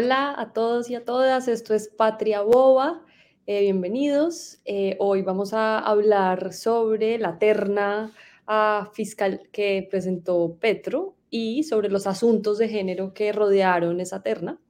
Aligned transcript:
Hola 0.00 0.32
a 0.38 0.52
todos 0.52 0.88
y 0.90 0.94
a 0.94 1.04
todas, 1.04 1.48
esto 1.48 1.74
es 1.74 1.88
Patria 1.88 2.42
Boba, 2.42 3.04
eh, 3.48 3.62
bienvenidos. 3.62 4.60
Eh, 4.64 4.94
hoy 5.00 5.22
vamos 5.22 5.52
a 5.54 5.80
hablar 5.80 6.52
sobre 6.52 7.18
la 7.18 7.40
terna 7.40 8.12
ah, 8.46 8.92
fiscal 8.94 9.48
que 9.50 9.88
presentó 9.90 10.56
Petro 10.60 11.16
y 11.30 11.64
sobre 11.64 11.88
los 11.88 12.06
asuntos 12.06 12.58
de 12.58 12.68
género 12.68 13.12
que 13.12 13.32
rodearon 13.32 13.98
esa 13.98 14.22
terna. 14.22 14.60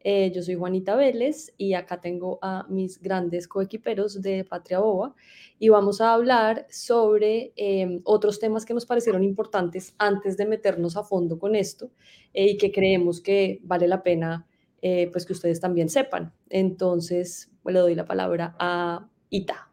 Eh, 0.00 0.30
yo 0.34 0.42
soy 0.42 0.56
Juanita 0.56 0.94
Vélez 0.94 1.54
y 1.56 1.72
acá 1.72 2.02
tengo 2.02 2.38
a 2.42 2.66
mis 2.68 3.00
grandes 3.00 3.48
coequiperos 3.48 4.20
de 4.20 4.44
Patria 4.44 4.80
Boba 4.80 5.14
y 5.58 5.70
vamos 5.70 6.02
a 6.02 6.12
hablar 6.12 6.66
sobre 6.68 7.54
em, 7.56 8.02
otros 8.04 8.38
temas 8.38 8.66
que 8.66 8.74
nos 8.74 8.84
parecieron 8.84 9.24
importantes 9.24 9.94
antes 9.96 10.36
de 10.36 10.44
meternos 10.44 10.98
a 10.98 11.02
fondo 11.02 11.38
con 11.38 11.56
esto 11.56 11.90
eh, 12.34 12.50
y 12.50 12.56
que 12.58 12.70
creemos 12.70 13.22
que 13.22 13.58
vale 13.62 13.88
la 13.88 14.02
pena 14.02 14.46
eh, 14.82 15.08
pues 15.12 15.26
que 15.26 15.32
ustedes 15.32 15.60
también 15.60 15.88
sepan. 15.88 16.32
Entonces, 16.48 17.50
le 17.64 17.78
doy 17.78 17.94
la 17.94 18.06
palabra 18.06 18.54
a 18.58 19.08
Ita. 19.30 19.70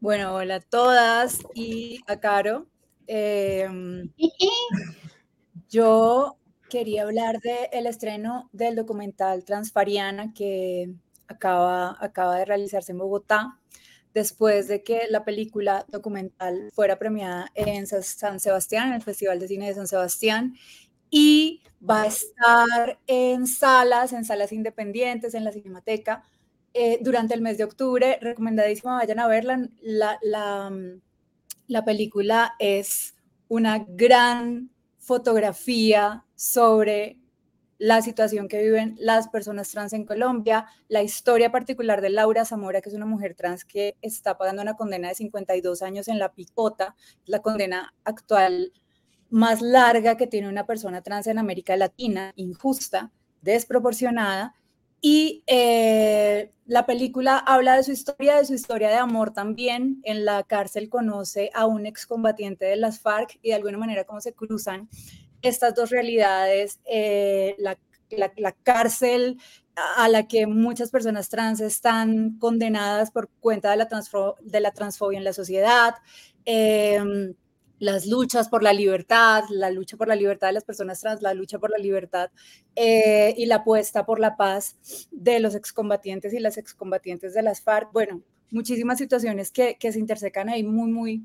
Bueno, 0.00 0.34
hola 0.34 0.56
a 0.56 0.60
todas 0.60 1.40
y 1.54 2.00
a 2.06 2.20
Caro. 2.20 2.66
Em, 3.06 4.12
yo 5.68 6.36
quería 6.68 7.02
hablar 7.02 7.40
del 7.40 7.86
estreno 7.86 8.48
del 8.52 8.76
documental 8.76 9.44
Transfariana 9.44 10.32
que 10.34 10.94
acaba, 11.28 11.96
acaba 12.00 12.38
de 12.38 12.44
realizarse 12.44 12.92
en 12.92 12.98
Bogotá, 12.98 13.58
después 14.14 14.68
de 14.68 14.82
que 14.82 15.02
la 15.10 15.24
película 15.24 15.84
documental 15.88 16.70
fuera 16.72 16.98
premiada 16.98 17.50
en 17.54 17.86
San 17.86 18.40
Sebastián, 18.40 18.88
en 18.88 18.94
el 18.94 19.02
Festival 19.02 19.38
de 19.38 19.48
Cine 19.48 19.68
de 19.68 19.74
San 19.74 19.88
Sebastián, 19.88 20.54
y 21.10 21.62
va 21.88 22.02
a 22.02 22.06
estar 22.06 22.98
en 23.06 23.46
salas, 23.46 24.12
en 24.12 24.24
salas 24.24 24.52
independientes, 24.52 25.34
en 25.34 25.44
la 25.44 25.52
Cinemateca, 25.52 26.22
eh, 26.74 26.98
durante 27.00 27.34
el 27.34 27.42
mes 27.42 27.58
de 27.58 27.64
octubre. 27.64 28.18
Recomendadísima, 28.20 28.96
vayan 28.96 29.20
a 29.20 29.28
verla. 29.28 29.68
La, 29.82 30.18
la, 30.22 30.72
la 31.66 31.84
película 31.84 32.54
es 32.58 33.14
una 33.48 33.84
gran 33.88 34.70
fotografía 34.98 36.24
sobre 36.34 37.18
la 37.78 38.00
situación 38.02 38.48
que 38.48 38.62
viven 38.62 38.96
las 38.98 39.28
personas 39.28 39.70
trans 39.70 39.92
en 39.92 40.06
Colombia, 40.06 40.66
la 40.88 41.02
historia 41.02 41.52
particular 41.52 42.00
de 42.00 42.10
Laura 42.10 42.44
Zamora, 42.44 42.80
que 42.80 42.88
es 42.88 42.94
una 42.94 43.06
mujer 43.06 43.34
trans 43.34 43.64
que 43.64 43.96
está 44.00 44.38
pagando 44.38 44.62
una 44.62 44.74
condena 44.74 45.08
de 45.08 45.14
52 45.14 45.82
años 45.82 46.08
en 46.08 46.18
la 46.18 46.32
picota, 46.32 46.96
la 47.26 47.40
condena 47.42 47.94
actual 48.04 48.72
más 49.30 49.62
larga 49.62 50.16
que 50.16 50.26
tiene 50.26 50.48
una 50.48 50.66
persona 50.66 51.02
trans 51.02 51.26
en 51.26 51.38
América 51.38 51.76
Latina, 51.76 52.32
injusta, 52.36 53.12
desproporcionada. 53.42 54.54
Y 55.00 55.44
eh, 55.46 56.52
la 56.66 56.86
película 56.86 57.38
habla 57.38 57.76
de 57.76 57.82
su 57.84 57.92
historia, 57.92 58.36
de 58.36 58.44
su 58.44 58.54
historia 58.54 58.88
de 58.88 58.96
amor 58.96 59.32
también. 59.32 60.00
En 60.04 60.24
la 60.24 60.42
cárcel 60.42 60.88
conoce 60.88 61.50
a 61.54 61.66
un 61.66 61.86
excombatiente 61.86 62.64
de 62.64 62.76
las 62.76 63.00
FARC 63.00 63.38
y 63.42 63.50
de 63.50 63.54
alguna 63.54 63.78
manera 63.78 64.04
cómo 64.04 64.20
se 64.20 64.32
cruzan 64.32 64.88
estas 65.42 65.74
dos 65.74 65.90
realidades, 65.90 66.80
eh, 66.84 67.56
la, 67.58 67.76
cárcel 68.62 69.38
a 69.96 70.08
la 70.08 70.26
que 70.26 70.46
muchas 70.46 70.90
personas 70.90 71.28
trans 71.28 71.60
están 71.60 72.38
condenadas 72.38 73.10
por 73.10 73.28
cuenta 73.40 73.70
de 73.70 73.76
la, 73.76 73.88
de 74.40 74.60
la 74.60 74.70
transfobia 74.70 75.18
en 75.18 75.24
la 75.24 75.32
sociedad, 75.32 75.94
em, 76.44 77.34
las 77.78 78.06
luchas 78.06 78.48
por 78.48 78.62
la 78.62 78.72
libertad, 78.72 79.44
la 79.50 79.70
lucha 79.70 79.96
por 79.96 80.08
la 80.08 80.16
libertad 80.16 80.48
de 80.48 80.54
las 80.54 80.64
personas 80.64 81.00
trans, 81.00 81.22
la 81.22 81.34
lucha 81.34 81.58
por 81.58 81.70
la 81.70 81.78
libertad 81.78 82.30
eh, 82.74 83.34
y 83.36 83.46
la 83.46 83.56
apuesta 83.56 84.06
por 84.06 84.18
la 84.18 84.36
paz 84.36 84.76
de 85.10 85.40
los 85.40 85.54
excombatientes 85.54 86.32
y 86.32 86.38
las 86.38 86.56
excombatientes 86.56 87.34
de 87.34 87.42
las 87.42 87.60
FARC. 87.60 87.92
Bueno, 87.92 88.22
muchísimas 88.50 88.98
situaciones 88.98 89.50
que, 89.50 89.76
que 89.78 89.92
se 89.92 89.98
intersecan 89.98 90.48
ahí 90.48 90.62
muy, 90.62 90.90
muy, 90.90 91.24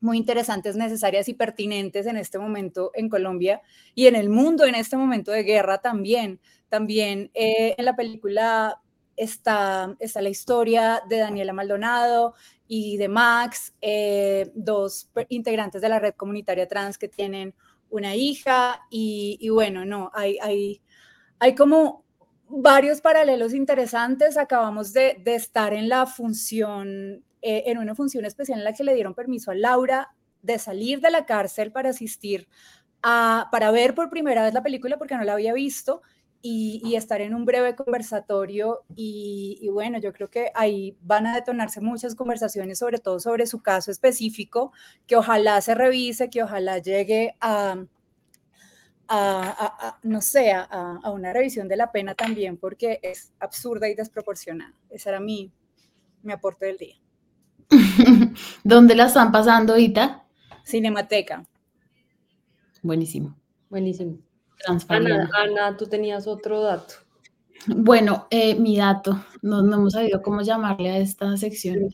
muy 0.00 0.18
interesantes, 0.18 0.76
necesarias 0.76 1.28
y 1.28 1.34
pertinentes 1.34 2.06
en 2.06 2.16
este 2.16 2.38
momento 2.38 2.90
en 2.94 3.08
Colombia 3.08 3.62
y 3.94 4.06
en 4.06 4.16
el 4.16 4.28
mundo 4.28 4.64
en 4.64 4.74
este 4.74 4.96
momento 4.96 5.32
de 5.32 5.42
guerra 5.42 5.78
también. 5.78 6.40
También 6.68 7.30
eh, 7.34 7.74
en 7.78 7.84
la 7.84 7.96
película 7.96 8.80
está, 9.16 9.96
está 9.98 10.20
la 10.20 10.28
historia 10.28 11.02
de 11.08 11.18
Daniela 11.18 11.52
Maldonado 11.52 12.34
y 12.68 12.96
de 12.96 13.08
Max, 13.08 13.74
eh, 13.80 14.50
dos 14.54 15.10
integrantes 15.28 15.80
de 15.80 15.88
la 15.88 15.98
red 15.98 16.14
comunitaria 16.14 16.66
trans 16.66 16.98
que 16.98 17.08
tienen 17.08 17.54
una 17.90 18.16
hija 18.16 18.82
y, 18.90 19.48
bueno, 19.50 19.84
no, 19.84 20.10
hay, 20.12 20.38
hay, 20.42 20.82
hay 21.38 21.54
como 21.54 22.04
varios 22.48 23.00
paralelos 23.00 23.54
interesantes. 23.54 24.36
Acabamos 24.36 24.92
de, 24.92 25.22
estar 25.26 25.72
en 25.72 25.88
la 25.88 26.06
función 26.06 27.24
eh, 27.42 27.64
en 27.66 27.78
una 27.78 27.94
función 27.94 28.24
especial 28.24 28.58
en 28.58 28.64
la 28.64 28.72
que 28.72 28.84
le 28.84 28.94
dieron 28.94 29.14
permiso 29.14 29.50
a 29.50 29.54
Laura 29.54 30.14
de 30.42 30.58
salir 30.58 31.00
de 31.00 31.10
la 31.10 31.26
cárcel 31.26 31.72
para 31.72 31.90
asistir 31.90 32.48
a, 33.02 33.48
para 33.52 33.70
ver 33.70 33.94
por 33.94 34.10
primera 34.10 34.42
vez 34.44 34.54
la 34.54 34.62
película 34.62 34.96
porque 34.96 35.16
no 35.16 35.24
la 35.24 35.34
había 35.34 35.52
visto 35.52 36.02
y, 36.42 36.94
estar 36.94 37.20
en 37.20 37.34
un 37.34 37.44
breve 37.44 37.74
conversatorio 37.74 38.82
y, 38.94 39.68
bueno, 39.72 39.98
yo 39.98 40.12
creo 40.12 40.30
que 40.30 40.50
ahí 40.54 40.96
van 41.02 41.26
a 41.26 41.34
detonarse 41.34 41.80
muchas 41.80 42.14
conversaciones, 42.14 42.78
sobre 42.78 42.98
todo 42.98 43.18
sobre 43.20 43.46
su 43.46 43.60
caso 43.60 43.90
específico, 43.90 44.72
que 45.06 45.16
ojalá 45.16 45.60
se 45.60 45.74
revise, 45.74 46.30
que 46.30 46.42
ojalá 46.42 46.78
llegue 46.78 47.34
a, 47.40 47.84
a, 49.08 49.98
no 50.02 50.20
sé, 50.20 50.52
a, 50.52 51.00
una 51.10 51.32
revisión 51.32 51.68
de 51.68 51.76
la 51.76 51.90
pena 51.90 52.14
también, 52.14 52.56
porque 52.56 53.00
es 53.02 53.32
absurda 53.40 53.88
y 53.88 53.94
desproporcionada. 53.94 54.74
Ese 54.90 55.08
era 55.08 55.20
mi, 55.20 55.50
mi 56.22 56.32
aporte 56.32 56.66
del 56.66 56.78
día. 56.78 56.96
¿Dónde 58.64 58.94
la 58.94 59.06
están 59.06 59.32
pasando 59.32 59.72
ahorita? 59.72 60.24
Cinemateca. 60.64 61.44
Buenísimo. 62.82 63.36
Buenísimo. 63.68 64.25
Ana, 64.88 65.30
Ana, 65.34 65.76
tú 65.76 65.86
tenías 65.86 66.26
otro 66.26 66.62
dato. 66.62 66.94
Bueno, 67.66 68.26
eh, 68.30 68.54
mi 68.54 68.76
dato, 68.76 69.24
no, 69.42 69.60
hemos 69.60 69.92
sabido 69.92 70.22
cómo 70.22 70.42
llamarle 70.42 70.90
a 70.90 70.98
esta 70.98 71.36
sección. 71.36 71.92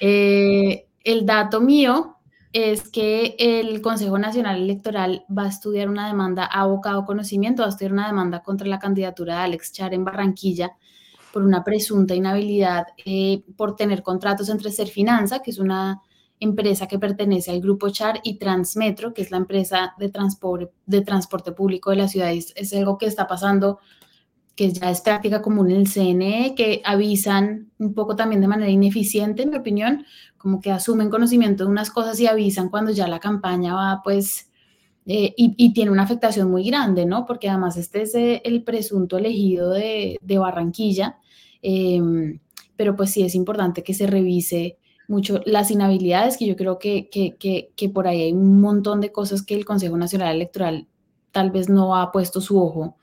Eh, 0.00 0.86
el 1.04 1.24
dato 1.24 1.60
mío 1.60 2.16
es 2.52 2.88
que 2.88 3.36
el 3.38 3.80
Consejo 3.80 4.18
Nacional 4.18 4.62
Electoral 4.62 5.24
va 5.36 5.44
a 5.44 5.48
estudiar 5.48 5.88
una 5.88 6.06
demanda, 6.06 6.44
abocado 6.46 7.04
conocimiento, 7.04 7.62
va 7.62 7.66
a 7.66 7.70
estudiar 7.70 7.92
una 7.92 8.06
demanda 8.06 8.42
contra 8.42 8.66
la 8.66 8.78
candidatura 8.78 9.34
de 9.34 9.40
Alex 9.40 9.72
Char 9.72 9.94
en 9.94 10.04
Barranquilla 10.04 10.72
por 11.32 11.42
una 11.42 11.64
presunta 11.64 12.14
inhabilidad 12.14 12.86
eh, 13.04 13.42
por 13.56 13.74
tener 13.74 14.02
contratos 14.02 14.48
entre 14.48 14.70
Serfinanza, 14.70 15.42
que 15.42 15.50
es 15.50 15.58
una 15.58 16.00
empresa 16.44 16.86
que 16.86 16.98
pertenece 16.98 17.50
al 17.50 17.60
grupo 17.60 17.90
Char, 17.90 18.20
y 18.22 18.38
Transmetro, 18.38 19.12
que 19.14 19.22
es 19.22 19.30
la 19.30 19.38
empresa 19.38 19.94
de 19.98 20.08
transporte, 20.08 20.72
de 20.86 21.00
transporte 21.02 21.52
público 21.52 21.90
de 21.90 21.96
la 21.96 22.08
ciudad. 22.08 22.32
Es, 22.32 22.72
algo 22.72 22.98
que 22.98 23.06
está 23.06 23.26
pasando, 23.26 23.78
que 24.54 24.72
ya 24.72 24.90
es 24.90 25.00
práctica 25.00 25.42
común 25.42 25.70
en 25.70 25.78
el 25.78 25.88
CNE, 25.88 26.54
que 26.56 26.82
avisan 26.84 27.70
un 27.78 27.94
poco 27.94 28.14
también 28.16 28.40
de 28.40 28.48
manera 28.48 28.70
ineficiente, 28.70 29.42
en 29.42 29.50
mi 29.50 29.56
opinión, 29.56 30.04
como 30.38 30.60
que 30.60 30.70
asumen 30.70 31.10
conocimiento 31.10 31.64
de 31.64 31.70
unas 31.70 31.90
cosas 31.90 32.20
y 32.20 32.26
avisan 32.26 32.68
cuando 32.68 32.92
ya 32.92 33.08
la 33.08 33.20
campaña 33.20 33.74
va, 33.74 34.00
pues, 34.04 34.50
eh, 35.06 35.34
y, 35.36 35.72
tiene 35.74 35.90
una 35.90 36.04
afectación 36.04 36.50
muy 36.50 36.64
grande, 36.64 37.04
¿no? 37.04 37.26
Porque 37.26 37.48
además 37.48 37.76
este 37.76 38.02
es 38.02 38.14
eh, 38.14 38.40
el 38.44 38.62
presunto 38.62 39.18
elegido 39.18 39.70
de, 39.70 40.18
de 40.22 40.38
Barranquilla 40.38 41.18
Em, 41.66 42.40
pero 42.76 42.94
pues 42.94 43.10
sí 43.10 43.22
es 43.22 43.34
importante 43.34 43.82
que 43.82 43.94
se 43.94 44.06
revise 44.06 44.76
mucho 45.08 45.40
las 45.46 45.70
inhabilidades, 45.70 46.36
que 46.36 46.46
yo 46.46 46.56
creo 46.56 46.78
que, 46.78 47.08
que, 47.10 47.88
por 47.90 48.06
ahí 48.06 48.22
hay 48.22 48.32
un 48.32 48.60
montón 48.60 49.00
de 49.00 49.12
cosas 49.12 49.42
que 49.42 49.54
el 49.54 49.64
Consejo 49.64 49.96
Nacional 49.96 50.34
Electoral 50.34 50.88
tal 51.30 51.50
vez 51.50 51.68
no 51.68 51.96
ha 51.96 52.12
puesto 52.12 52.40
su 52.40 52.62
ojo 52.62 52.96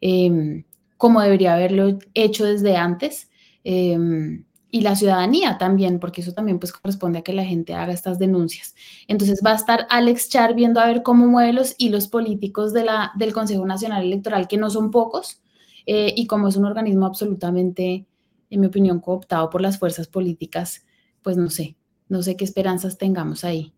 em, 0.00 0.64
como 0.96 1.20
debería 1.20 1.54
haberlo 1.54 1.98
hecho 2.14 2.44
desde 2.44 2.76
antes. 2.76 3.30
Em, 3.64 4.44
y 4.70 4.82
la 4.82 4.96
ciudadanía 4.96 5.56
también, 5.58 5.98
porque 5.98 6.20
eso 6.20 6.32
también 6.32 6.58
pues 6.58 6.72
corresponde 6.72 7.20
a 7.20 7.22
que 7.22 7.32
la 7.32 7.44
gente 7.44 7.74
haga 7.74 7.92
estas 7.92 8.18
denuncias. 8.18 8.74
Entonces 9.06 9.40
va 9.44 9.52
a 9.52 9.56
estar 9.56 9.86
Alex 9.88 10.28
Char 10.28 10.54
viendo 10.54 10.80
a 10.80 10.86
ver 10.86 11.02
cómo 11.02 11.26
mueve 11.26 11.52
los 11.52 11.74
hilos 11.78 12.08
políticos 12.08 12.72
de 12.72 12.84
la, 12.84 13.12
del 13.16 13.32
Consejo 13.32 13.64
Nacional 13.64 14.04
Electoral, 14.04 14.46
que 14.46 14.58
no 14.58 14.68
son 14.68 14.90
pocos, 14.90 15.40
eh, 15.86 16.12
y 16.14 16.26
como 16.26 16.48
es 16.48 16.56
un 16.56 16.66
organismo 16.66 17.06
absolutamente, 17.06 18.06
en 18.50 18.60
mi 18.60 18.66
opinión, 18.66 19.00
cooptado 19.00 19.48
por 19.48 19.62
las 19.62 19.78
fuerzas 19.78 20.06
políticas, 20.06 20.84
pues 21.28 21.36
no 21.36 21.50
sé, 21.50 21.76
no 22.08 22.22
sé 22.22 22.38
qué 22.38 22.44
esperanzas 22.46 22.96
tengamos 22.96 23.44
ahí, 23.44 23.74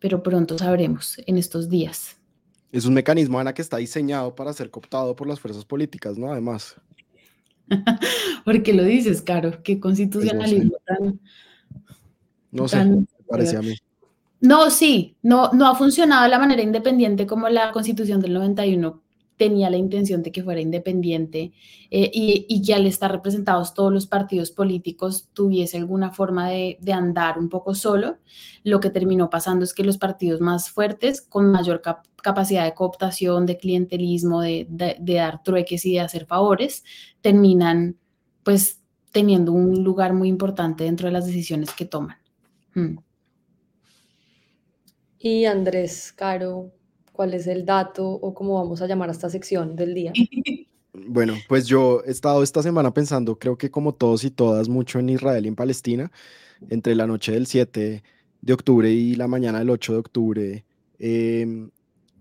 pero 0.00 0.22
pronto 0.22 0.58
sabremos 0.58 1.16
en 1.24 1.38
estos 1.38 1.70
días. 1.70 2.18
Es 2.72 2.84
un 2.84 2.92
mecanismo, 2.92 3.40
Ana, 3.40 3.54
que 3.54 3.62
está 3.62 3.78
diseñado 3.78 4.34
para 4.34 4.52
ser 4.52 4.70
cooptado 4.70 5.16
por 5.16 5.26
las 5.26 5.40
fuerzas 5.40 5.64
políticas, 5.64 6.18
¿no? 6.18 6.30
Además. 6.30 6.76
¿Por 8.44 8.62
qué 8.62 8.74
lo 8.74 8.84
dices, 8.84 9.22
Caro? 9.22 9.62
¿Qué 9.62 9.80
constitucionalismo 9.80 10.72
pues 10.86 11.00
no 11.00 11.06
tan... 11.06 11.20
No 12.50 12.68
sé, 12.68 12.84
me 12.84 13.06
parece 13.26 13.56
a 13.56 13.62
mí. 13.62 13.74
No, 14.42 14.68
sí, 14.70 15.16
no, 15.22 15.50
no 15.54 15.68
ha 15.68 15.74
funcionado 15.74 16.24
de 16.24 16.28
la 16.28 16.38
manera 16.38 16.60
independiente 16.60 17.26
como 17.26 17.48
la 17.48 17.72
constitución 17.72 18.20
del 18.20 18.34
91 18.34 19.00
tenía 19.40 19.70
la 19.70 19.78
intención 19.78 20.22
de 20.22 20.32
que 20.32 20.44
fuera 20.44 20.60
independiente 20.60 21.52
eh, 21.90 22.10
y, 22.12 22.60
que 22.60 22.74
al 22.74 22.84
estar 22.84 23.10
representados 23.10 23.72
todos 23.72 23.90
los 23.90 24.06
partidos 24.06 24.50
políticos 24.50 25.30
tuviese 25.32 25.78
alguna 25.78 26.10
forma 26.10 26.50
de, 26.50 26.78
andar 26.92 27.38
un 27.38 27.48
poco 27.48 27.74
solo. 27.74 28.18
Lo 28.64 28.80
que 28.80 28.90
terminó 28.90 29.30
pasando 29.30 29.64
es 29.64 29.72
que 29.72 29.82
los 29.82 29.96
partidos 29.96 30.42
más 30.42 30.68
fuertes, 30.68 31.22
con 31.22 31.50
mayor 31.50 31.80
capacidad 32.22 32.66
de 32.66 32.74
cooptación, 32.74 33.46
de 33.46 33.56
clientelismo, 33.56 34.42
de, 34.42 34.66
dar 35.00 35.42
trueques 35.42 35.86
y 35.86 35.94
de 35.94 36.00
hacer 36.00 36.26
favores, 36.26 36.84
terminan 37.22 37.96
pues 38.42 38.82
teniendo 39.10 39.52
un 39.52 39.82
lugar 39.82 40.12
muy 40.12 40.28
importante 40.28 40.84
dentro 40.84 41.06
de 41.06 41.12
las 41.12 41.24
decisiones 41.24 41.72
que 41.72 41.86
toman. 41.86 42.18
Hmm. 42.74 42.98
Y 45.18 45.46
Andrés, 45.46 46.12
Caro, 46.12 46.72
¿cuál 47.20 47.34
es 47.34 47.46
el 47.46 47.66
dato 47.66 48.08
o 48.08 48.32
cómo 48.32 48.54
vamos 48.54 48.80
a 48.80 48.86
llamar 48.86 49.10
a 49.10 49.12
esta 49.12 49.28
sección 49.28 49.76
del 49.76 49.92
día? 49.92 50.12
Bueno, 50.92 51.34
pues 51.48 51.66
yo 51.66 52.02
he 52.04 52.10
estado 52.10 52.42
esta 52.42 52.64
semana 52.64 52.92
pensando, 52.92 53.38
creo 53.38 53.56
que 53.56 53.70
como 53.70 53.94
todos 53.94 54.24
y 54.24 54.30
todas, 54.30 54.68
mucho 54.68 54.98
en 54.98 55.08
Israel 55.08 55.44
y 55.44 55.48
en 55.48 55.54
Palestina. 55.54 56.10
Entre 56.68 56.96
la 56.96 57.06
noche 57.06 57.30
del 57.30 57.46
7 57.46 58.02
de 58.40 58.52
octubre 58.52 58.90
y 58.90 59.14
la 59.14 59.28
mañana 59.28 59.60
del 59.60 59.70
8 59.70 59.92
de 59.92 59.98
octubre, 59.98 60.64
em, 60.98 61.70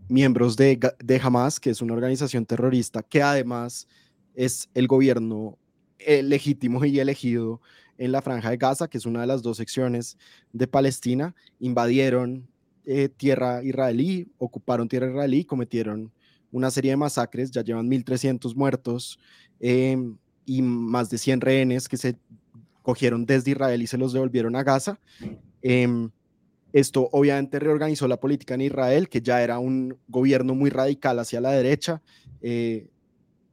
miembros 0.07 0.55
de, 0.55 0.79
de 0.99 1.19
Hamas, 1.21 1.59
que 1.59 1.71
es 1.71 1.81
una 1.81 1.95
organización 1.95 2.45
terrorista, 2.45 3.01
que 3.01 3.23
además 3.23 3.87
es 4.35 4.69
el 4.75 4.87
gobierno 4.87 5.57
eh, 5.97 6.21
legítimo 6.21 6.83
y 6.85 6.99
elegido 6.99 7.61
en 7.97 8.11
la 8.11 8.21
franja 8.21 8.51
de 8.51 8.57
Gaza, 8.57 8.87
que 8.87 8.97
es 8.97 9.05
una 9.05 9.21
de 9.21 9.27
las 9.27 9.41
dos 9.41 9.57
secciones 9.57 10.17
de 10.53 10.67
Palestina, 10.67 11.35
invadieron 11.59 12.48
eh, 12.91 13.07
tierra 13.07 13.63
israelí, 13.63 14.31
ocuparon 14.39 14.89
tierra 14.89 15.07
israelí, 15.07 15.45
cometieron 15.45 16.11
una 16.51 16.71
serie 16.71 16.89
de 16.89 16.97
masacres, 16.97 17.51
ya 17.51 17.61
llevan 17.61 17.87
1.300 17.87 18.55
muertos 18.55 19.19
em, 19.59 20.17
y 20.43 20.63
más 20.63 21.07
de 21.11 21.19
100 21.19 21.41
rehenes 21.41 21.87
que 21.87 21.97
se 21.97 22.15
cogieron 22.81 23.27
desde 23.27 23.51
Israel 23.51 23.79
y 23.83 23.85
se 23.85 23.99
los 23.99 24.11
devolvieron 24.11 24.55
a 24.55 24.63
Gaza. 24.63 24.99
Em, 25.61 26.09
esto 26.73 27.09
obviamente 27.11 27.59
reorganizó 27.59 28.07
la 28.07 28.19
política 28.19 28.55
en 28.55 28.61
Israel, 28.61 29.07
que 29.07 29.21
ya 29.21 29.43
era 29.43 29.59
un 29.59 29.95
gobierno 30.07 30.55
muy 30.55 30.71
radical 30.71 31.19
hacia 31.19 31.41
la 31.41 31.51
derecha, 31.51 32.01
eh, 32.41 32.87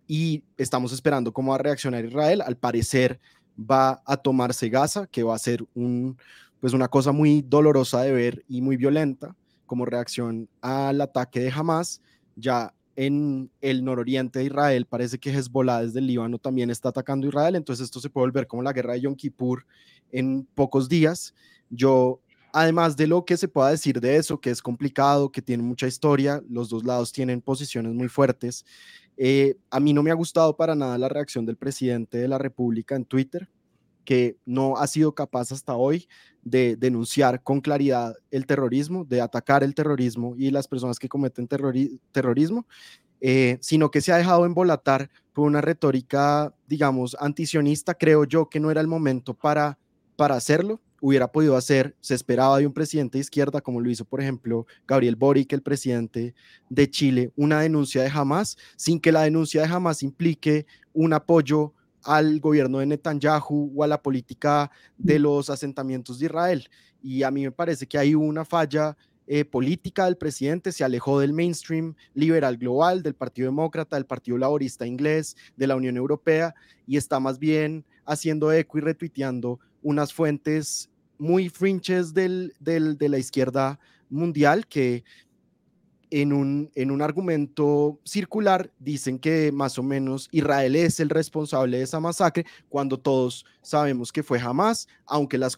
y 0.07 0.45
estamos 0.57 0.95
esperando 0.95 1.35
cómo 1.35 1.51
va 1.51 1.57
a 1.57 1.63
reaccionar 1.63 2.07
Israel. 2.07 2.41
Al 2.41 2.57
parecer 2.57 3.21
va 3.59 4.03
a 4.07 4.17
tomarse 4.17 4.71
Gaza, 4.71 5.07
que 5.09 5.23
va 5.23 5.35
a 5.35 5.39
ser 5.39 5.63
un, 5.75 6.17
pues 6.61 6.73
una 6.73 6.89
cosa 6.89 7.13
muy 7.13 7.43
dolorosa 7.43 8.03
de 8.03 8.13
ver 8.13 8.45
y 8.49 8.61
muy 8.61 8.77
violenta 8.77 9.35
como 9.67 9.85
reacción 9.85 10.49
al 10.61 11.01
ataque 11.01 11.41
de 11.41 11.51
Hamas. 11.51 12.01
Ya 12.37 12.73
en 12.97 13.51
el 13.61 13.85
nororiente 13.85 14.39
de 14.39 14.47
Israel 14.47 14.87
parece 14.87 15.19
que 15.19 15.31
Hezbollah 15.31 15.83
desde 15.83 15.99
el 15.99 16.07
Líbano 16.07 16.39
también 16.39 16.71
está 16.71 16.89
atacando 16.89 17.27
a 17.27 17.29
Israel, 17.29 17.55
entonces 17.57 17.85
esto 17.85 18.01
se 18.01 18.09
puede 18.09 18.27
volver 18.27 18.47
como 18.47 18.63
la 18.63 18.73
guerra 18.73 18.95
de 18.95 19.03
Yom 19.03 19.15
Kippur 19.15 19.67
en 20.11 20.47
pocos 20.55 20.89
días. 20.89 21.35
Yo, 21.69 22.21
además 22.53 22.97
de 22.97 23.07
lo 23.07 23.25
que 23.25 23.37
se 23.37 23.49
pueda 23.49 23.71
decir 23.71 24.01
de 24.01 24.17
eso, 24.17 24.41
que 24.41 24.51
es 24.51 24.63
complicado, 24.63 25.31
que 25.31 25.43
tiene 25.43 25.63
mucha 25.63 25.87
historia, 25.87 26.43
los 26.49 26.71
dos 26.71 26.85
lados 26.85 27.13
tienen 27.13 27.43
posiciones 27.43 27.93
muy 27.93 28.09
fuertes. 28.09 28.65
Eh, 29.19 29.57
a 29.71 29.79
mí 29.81 29.93
no 29.93 30.03
me 30.03 30.11
ha 30.11 30.15
gustado 30.15 30.57
para 30.57 30.75
nada 30.75 30.97
la 30.97 31.09
reacción 31.09 31.45
del 31.45 31.57
presidente 31.57 32.19
de 32.19 32.29
la 32.29 32.39
República 32.39 32.97
en 32.97 33.05
Twitter, 33.05 33.49
que 34.07 34.39
no 34.47 34.79
ha 34.79 34.87
sido 34.87 35.15
capaz 35.15 35.53
hasta 35.53 35.77
hoy 35.77 36.09
de 36.43 36.77
denunciar 36.77 37.43
con 37.43 37.61
claridad 37.61 38.15
el 38.31 38.47
terrorismo, 38.47 39.05
de 39.05 39.21
atacar 39.21 39.63
el 39.63 39.75
terrorismo 39.75 40.35
y 40.39 40.51
las 40.51 40.67
personas 40.67 40.99
que 40.99 41.11
cometen 41.11 41.47
terrorismo, 41.47 42.67
eh, 43.21 43.59
sino 43.61 43.91
que 43.91 44.01
se 44.01 44.13
ha 44.13 44.17
dejado 44.17 44.47
embolatar 44.47 45.11
por 45.35 45.47
una 45.47 45.61
retórica, 45.61 46.55
digamos, 46.67 47.15
antisionista. 47.21 47.93
Creo 47.93 48.25
yo 48.25 48.49
que 48.49 48.61
no 48.61 48.71
era 48.71 48.81
el 48.81 48.87
momento 48.87 49.35
para, 49.35 49.79
para 50.17 50.37
hacerlo 50.37 50.81
hubiera 51.01 51.31
podido 51.31 51.57
hacer, 51.57 51.95
se 52.01 52.15
esperaba 52.15 52.59
de 52.59 52.67
un 52.67 52.73
presidente 52.73 53.19
de 53.19 53.23
izquierda, 53.23 53.61
como 53.61 53.81
lo 53.81 53.91
hizo, 53.91 54.05
por 54.05 54.21
ejemplo, 54.21 54.67
Gabriel 54.87 55.17
Boric, 55.17 55.53
el 55.53 55.63
presidente 55.63 56.35
de 56.69 56.91
Chile, 56.91 57.33
una 57.37 57.61
denuncia 57.61 58.03
de 58.03 58.11
Hamas, 58.13 58.57
sin 58.77 59.01
que 59.01 59.13
la 59.13 59.23
denuncia 59.23 59.63
de 59.63 59.69
Hamas 59.69 60.03
implique 60.03 60.67
un 60.93 61.13
apoyo 61.13 61.75
al 62.07 62.41
gobierno 62.41 62.79
de 62.79 62.87
Netanyahu 62.87 63.73
o 63.75 63.85
a 63.85 63.87
la 63.87 64.01
política 64.01 64.71
de 64.97 65.19
los 65.19 65.51
asentamientos 65.51 66.19
de 66.19 66.27
Israel. 66.27 66.69
Y 67.03 67.23
a 67.23 67.31
mí 67.31 67.43
me 67.43 67.53
parece 67.53 67.87
que 67.87 67.99
hay 67.99 68.15
una 68.15 68.45
falla 68.45 68.97
eh, 69.27 69.45
política 69.45 70.05
del 70.05 70.17
presidente, 70.17 70.71
se 70.71 70.85
alejó 70.85 71.19
del 71.19 71.33
mainstream 71.33 71.95
liberal 72.15 72.57
global, 72.57 73.03
del 73.03 73.15
Partido 73.15 73.49
Demócrata, 73.49 73.97
del 73.97 74.07
Partido 74.07 74.39
Laborista 74.39 74.87
Inglés, 74.87 75.37
de 75.57 75.67
la 75.67 75.75
Unión 75.75 75.97
Europea, 75.97 76.55
y 76.87 76.97
está 76.97 77.19
más 77.19 77.41
bien 77.41 77.85
haciendo 78.05 78.53
eco 78.53 78.79
y 78.79 78.83
retuiteando 78.83 79.59
unas 79.83 80.13
fuentes 80.13 80.89
muy 81.19 81.49
fringes 81.49 82.15
del, 82.15 82.55
de 82.61 83.09
la 83.09 83.19
izquierda 83.19 83.81
mundial 84.09 84.67
que 84.69 85.03
en 86.23 86.33
un, 86.33 86.71
en 86.75 86.91
un 86.91 87.03
argumento 87.03 88.01
circular 88.03 88.71
dicen 88.79 89.19
que 89.19 89.53
más 89.53 89.79
o 89.79 89.83
menos 89.83 90.29
Israel 90.33 90.75
es 90.75 90.99
el 90.99 91.11
responsable 91.11 91.77
de 91.77 91.85
esa 91.85 92.01
masacre, 92.01 92.47
cuando 92.71 92.99
todos 92.99 93.45
sabemos 93.61 94.13
que 94.13 94.23
fue 94.23 94.41
jamás, 94.41 94.89
aunque 95.05 95.37
las, 95.37 95.55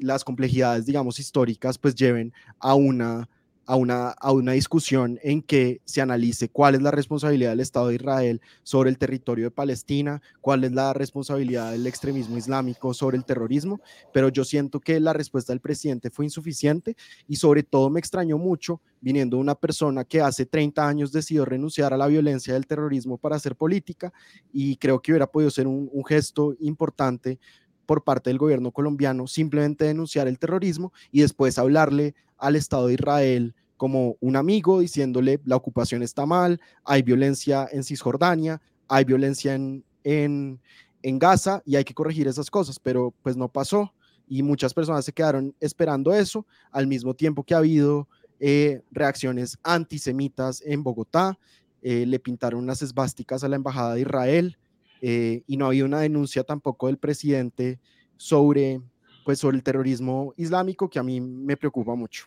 las 0.00 0.24
complejidades, 0.24 0.84
digamos, 0.84 1.20
históricas, 1.20 1.78
pues 1.78 1.94
lleven 1.94 2.32
a 2.58 2.74
una 2.74 3.28
a 3.70 3.76
una, 3.76 4.08
a 4.08 4.32
una 4.32 4.50
discusión 4.50 5.20
en 5.22 5.42
que 5.42 5.80
se 5.84 6.00
analice 6.00 6.48
cuál 6.48 6.74
es 6.74 6.82
la 6.82 6.90
responsabilidad 6.90 7.50
del 7.50 7.60
Estado 7.60 7.86
de 7.86 7.94
Israel 7.94 8.40
sobre 8.64 8.90
el 8.90 8.98
territorio 8.98 9.44
de 9.44 9.50
Palestina, 9.52 10.20
cuál 10.40 10.64
es 10.64 10.72
la 10.72 10.92
responsabilidad 10.92 11.70
del 11.70 11.86
extremismo 11.86 12.36
islámico 12.36 12.92
sobre 12.92 13.16
el 13.16 13.24
terrorismo, 13.24 13.80
pero 14.12 14.28
yo 14.28 14.42
siento 14.42 14.80
que 14.80 14.98
la 14.98 15.12
respuesta 15.12 15.52
del 15.52 15.60
presidente 15.60 16.10
fue 16.10 16.24
insuficiente 16.24 16.96
y 17.28 17.36
sobre 17.36 17.62
todo 17.62 17.90
me 17.90 18.00
extrañó 18.00 18.38
mucho 18.38 18.80
viniendo 19.00 19.38
una 19.38 19.54
persona 19.54 20.04
que 20.04 20.20
hace 20.20 20.46
30 20.46 20.88
años 20.88 21.12
decidió 21.12 21.44
renunciar 21.44 21.94
a 21.94 21.96
la 21.96 22.08
violencia 22.08 22.54
del 22.54 22.66
terrorismo 22.66 23.18
para 23.18 23.36
hacer 23.36 23.54
política 23.54 24.12
y 24.52 24.78
creo 24.78 25.00
que 25.00 25.12
hubiera 25.12 25.28
podido 25.28 25.48
ser 25.48 25.68
un, 25.68 25.88
un 25.92 26.04
gesto 26.04 26.56
importante 26.58 27.38
por 27.86 28.02
parte 28.02 28.30
del 28.30 28.38
gobierno 28.38 28.72
colombiano 28.72 29.28
simplemente 29.28 29.84
denunciar 29.84 30.26
el 30.26 30.40
terrorismo 30.40 30.92
y 31.12 31.20
después 31.20 31.56
hablarle 31.56 32.16
al 32.36 32.56
Estado 32.56 32.88
de 32.88 32.94
Israel 32.94 33.54
como 33.80 34.18
un 34.20 34.36
amigo 34.36 34.80
diciéndole 34.80 35.40
la 35.46 35.56
ocupación 35.56 36.02
está 36.02 36.26
mal, 36.26 36.60
hay 36.84 37.00
violencia 37.00 37.66
en 37.72 37.82
Cisjordania, 37.82 38.60
hay 38.88 39.06
violencia 39.06 39.54
en, 39.54 39.82
en, 40.04 40.60
en 41.00 41.18
Gaza 41.18 41.62
y 41.64 41.76
hay 41.76 41.84
que 41.84 41.94
corregir 41.94 42.28
esas 42.28 42.50
cosas, 42.50 42.78
pero 42.78 43.14
pues 43.22 43.38
no 43.38 43.48
pasó 43.48 43.94
y 44.28 44.42
muchas 44.42 44.74
personas 44.74 45.06
se 45.06 45.14
quedaron 45.14 45.54
esperando 45.60 46.12
eso, 46.12 46.44
al 46.70 46.86
mismo 46.86 47.14
tiempo 47.14 47.42
que 47.42 47.54
ha 47.54 47.56
habido 47.56 48.06
eh, 48.38 48.82
reacciones 48.90 49.58
antisemitas 49.62 50.62
en 50.66 50.82
Bogotá, 50.82 51.38
eh, 51.80 52.04
le 52.04 52.18
pintaron 52.18 52.62
unas 52.62 52.82
esvásticas 52.82 53.44
a 53.44 53.48
la 53.48 53.56
Embajada 53.56 53.94
de 53.94 54.02
Israel 54.02 54.58
eh, 55.00 55.42
y 55.46 55.56
no 55.56 55.64
había 55.64 55.86
una 55.86 56.00
denuncia 56.00 56.44
tampoco 56.44 56.88
del 56.88 56.98
presidente 56.98 57.80
sobre, 58.18 58.82
pues, 59.24 59.38
sobre 59.38 59.56
el 59.56 59.62
terrorismo 59.62 60.34
islámico 60.36 60.90
que 60.90 60.98
a 60.98 61.02
mí 61.02 61.18
me 61.18 61.56
preocupa 61.56 61.94
mucho. 61.94 62.26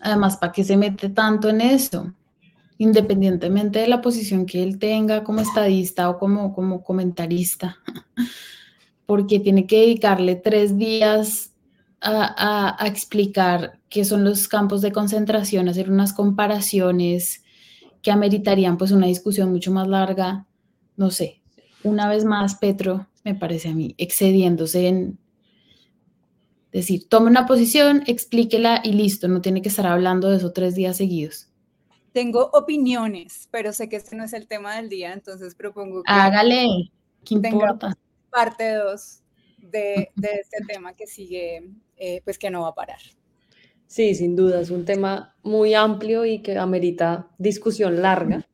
Además, 0.00 0.38
¿para 0.38 0.52
qué 0.52 0.64
se 0.64 0.76
mete 0.76 1.10
tanto 1.10 1.48
en 1.48 1.60
eso? 1.60 2.12
Independientemente 2.78 3.80
de 3.80 3.88
la 3.88 4.00
posición 4.00 4.46
que 4.46 4.62
él 4.62 4.78
tenga 4.78 5.22
como 5.22 5.40
estadista 5.40 6.08
o 6.08 6.18
como, 6.18 6.54
como 6.54 6.82
comentarista, 6.82 7.76
porque 9.06 9.38
tiene 9.38 9.66
que 9.66 9.80
dedicarle 9.80 10.36
tres 10.36 10.78
días 10.78 11.52
a, 12.00 12.76
a, 12.82 12.86
explicar 12.86 13.78
qué 13.90 14.06
son 14.06 14.24
los 14.24 14.48
campos 14.48 14.80
de 14.80 14.92
concentración, 14.92 15.68
hacer 15.68 15.90
unas 15.90 16.14
comparaciones 16.14 17.44
que 18.00 18.10
ameritarían 18.10 18.78
pues 18.78 18.90
una 18.90 19.06
discusión 19.06 19.52
mucho 19.52 19.70
más 19.70 19.86
larga, 19.86 20.46
no 20.96 21.10
sé, 21.10 21.42
una 21.82 22.08
vez 22.08 22.24
más 22.24 22.54
Petro 22.54 23.06
me 23.22 23.34
parece 23.34 23.68
a 23.68 23.74
mí 23.74 23.94
excediéndose 23.98 24.88
en, 24.88 25.18
decir, 26.72 27.08
tome 27.08 27.28
una 27.30 27.46
posición, 27.46 28.02
explíquela 28.06 28.80
y 28.84 28.92
listo, 28.92 29.28
no 29.28 29.40
tiene 29.40 29.62
que 29.62 29.68
estar 29.68 29.86
hablando 29.86 30.30
de 30.30 30.36
eso 30.36 30.52
tres 30.52 30.74
días 30.74 30.96
seguidos. 30.96 31.48
Tengo 32.12 32.50
opiniones, 32.52 33.48
pero 33.50 33.72
sé 33.72 33.88
que 33.88 33.96
este 33.96 34.16
no 34.16 34.24
es 34.24 34.32
el 34.32 34.46
tema 34.48 34.76
del 34.76 34.88
día, 34.88 35.12
entonces 35.12 35.54
propongo 35.54 36.02
que... 36.02 36.12
Hágale, 36.12 36.90
¿qué 37.24 37.34
importa? 37.34 37.96
Parte 38.30 38.74
2 38.74 39.20
de, 39.58 40.10
este 40.16 40.64
tema 40.66 40.94
que 40.94 41.06
sigue, 41.06 41.70
eh, 41.96 42.20
pues 42.24 42.38
que 42.38 42.50
no 42.50 42.62
va 42.62 42.68
a 42.68 42.74
parar. 42.74 43.00
Sí, 43.86 44.14
sin 44.14 44.36
duda, 44.36 44.60
es 44.60 44.70
un 44.70 44.84
tema 44.84 45.34
muy 45.42 45.74
amplio 45.74 46.24
y 46.24 46.42
que 46.42 46.56
amerita 46.56 47.28
discusión 47.38 48.02
larga. 48.02 48.46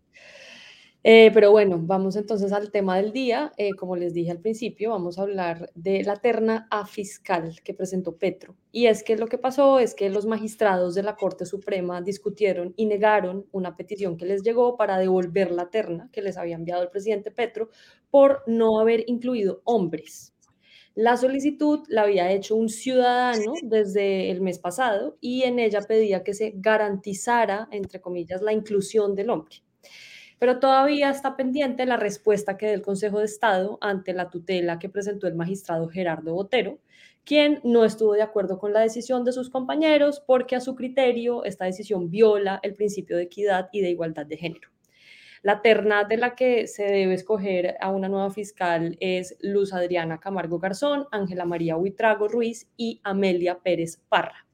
Eh, 1.09 1.31
pero 1.33 1.53
bueno, 1.53 1.79
vamos 1.81 2.17
entonces 2.17 2.53
al 2.53 2.73
tema 2.73 2.97
del 2.97 3.13
día. 3.13 3.53
Eh, 3.59 3.75
como 3.77 3.95
les 3.95 4.13
dije 4.13 4.33
al 4.33 4.41
principio, 4.41 4.91
vamos 4.91 5.21
a 5.21 5.23
hablar 5.23 5.71
de 5.77 6.03
la 6.03 6.17
terna 6.17 6.67
a 6.69 6.85
fiscal 6.85 7.61
que 7.63 7.75
presentó 7.75 8.17
Petro. 8.17 8.57
Y 8.73 8.87
es 8.87 9.05
que 9.05 9.17
lo 9.17 9.29
que 9.29 9.39
pasó 9.39 9.79
es 9.79 9.95
que 9.95 10.11
los 10.11 10.27
magistrados 10.27 10.97
de 10.97 11.05
la 11.05 11.15
Corte 11.15 11.47
Suprema 11.47 12.03
discutieron 12.03 12.75
y 12.77 12.87
negaron 12.87 13.47
una 13.53 13.77
petición 13.77 14.17
que 14.17 14.27
les 14.27 14.43
llegó 14.43 14.77
para 14.77 14.99
devolver 14.99 15.53
la 15.53 15.71
terna 15.71 16.11
que 16.13 16.23
les 16.23 16.37
había 16.37 16.57
enviado 16.57 16.83
el 16.83 16.91
presidente 16.91 17.31
Petro 17.31 17.69
por 18.11 18.43
no 18.49 18.81
haber 18.81 19.05
incluido 19.07 19.61
hombres. 19.63 20.35
La 20.97 21.17
solicitud 21.17 21.85
la 21.87 22.03
había 22.03 22.33
hecho 22.33 22.57
un 22.57 22.69
ciudadano 22.69 23.53
desde 23.63 24.33
el 24.33 24.41
mes 24.41 24.59
pasado 24.59 25.19
y 25.21 25.45
en 25.45 25.61
ella 25.61 25.83
pedía 25.83 26.25
que 26.25 26.35
se 26.35 26.55
garantizara, 26.57 27.69
entre 27.71 28.01
comillas, 28.01 28.43
la 28.43 28.53
inclusión 28.53 29.15
del 29.15 29.31
hombre 29.31 29.66
pero 30.39 30.59
todavía 30.59 31.11
está 31.11 31.37
pendiente 31.37 31.87
la 31.87 31.97
respuesta 31.97 32.57
que 32.57 32.67
dé 32.67 32.75
el 32.75 32.83
Consejo 32.83 33.19
de 33.19 33.25
Estado 33.25 33.79
ante 33.81 34.13
la 34.13 34.31
tutela 34.31 34.79
que 34.79 34.89
presentó 34.89 35.27
el 35.27 35.35
magistrado 35.35 35.89
Gerardo 35.89 36.35
Botero, 36.35 36.79
quien 37.25 37.61
no 37.65 37.85
estuvo 37.85 38.13
de 38.13 38.23
acuerdo 38.23 38.59
con 38.59 38.73
la 38.73 38.81
decisión 38.81 39.25
de 39.25 39.33
sus 39.33 39.51
compañeros 39.51 40.23
porque 40.27 40.57
a 40.57 40.61
su 40.61 40.77
criterio 40.77 41.45
esta 41.45 41.65
decisión 41.65 42.11
viola 42.11 42.61
el 42.63 42.75
principio 42.75 43.17
de 43.17 43.25
equidad 43.25 43.69
y 43.73 43.81
de 43.81 43.91
igualdad 43.91 44.27
de 44.27 44.37
género. 44.37 44.71
La 45.43 45.63
terna 45.63 46.05
de 46.05 46.17
la 46.17 46.35
que 46.35 46.67
se 46.67 46.85
debe 46.85 47.15
escoger 47.15 47.77
a 47.81 47.91
una 47.91 48.09
nueva 48.09 48.31
fiscal 48.31 48.97
es 49.01 49.37
Luz 49.41 49.73
Adriana 49.73 50.19
Camargo 50.19 50.59
Garzón, 50.59 51.07
Ángela 51.13 51.45
María 51.45 51.77
Huitrago 51.77 52.29
Ruiz 52.29 52.69
y 52.77 53.01
Amelia 53.05 53.59
Pérez 53.59 54.01
Parra. 54.09 54.47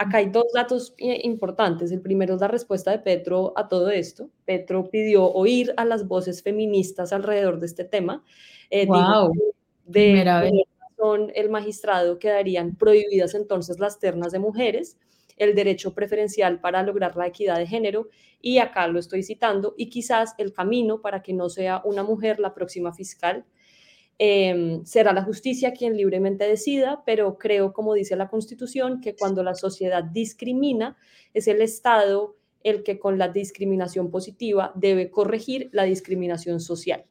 Acá 0.00 0.16
hay 0.16 0.30
dos 0.30 0.46
datos 0.54 0.94
eh, 0.96 1.20
importantes. 1.24 1.92
El 1.92 2.00
primero 2.00 2.34
es 2.34 2.40
la 2.40 2.48
respuesta 2.48 2.90
de 2.90 3.00
Petro 3.00 3.52
a 3.54 3.68
todo 3.68 3.90
esto. 3.90 4.30
Petro 4.46 4.88
pidió 4.88 5.26
oír 5.30 5.74
a 5.76 5.84
las 5.84 6.08
voces 6.08 6.42
feministas 6.42 7.12
alrededor 7.12 7.60
de 7.60 7.66
este 7.66 7.84
tema. 7.84 8.24
wow. 8.86 9.30
Eh, 9.30 9.52
de 9.84 10.24
razón 10.24 11.30
el 11.34 11.50
magistrado 11.50 12.18
quedarían 12.18 12.76
prohibidas 12.76 13.34
entonces 13.34 13.78
las 13.78 13.98
ternas 13.98 14.32
de 14.32 14.38
mujeres, 14.38 14.96
el 15.36 15.54
derecho 15.54 15.92
preferencial 15.92 16.60
para 16.60 16.82
lograr 16.82 17.14
la 17.16 17.26
equidad 17.26 17.58
de 17.58 17.66
género, 17.66 18.08
y 18.40 18.56
acá 18.56 18.86
lo 18.86 18.98
estoy 18.98 19.22
citando, 19.22 19.74
y 19.76 19.90
quizás 19.90 20.34
el 20.38 20.54
camino 20.54 21.02
para 21.02 21.22
que 21.22 21.34
no 21.34 21.50
sea 21.50 21.82
una 21.84 22.04
mujer 22.04 22.40
la 22.40 22.54
próxima 22.54 22.94
fiscal. 22.94 23.44
Em, 24.22 24.84
será 24.84 25.14
la 25.14 25.24
justicia 25.24 25.72
quien 25.72 25.96
libremente 25.96 26.44
decida, 26.44 27.02
pero 27.06 27.38
creo, 27.38 27.72
como 27.72 27.94
dice 27.94 28.16
la 28.16 28.28
Constitución, 28.28 29.00
que 29.00 29.16
cuando 29.16 29.42
la 29.42 29.54
sociedad 29.54 30.04
discrimina, 30.04 30.98
es 31.32 31.48
el 31.48 31.62
Estado 31.62 32.36
el 32.62 32.82
que 32.82 32.98
con 32.98 33.16
la 33.16 33.28
discriminación 33.28 34.10
positiva 34.10 34.72
debe 34.74 35.10
corregir 35.10 35.70
la 35.72 35.84
discriminación 35.84 36.60
social. 36.60 37.06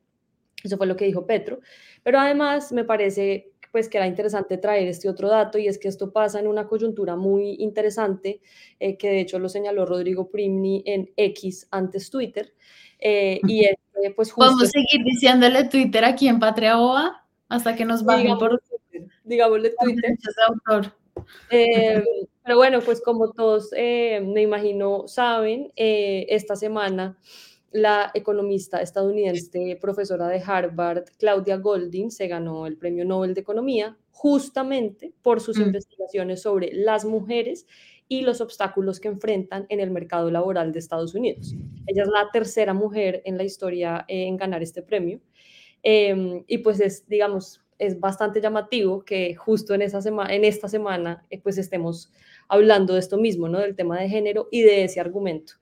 Eso 0.63 0.77
fue 0.77 0.85
lo 0.85 0.95
que 0.95 1.05
dijo 1.05 1.25
Petro. 1.25 1.61
Pero 2.03 2.19
además 2.19 2.71
me 2.71 2.83
parece 2.83 3.53
pues 3.71 3.89
que 3.89 3.97
era 3.97 4.05
interesante 4.05 4.59
traer 4.59 4.87
este 4.87 5.09
otro 5.09 5.29
dato 5.29 5.57
y 5.57 5.67
es 5.67 5.79
que 5.79 5.87
esto 5.87 6.11
pasa 6.11 6.39
en 6.39 6.47
una 6.47 6.67
coyuntura 6.67 7.15
muy 7.15 7.55
interesante 7.59 8.39
eh, 8.79 8.97
que 8.97 9.09
de 9.09 9.21
hecho 9.21 9.39
lo 9.39 9.49
señaló 9.49 9.85
Rodrigo 9.87 10.29
Primni 10.29 10.83
en 10.85 11.11
X 11.15 11.67
antes 11.71 12.11
Twitter 12.11 12.53
eh, 12.99 13.39
y 13.47 13.65
es 13.65 13.75
pues 14.15 14.33
Vamos 14.35 14.63
a 14.63 14.65
seguir 14.65 15.03
diciéndole 15.03 15.65
Twitter 15.65 16.05
aquí 16.05 16.27
en 16.27 16.39
Patria 16.39 16.75
Boa 16.75 17.25
hasta 17.49 17.75
que 17.75 17.85
nos 17.85 18.03
bajen 18.03 18.37
por... 18.37 18.61
Digámosle 19.23 19.73
Twitter. 19.81 20.17
Autor. 20.47 20.93
Eh, 21.49 22.03
pero 22.43 22.57
bueno, 22.57 22.79
pues 22.81 23.01
como 23.01 23.31
todos 23.31 23.69
eh, 23.75 24.21
me 24.25 24.41
imagino 24.41 25.07
saben, 25.07 25.71
eh, 25.75 26.25
esta 26.29 26.55
semana 26.55 27.17
la 27.71 28.09
economista 28.15 28.81
estadounidense, 28.81 29.77
profesora 29.79 30.27
de 30.27 30.41
Harvard, 30.43 31.03
Claudia 31.19 31.57
Goldin, 31.57 32.09
se 32.09 32.27
ganó 32.27 32.65
el 32.65 32.77
Premio 32.77 33.05
Nobel 33.05 33.35
de 33.35 33.41
Economía 33.41 33.97
justamente 34.11 35.13
por 35.21 35.39
sus 35.39 35.57
mm. 35.57 35.61
investigaciones 35.61 36.41
sobre 36.41 36.73
las 36.73 37.05
mujeres 37.05 37.67
y 38.09 38.21
los 38.21 38.41
obstáculos 38.41 38.99
que 38.99 39.07
enfrentan 39.07 39.67
en 39.69 39.79
el 39.79 39.91
mercado 39.91 40.29
laboral 40.31 40.73
de 40.73 40.79
Estados 40.79 41.13
Unidos. 41.13 41.55
Ella 41.85 42.03
es 42.03 42.09
la 42.09 42.29
tercera 42.33 42.73
mujer 42.73 43.21
en 43.23 43.37
la 43.37 43.43
historia 43.43 44.03
en 44.07 44.35
ganar 44.35 44.63
este 44.63 44.81
premio. 44.81 45.21
Em, 45.83 46.43
y 46.47 46.57
pues 46.57 46.81
es, 46.81 47.07
digamos, 47.07 47.63
es 47.77 47.99
bastante 47.99 48.41
llamativo 48.41 49.05
que 49.05 49.35
justo 49.35 49.73
en, 49.75 49.83
esa 49.83 50.01
semana, 50.01 50.33
en 50.33 50.43
esta 50.43 50.67
semana 50.67 51.25
eh, 51.29 51.39
pues 51.39 51.57
estemos 51.57 52.11
hablando 52.49 52.95
de 52.95 52.99
esto 52.99 53.17
mismo, 53.17 53.47
¿no? 53.47 53.59
Del 53.59 53.75
tema 53.75 54.01
de 54.01 54.09
género 54.09 54.49
y 54.51 54.63
de 54.63 54.83
ese 54.83 54.99
argumento. 54.99 55.53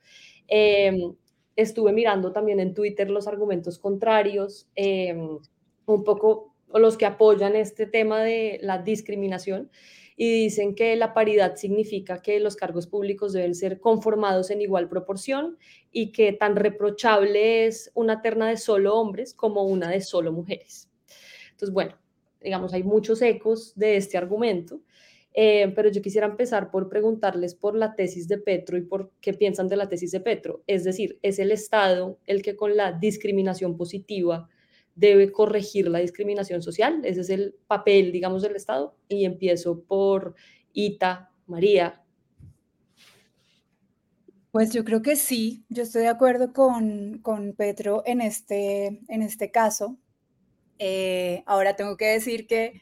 Em, 0.47 1.13
estuve 1.57 1.91
mirando 1.91 2.31
también 2.31 2.61
en 2.61 2.73
Twitter 2.73 3.09
los 3.09 3.27
argumentos 3.27 3.77
contrarios, 3.77 4.69
em, 4.75 5.37
un 5.85 6.03
poco 6.03 6.55
los 6.73 6.97
que 6.97 7.05
apoyan 7.05 7.55
este 7.55 7.85
tema 7.87 8.21
de 8.21 8.59
la 8.61 8.79
discriminación 8.79 9.69
y 10.19 10.31
dicen 10.31 10.73
que 10.73 10.95
la 10.95 11.13
paridad 11.13 11.55
significa 11.55 12.23
que 12.23 12.39
los 12.39 12.55
cargos 12.55 12.87
públicos 12.87 13.33
deben 13.33 13.53
ser 13.53 13.79
conformados 13.79 14.49
en 14.49 14.61
igual 14.61 14.89
proporción 14.89 15.57
y 15.91 16.11
que 16.11 16.33
tan 16.33 16.55
reprochable 16.55 17.67
es 17.67 17.91
una 17.93 18.23
terna 18.23 18.49
de 18.49 18.57
solo 18.57 18.95
hombres 18.95 19.35
como 19.35 19.63
una 19.63 19.91
de 19.91 20.01
solo 20.01 20.31
mujeres. 20.31 20.89
Entonces, 21.51 21.71
bueno, 21.71 21.95
digamos, 22.41 22.73
hay 22.73 22.81
muchos 22.81 23.21
ecos 23.21 23.73
de 23.75 23.95
este 23.95 24.17
argumento, 24.17 24.81
eh, 25.35 25.71
pero 25.75 25.89
yo 25.89 26.01
quisiera 26.01 26.25
empezar 26.25 26.71
por 26.71 26.89
preguntarles 26.89 27.53
por 27.53 27.75
la 27.75 27.93
tesis 27.93 28.27
de 28.27 28.39
Petro 28.39 28.75
y 28.75 28.81
por 28.81 29.11
qué 29.21 29.35
piensan 29.35 29.67
de 29.67 29.77
la 29.77 29.87
tesis 29.87 30.09
de 30.09 30.19
Petro. 30.19 30.63
Es 30.65 30.83
decir, 30.83 31.19
¿es 31.21 31.37
el 31.37 31.51
Estado 31.51 32.17
el 32.25 32.41
que 32.41 32.55
con 32.55 32.75
la 32.75 32.91
discriminación 32.91 33.77
positiva 33.77 34.49
debe 34.97 35.31
corregir 35.31 35.87
la 35.87 35.99
discriminación 35.99 36.61
social. 36.61 37.01
Ese 37.05 37.21
es 37.21 37.29
el 37.29 37.55
papel, 37.67 38.11
digamos, 38.11 38.41
del 38.41 38.55
Estado. 38.55 38.97
Y 39.07 39.25
empiezo 39.25 39.83
por 39.83 40.35
Ita, 40.73 41.31
María. 41.45 42.03
Pues 44.51 44.73
yo 44.73 44.83
creo 44.83 45.03
que 45.03 45.15
sí, 45.15 45.63
yo 45.69 45.83
estoy 45.83 46.01
de 46.01 46.07
acuerdo 46.07 46.51
con, 46.51 47.19
con 47.19 47.53
Petro 47.53 48.01
en 48.07 48.21
este, 48.21 49.01
en 49.07 49.21
este 49.21 49.51
caso. 49.51 49.97
Eh, 50.79 51.43
ahora 51.45 51.75
tengo 51.75 51.95
que 51.95 52.05
decir 52.05 52.47
que 52.47 52.81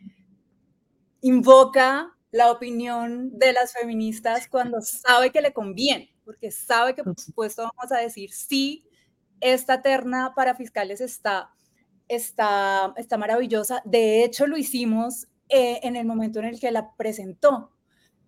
invoca 1.19 2.15
la 2.31 2.50
opinión 2.50 3.38
de 3.38 3.51
las 3.51 3.74
feministas 3.74 4.48
cuando 4.48 4.79
sabe 4.81 5.31
que 5.31 5.41
le 5.41 5.51
conviene, 5.51 6.15
porque 6.24 6.50
sabe 6.50 6.95
que 6.95 7.03
por 7.03 7.19
supuesto 7.19 7.63
vamos 7.63 7.91
a 7.91 7.98
decir 7.98 8.31
sí, 8.31 8.88
esta 9.41 9.81
terna 9.81 10.34
para 10.34 10.55
fiscales 10.55 11.01
está 11.01 11.55
está, 12.08 12.94
está 12.98 13.18
maravillosa. 13.18 13.82
De 13.86 14.24
hecho, 14.24 14.48
lo 14.48 14.58
hicimos 14.58 15.28
eh, 15.50 15.80
en 15.84 15.96
el 15.96 16.06
momento 16.06 16.40
en 16.40 16.46
el 16.46 16.60
que 16.60 16.72
la 16.72 16.96
presentó. 16.96 17.72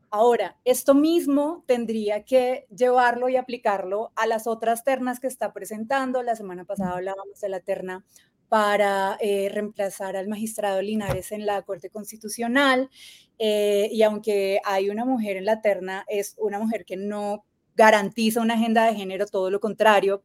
Ahora, 0.10 0.58
esto 0.64 0.94
mismo 0.96 1.64
tendría 1.68 2.24
que 2.24 2.66
llevarlo 2.76 3.28
y 3.28 3.36
aplicarlo 3.36 4.12
a 4.16 4.26
las 4.26 4.48
otras 4.48 4.84
ternas 4.84 5.20
que 5.20 5.28
está 5.28 5.52
presentando. 5.52 6.24
La 6.24 6.36
semana 6.36 6.64
pasada 6.64 6.94
hablábamos 6.94 7.42
de 7.42 7.50
la 7.50 7.60
terna 7.60 8.06
para 8.48 9.18
eh, 9.20 9.50
reemplazar 9.52 10.16
al 10.16 10.30
magistrado 10.30 10.82
Linares 10.82 11.34
en 11.34 11.46
la 11.46 11.62
Corte 11.64 11.90
Constitucional. 11.90 12.90
Eh, 13.38 13.90
y 13.92 14.02
aunque 14.04 14.62
hay 14.64 14.90
una 14.90 15.04
mujer 15.04 15.36
en 15.36 15.46
la 15.46 15.62
terna, 15.62 16.06
es 16.08 16.36
una 16.38 16.58
mujer 16.60 16.86
que 16.86 16.96
no 16.96 17.44
garantiza 17.76 18.42
una 18.42 18.54
agenda 18.54 18.86
de 18.86 18.96
género, 18.96 19.26
todo 19.28 19.52
lo 19.52 19.60
contrario, 19.60 20.24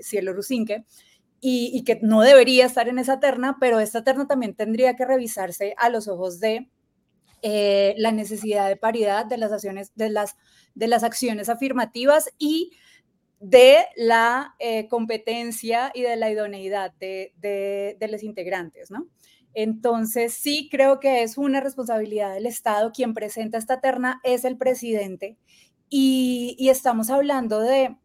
Cielo 0.00 0.32
Rusinque 0.32 0.84
y, 1.40 1.84
que 1.84 1.98
no 2.02 2.20
debería 2.20 2.66
estar 2.66 2.88
en 2.88 2.98
esa 2.98 3.18
terna, 3.18 3.56
pero 3.58 3.80
esta 3.80 4.04
terna 4.04 4.26
también 4.26 4.54
tendría 4.54 4.94
que 4.94 5.06
revisarse 5.06 5.74
a 5.78 5.88
los 5.88 6.06
ojos 6.06 6.38
de 6.38 6.68
eh, 7.42 7.94
la 7.96 8.12
necesidad 8.12 8.68
de 8.68 8.76
paridad 8.76 9.24
de 9.24 9.38
las 9.38 9.50
acciones, 9.50 9.92
de 9.94 10.10
las, 10.10 10.36
de 10.74 10.88
las 10.88 11.02
acciones 11.02 11.48
afirmativas 11.48 12.30
y 12.38 12.72
de 13.40 13.86
la 13.96 14.54
eh, 14.58 14.86
competencia 14.88 15.90
y 15.94 16.02
de 16.02 16.16
la 16.16 16.30
idoneidad 16.30 16.92
de, 17.00 17.32
de, 17.38 18.08
los 18.10 18.22
integrantes, 18.22 18.90
¿no? 18.90 19.08
Entonces, 19.54 20.34
sí 20.34 20.68
creo 20.70 21.00
que 21.00 21.22
es 21.22 21.38
una 21.38 21.60
responsabilidad 21.60 22.34
del 22.34 22.46
Estado. 22.46 22.92
Quien 22.92 23.14
presenta 23.14 23.56
esta 23.56 23.80
terna 23.80 24.20
es 24.22 24.44
el 24.44 24.58
presidente 24.58 25.38
y, 25.88 26.54
y 26.58 26.68
estamos 26.68 27.08
hablando 27.08 27.60
de 27.60 27.96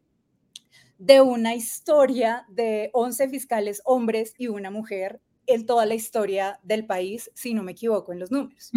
de 0.98 1.22
una 1.22 1.56
historia 1.56 2.46
de 2.50 2.90
11 2.94 3.30
fiscales 3.30 3.82
hombres 3.86 4.34
y 4.38 4.48
una 4.48 4.72
mujer 4.72 5.22
en 5.48 5.66
toda 5.66 5.86
la 5.86 5.96
historia 5.96 6.60
del 6.64 6.86
país, 6.86 7.30
si 7.34 7.54
no 7.54 7.64
me 7.64 7.74
equivoco 7.74 8.14
en 8.14 8.20
los 8.20 8.32
números. 8.32 8.72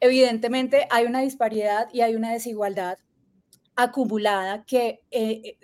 Evidentemente 0.00 0.86
hay 0.90 1.06
una 1.06 1.20
disparidad 1.20 1.88
y 1.92 2.00
hay 2.00 2.14
una 2.14 2.32
desigualdad 2.32 2.98
acumulada 3.76 4.64
que, 4.64 5.00
eh, 5.10 5.56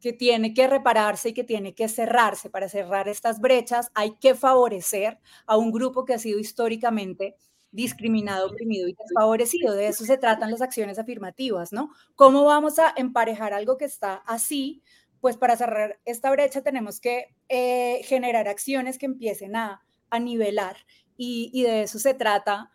que 0.00 0.12
tiene 0.12 0.54
que 0.54 0.66
repararse 0.66 1.30
y 1.30 1.34
que 1.34 1.44
tiene 1.44 1.74
que 1.74 1.88
cerrarse. 1.88 2.50
Para 2.50 2.68
cerrar 2.68 3.08
estas 3.08 3.40
brechas 3.40 3.90
hay 3.94 4.16
que 4.16 4.34
favorecer 4.34 5.18
a 5.46 5.56
un 5.56 5.70
grupo 5.70 6.04
que 6.04 6.14
ha 6.14 6.18
sido 6.18 6.38
históricamente 6.38 7.36
discriminado, 7.70 8.46
oprimido 8.46 8.88
y 8.88 8.94
desfavorecido. 8.94 9.74
De 9.74 9.88
eso 9.88 10.04
se 10.04 10.16
tratan 10.16 10.50
las 10.50 10.62
acciones 10.62 10.98
afirmativas, 10.98 11.72
¿no? 11.72 11.90
¿Cómo 12.14 12.44
vamos 12.44 12.78
a 12.78 12.94
emparejar 12.96 13.52
algo 13.52 13.76
que 13.76 13.84
está 13.84 14.14
así 14.26 14.82
pues 15.20 15.36
para 15.36 15.56
cerrar 15.56 15.98
esta 16.04 16.30
brecha 16.30 16.62
tenemos 16.62 17.00
que 17.00 17.34
eh, 17.48 18.00
generar 18.04 18.48
acciones 18.48 18.98
que 18.98 19.06
empiecen 19.06 19.56
a, 19.56 19.82
nivelar. 20.20 20.76
Y, 21.18 21.50
y 21.52 21.64
de 21.64 21.82
eso 21.82 21.98
se 21.98 22.14
trata 22.14 22.72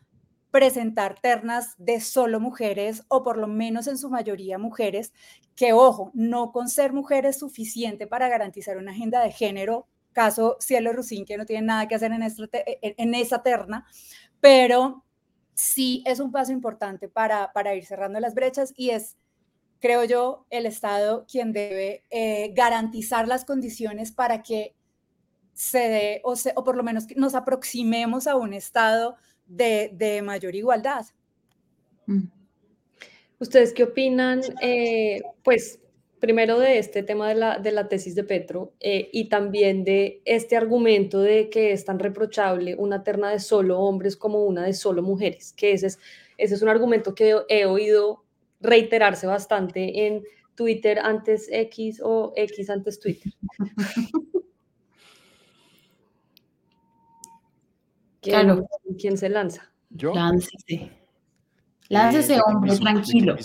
presentar 0.54 1.20
ternas 1.20 1.74
de 1.80 2.00
solo 2.00 2.40
mujeres 2.40 3.04
o 3.08 3.24
por 3.24 3.38
lo 3.38 3.48
menos 3.48 3.88
en 3.88 3.98
su 3.98 4.12
mayoría 4.12 4.60
mujeres, 4.60 5.12
que 5.56 5.74
ojo, 5.74 6.12
no 6.14 6.52
con 6.52 6.70
ser 6.70 6.94
mujeres 6.94 7.40
suficiente 7.40 8.06
para 8.06 8.30
garantizar 8.30 8.78
una 8.78 8.92
agenda 8.92 9.24
de 9.24 9.32
género, 9.32 9.88
caso 10.12 10.58
Cielo 10.60 10.94
Rusín, 10.94 11.26
que 11.26 11.38
no 11.38 11.48
tiene 11.48 11.66
nada 11.66 11.88
que 11.88 11.96
hacer 11.96 12.12
en, 12.12 12.22
en 12.22 13.16
esa 13.16 13.42
terna, 13.42 13.88
pero 14.42 15.04
sí 15.56 16.04
es 16.06 16.20
un 16.20 16.32
paso 16.32 16.52
importante 16.52 17.10
para, 17.10 17.52
para 17.52 17.74
ir 17.74 17.86
cerrando 17.86 18.20
las 18.20 18.36
brechas 18.36 18.74
y 18.78 18.92
es 18.92 19.18
creo 19.84 20.06
yo, 20.06 20.46
el 20.50 20.66
Estado 20.66 21.26
quien 21.30 21.52
debe 21.52 22.06
eh, 22.10 22.54
garantizar 22.56 23.28
las 23.28 23.44
condiciones 23.44 24.14
para 24.14 24.42
que 24.42 24.76
se 25.54 25.78
dé, 25.78 26.22
o, 26.24 26.36
por 26.64 26.78
lo 26.78 26.84
menos 26.84 27.06
nos 27.18 27.36
aproximemos 27.36 28.26
a 28.26 28.38
un 28.38 28.54
Estado 28.54 29.18
de, 29.46 30.22
mayor 30.24 30.56
igualdad. 30.56 31.06
Mm. 32.06 32.28
¿Ustedes 33.40 33.74
qué 33.74 33.84
opinan? 33.84 34.42
Eh, 34.62 35.22
pues 35.44 35.82
primero 36.22 36.60
de 36.60 36.78
este 36.78 37.04
tema 37.04 37.28
de 37.28 37.36
la, 37.36 37.60
de 37.60 37.74
la 37.74 37.90
tesis 37.90 38.16
de 38.16 38.24
Petro 38.24 38.72
eh, 38.80 39.10
y 39.12 39.28
también 39.28 39.84
de 39.84 40.22
este 40.24 40.56
argumento 40.56 41.20
de 41.20 41.50
que 41.50 41.74
es 41.74 41.84
tan 41.84 42.00
reprochable 42.00 42.76
una 42.78 43.04
terna 43.04 43.32
de 43.32 43.40
solo 43.40 43.80
hombres 43.80 44.16
como 44.16 44.46
una 44.46 44.64
de 44.64 44.72
solo 44.72 45.02
mujeres, 45.02 45.52
que 45.52 45.74
ese 45.74 45.88
es, 45.88 46.00
ese 46.38 46.56
es 46.56 46.62
un 46.62 46.70
argumento 46.70 47.14
que 47.14 47.36
he 47.50 47.66
oído 47.66 48.23
reiterarse 48.64 49.28
bastante 49.28 50.08
en 50.08 50.24
Twitter 50.56 50.98
antes 51.00 51.48
X 51.52 52.02
o 52.04 52.34
X 52.36 52.70
antes 52.70 53.00
Twitter. 53.00 53.32
¿Quién, 58.22 58.66
¿Quién 58.98 59.18
se 59.18 59.30
lanza? 59.30 59.72
Yo. 59.90 60.14
Láncese. 60.16 60.92
Láncese, 61.90 62.36
eh, 62.36 62.42
hombre, 62.46 62.78
tranquilo. 62.80 63.36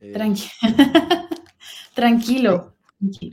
Eh, 0.00 0.12
tranquilo. 1.94 2.74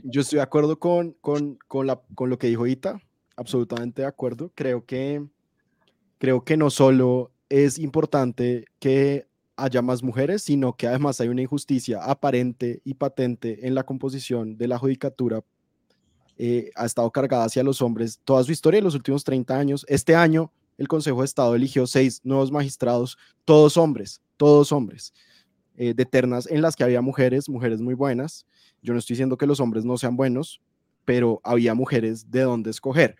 Yo 0.04 0.20
estoy 0.20 0.36
de 0.36 0.42
acuerdo 0.42 0.78
con, 0.78 1.12
con, 1.20 1.58
con, 1.66 1.86
la, 1.86 2.02
con 2.14 2.28
lo 2.28 2.38
que 2.38 2.48
dijo 2.48 2.66
Ita, 2.66 3.00
absolutamente 3.36 4.02
de 4.02 4.08
acuerdo. 4.08 4.52
Creo 4.54 4.84
que, 4.84 5.26
creo 6.18 6.44
que 6.44 6.58
no 6.58 6.68
solo 6.70 7.32
es 7.48 7.78
importante 7.78 8.66
que 8.78 9.26
haya 9.56 9.82
más 9.82 10.02
mujeres, 10.02 10.42
sino 10.42 10.74
que 10.74 10.86
además 10.86 11.20
hay 11.20 11.28
una 11.28 11.42
injusticia 11.42 12.04
aparente 12.04 12.80
y 12.84 12.94
patente 12.94 13.66
en 13.66 13.74
la 13.74 13.84
composición 13.84 14.56
de 14.56 14.68
la 14.68 14.78
judicatura. 14.78 15.42
Eh, 16.38 16.70
ha 16.76 16.84
estado 16.84 17.10
cargada 17.10 17.44
hacia 17.44 17.62
los 17.62 17.80
hombres 17.80 18.20
toda 18.24 18.44
su 18.44 18.52
historia 18.52 18.78
en 18.78 18.84
los 18.84 18.94
últimos 18.94 19.24
30 19.24 19.58
años. 19.58 19.86
Este 19.88 20.14
año 20.14 20.52
el 20.78 20.88
Consejo 20.88 21.20
de 21.20 21.24
Estado 21.24 21.54
eligió 21.54 21.86
seis 21.86 22.20
nuevos 22.24 22.52
magistrados, 22.52 23.16
todos 23.44 23.76
hombres, 23.76 24.20
todos 24.36 24.72
hombres, 24.72 25.14
eh, 25.76 25.94
de 25.94 26.04
ternas 26.04 26.46
en 26.46 26.62
las 26.62 26.76
que 26.76 26.84
había 26.84 27.00
mujeres, 27.00 27.48
mujeres 27.48 27.80
muy 27.80 27.94
buenas. 27.94 28.46
Yo 28.82 28.92
no 28.92 28.98
estoy 28.98 29.14
diciendo 29.14 29.38
que 29.38 29.46
los 29.46 29.60
hombres 29.60 29.84
no 29.84 29.96
sean 29.96 30.16
buenos, 30.16 30.60
pero 31.04 31.40
había 31.44 31.74
mujeres 31.74 32.30
de 32.30 32.42
dónde 32.42 32.70
escoger. 32.70 33.16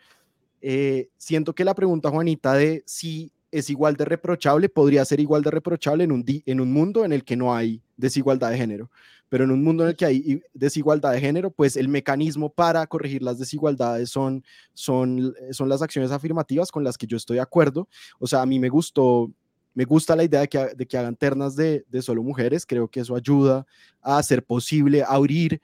Eh, 0.61 1.09
siento 1.17 1.55
que 1.55 1.65
la 1.65 1.75
pregunta, 1.75 2.11
Juanita, 2.11 2.55
de 2.55 2.83
si 2.87 3.33
es 3.59 3.71
igual 3.71 3.97
de 3.97 4.05
reprochable, 4.05 4.69
podría 4.69 5.05
ser 5.05 5.21
igual 5.21 5.43
de 5.43 5.51
reprochable 5.51 6.05
en 6.05 6.13
un, 6.13 6.25
en 6.27 6.61
un 6.61 6.73
mundo 6.73 7.05
en 7.05 7.13
el 7.13 7.25
que 7.25 7.37
no 7.37 7.55
hay 7.55 7.81
desigualdad 7.97 8.51
de 8.51 8.59
género. 8.59 8.91
Pero 9.29 9.45
en 9.45 9.51
un 9.51 9.65
mundo 9.65 9.83
en 9.83 9.91
el 9.91 9.97
que 9.97 10.05
hay 10.05 10.43
desigualdad 10.55 11.13
de 11.13 11.21
género, 11.21 11.51
pues 11.51 11.77
el 11.77 11.89
mecanismo 11.89 12.51
para 12.51 12.87
corregir 12.87 13.23
las 13.23 13.39
desigualdades 13.39 14.11
son, 14.11 14.45
son, 14.73 15.35
son 15.51 15.69
las 15.69 15.83
acciones 15.83 16.13
afirmativas 16.13 16.71
con 16.71 16.85
las 16.85 16.97
que 16.97 17.07
yo 17.07 17.17
estoy 17.17 17.37
de 17.37 17.43
acuerdo. 17.43 17.89
O 18.19 18.27
sea, 18.27 18.43
a 18.43 18.47
mí 18.47 18.61
me 18.61 18.69
gustó, 18.69 19.31
me 19.75 19.85
gusta 19.85 20.15
la 20.15 20.25
idea 20.25 20.41
de 20.41 20.49
que, 20.49 20.59
de 20.77 20.87
que 20.87 20.97
hagan 20.97 21.17
ternas 21.17 21.57
de, 21.57 21.85
de 21.89 22.03
solo 22.03 22.23
mujeres. 22.23 22.65
Creo 22.65 22.89
que 22.89 23.01
eso 23.01 23.17
ayuda 23.17 23.67
a 24.01 24.19
hacer 24.19 24.45
posible 24.45 25.03
abrir 25.03 25.61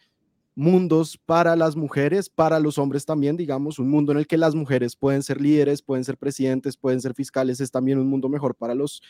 mundos 0.54 1.18
para 1.24 1.56
las 1.56 1.76
mujeres, 1.76 2.28
para 2.28 2.60
los 2.60 2.78
hombres 2.78 3.06
también, 3.06 3.36
digamos, 3.36 3.78
un 3.78 3.88
mundo 3.88 4.12
en 4.12 4.18
el 4.18 4.26
que 4.26 4.36
las 4.36 4.54
mujeres 4.54 4.96
pueden 4.96 5.22
ser 5.22 5.40
líderes, 5.40 5.80
pueden 5.80 6.04
ser 6.04 6.18
presidentes, 6.18 6.76
pueden 6.76 7.00
ser 7.00 7.14
fiscales, 7.14 7.60
es 7.60 7.70
también 7.70 7.98
un 7.98 8.06
mundo 8.06 8.28
mejor 8.28 8.54
para 8.54 8.74
los, 8.74 9.02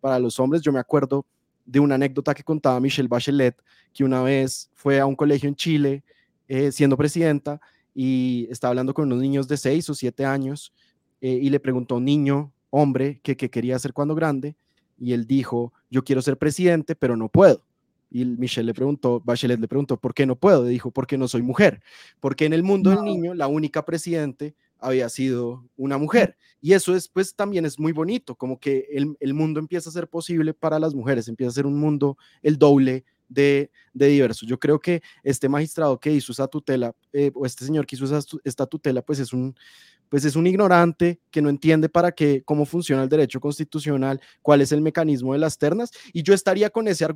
para 0.00 0.18
los 0.18 0.40
hombres. 0.40 0.62
Yo 0.62 0.72
me 0.72 0.80
acuerdo 0.80 1.24
de 1.64 1.80
una 1.80 1.94
anécdota 1.94 2.34
que 2.34 2.42
contaba 2.42 2.80
Michelle 2.80 3.08
Bachelet, 3.08 3.56
que 3.92 4.02
una 4.02 4.22
vez 4.22 4.70
fue 4.74 4.98
a 4.98 5.06
un 5.06 5.14
colegio 5.14 5.48
en 5.48 5.54
Chile 5.54 6.02
eh, 6.48 6.72
siendo 6.72 6.96
presidenta 6.96 7.60
y 7.94 8.48
estaba 8.50 8.70
hablando 8.70 8.94
con 8.94 9.06
unos 9.06 9.20
niños 9.20 9.46
de 9.48 9.56
6 9.56 9.90
o 9.90 9.94
7 9.94 10.24
años 10.24 10.72
eh, 11.20 11.38
y 11.42 11.50
le 11.50 11.60
preguntó 11.60 11.94
a 11.94 11.98
un 11.98 12.04
niño, 12.04 12.52
hombre, 12.70 13.20
que, 13.22 13.36
que 13.36 13.50
quería 13.50 13.78
ser 13.78 13.92
cuando 13.92 14.14
grande, 14.14 14.56
y 14.98 15.12
él 15.12 15.26
dijo, 15.26 15.72
yo 15.90 16.02
quiero 16.02 16.22
ser 16.22 16.38
presidente, 16.38 16.96
pero 16.96 17.16
no 17.16 17.28
puedo. 17.28 17.62
Y 18.10 18.24
Michelle 18.24 18.66
le 18.66 18.74
preguntó, 18.74 19.20
Bachelet 19.20 19.60
le 19.60 19.68
preguntó, 19.68 19.98
¿por 19.98 20.14
qué 20.14 20.26
no 20.26 20.36
puedo? 20.36 20.64
Le 20.64 20.70
dijo, 20.70 20.90
porque 20.90 21.18
no 21.18 21.28
soy 21.28 21.42
mujer. 21.42 21.82
Porque 22.20 22.46
en 22.46 22.52
el 22.52 22.62
mundo 22.62 22.90
del 22.90 23.04
niño, 23.04 23.34
la 23.34 23.48
única 23.48 23.84
presidente 23.84 24.54
había 24.78 25.08
sido 25.08 25.64
una 25.76 25.98
mujer. 25.98 26.36
Y 26.60 26.72
eso 26.72 26.94
es, 26.94 27.08
pues, 27.08 27.34
también 27.34 27.66
es 27.66 27.78
muy 27.78 27.92
bonito, 27.92 28.34
como 28.34 28.58
que 28.58 28.86
el, 28.90 29.34
mundo 29.34 29.60
empieza 29.60 29.90
a 29.90 29.92
ser 29.92 30.08
posible 30.08 30.54
para 30.54 30.78
las 30.78 30.94
mujeres, 30.94 31.28
empieza 31.28 31.50
a 31.50 31.54
ser 31.54 31.66
un 31.66 31.78
mundo 31.78 32.16
el 32.42 32.58
doble 32.58 33.04
de, 33.28 33.70
de 33.92 34.06
diverso. 34.06 34.46
Yo 34.46 34.58
creo 34.58 34.78
que 34.78 35.02
este 35.22 35.48
magistrado 35.48 35.98
que 35.98 36.12
hizo 36.12 36.32
esa 36.32 36.48
tutela, 36.48 36.94
eh, 37.12 37.30
o 37.34 37.46
este 37.46 37.64
señor 37.64 37.86
que 37.86 37.96
hizo 37.96 38.04
esta 38.44 38.66
tutela, 38.66 39.02
pues 39.02 39.18
es 39.18 39.32
un, 39.32 39.54
pues 40.08 40.24
es 40.24 40.36
un 40.36 40.46
ignorante 40.46 41.20
que 41.30 41.42
no 41.42 41.48
entiende 41.48 41.88
para 41.88 42.12
qué, 42.12 42.42
cómo 42.44 42.64
funciona 42.64 43.02
el 43.02 43.08
derecho 43.08 43.40
constitucional, 43.40 44.20
cuál 44.42 44.60
es 44.60 44.72
el 44.72 44.80
mecanismo 44.80 45.32
de 45.32 45.38
las 45.38 45.58
ternas, 45.58 45.90
y 46.12 46.22
yo 46.22 46.34
estaría 46.34 46.70
con 46.70 46.88
ese 46.88 47.06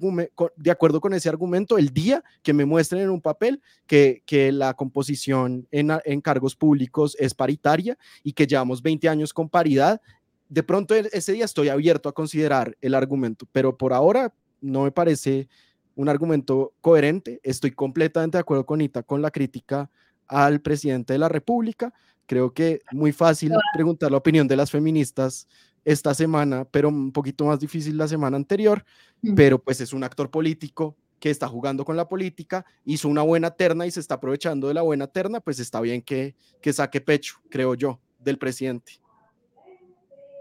de 0.56 0.70
acuerdo 0.70 1.00
con 1.00 1.14
ese 1.14 1.28
argumento 1.28 1.78
el 1.78 1.90
día 1.90 2.22
que 2.42 2.52
me 2.52 2.64
muestren 2.64 3.02
en 3.02 3.10
un 3.10 3.20
papel 3.20 3.60
que, 3.86 4.22
que 4.26 4.52
la 4.52 4.74
composición 4.74 5.66
en, 5.70 5.90
en 6.04 6.20
cargos 6.20 6.56
públicos 6.56 7.16
es 7.18 7.34
paritaria 7.34 7.98
y 8.22 8.32
que 8.32 8.46
llevamos 8.46 8.82
20 8.82 9.08
años 9.08 9.32
con 9.32 9.48
paridad, 9.48 10.00
de 10.48 10.62
pronto 10.62 10.94
e, 10.94 11.08
ese 11.12 11.32
día 11.32 11.44
estoy 11.44 11.68
abierto 11.68 12.08
a 12.08 12.12
considerar 12.12 12.76
el 12.80 12.94
argumento, 12.94 13.46
pero 13.52 13.76
por 13.76 13.92
ahora 13.92 14.34
no 14.60 14.84
me 14.84 14.92
parece 14.92 15.48
un 15.94 16.08
argumento 16.08 16.74
coherente. 16.80 17.40
Estoy 17.42 17.72
completamente 17.72 18.38
de 18.38 18.40
acuerdo 18.40 18.66
con 18.66 18.80
Ita 18.80 19.02
con 19.02 19.22
la 19.22 19.30
crítica 19.30 19.90
al 20.26 20.60
presidente 20.60 21.12
de 21.12 21.18
la 21.18 21.28
República. 21.28 21.92
Creo 22.26 22.52
que 22.54 22.80
muy 22.92 23.12
fácil 23.12 23.52
preguntar 23.74 24.10
la 24.10 24.16
opinión 24.16 24.48
de 24.48 24.56
las 24.56 24.70
feministas 24.70 25.46
esta 25.84 26.14
semana, 26.14 26.64
pero 26.64 26.88
un 26.88 27.12
poquito 27.12 27.44
más 27.44 27.58
difícil 27.58 27.96
la 27.96 28.08
semana 28.08 28.36
anterior, 28.36 28.84
mm. 29.22 29.34
pero 29.34 29.58
pues 29.58 29.80
es 29.80 29.92
un 29.92 30.04
actor 30.04 30.30
político 30.30 30.96
que 31.18 31.30
está 31.30 31.46
jugando 31.46 31.84
con 31.84 31.96
la 31.96 32.08
política, 32.08 32.64
hizo 32.84 33.08
una 33.08 33.22
buena 33.22 33.52
terna 33.52 33.86
y 33.86 33.90
se 33.90 34.00
está 34.00 34.16
aprovechando 34.16 34.68
de 34.68 34.74
la 34.74 34.82
buena 34.82 35.06
terna, 35.06 35.40
pues 35.40 35.60
está 35.60 35.80
bien 35.80 36.02
que, 36.02 36.34
que 36.60 36.72
saque 36.72 37.00
pecho, 37.00 37.36
creo 37.48 37.74
yo, 37.74 38.00
del 38.18 38.38
presidente. 38.38 38.94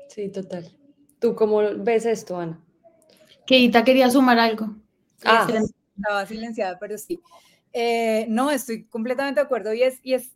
Sí, 0.08 0.30
total. 0.30 0.72
¿Tú 1.20 1.36
cómo 1.36 1.62
ves 1.78 2.06
esto, 2.08 2.38
Ana? 2.38 2.60
Que 3.46 3.70
quería 3.86 4.10
sumar 4.10 4.40
algo. 4.40 4.76
Ah, 5.24 5.48
estaba 5.98 6.26
silenciada, 6.26 6.80
pero 6.80 6.98
sí. 6.98 7.20
Eh, 7.74 8.26
no, 8.30 8.52
estoy 8.52 8.86
completamente 8.86 9.40
de 9.40 9.46
acuerdo 9.46 9.74
y 9.74 9.84
es, 9.84 10.00
y 10.04 10.14
es, 10.14 10.32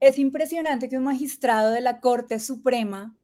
es 0.00 0.18
impresionante 0.18 0.88
que 0.88 0.98
un 0.98 1.04
magistrado 1.04 1.70
de 1.70 1.80
la 1.80 2.00
Corte 2.00 2.40
Suprema 2.40 3.16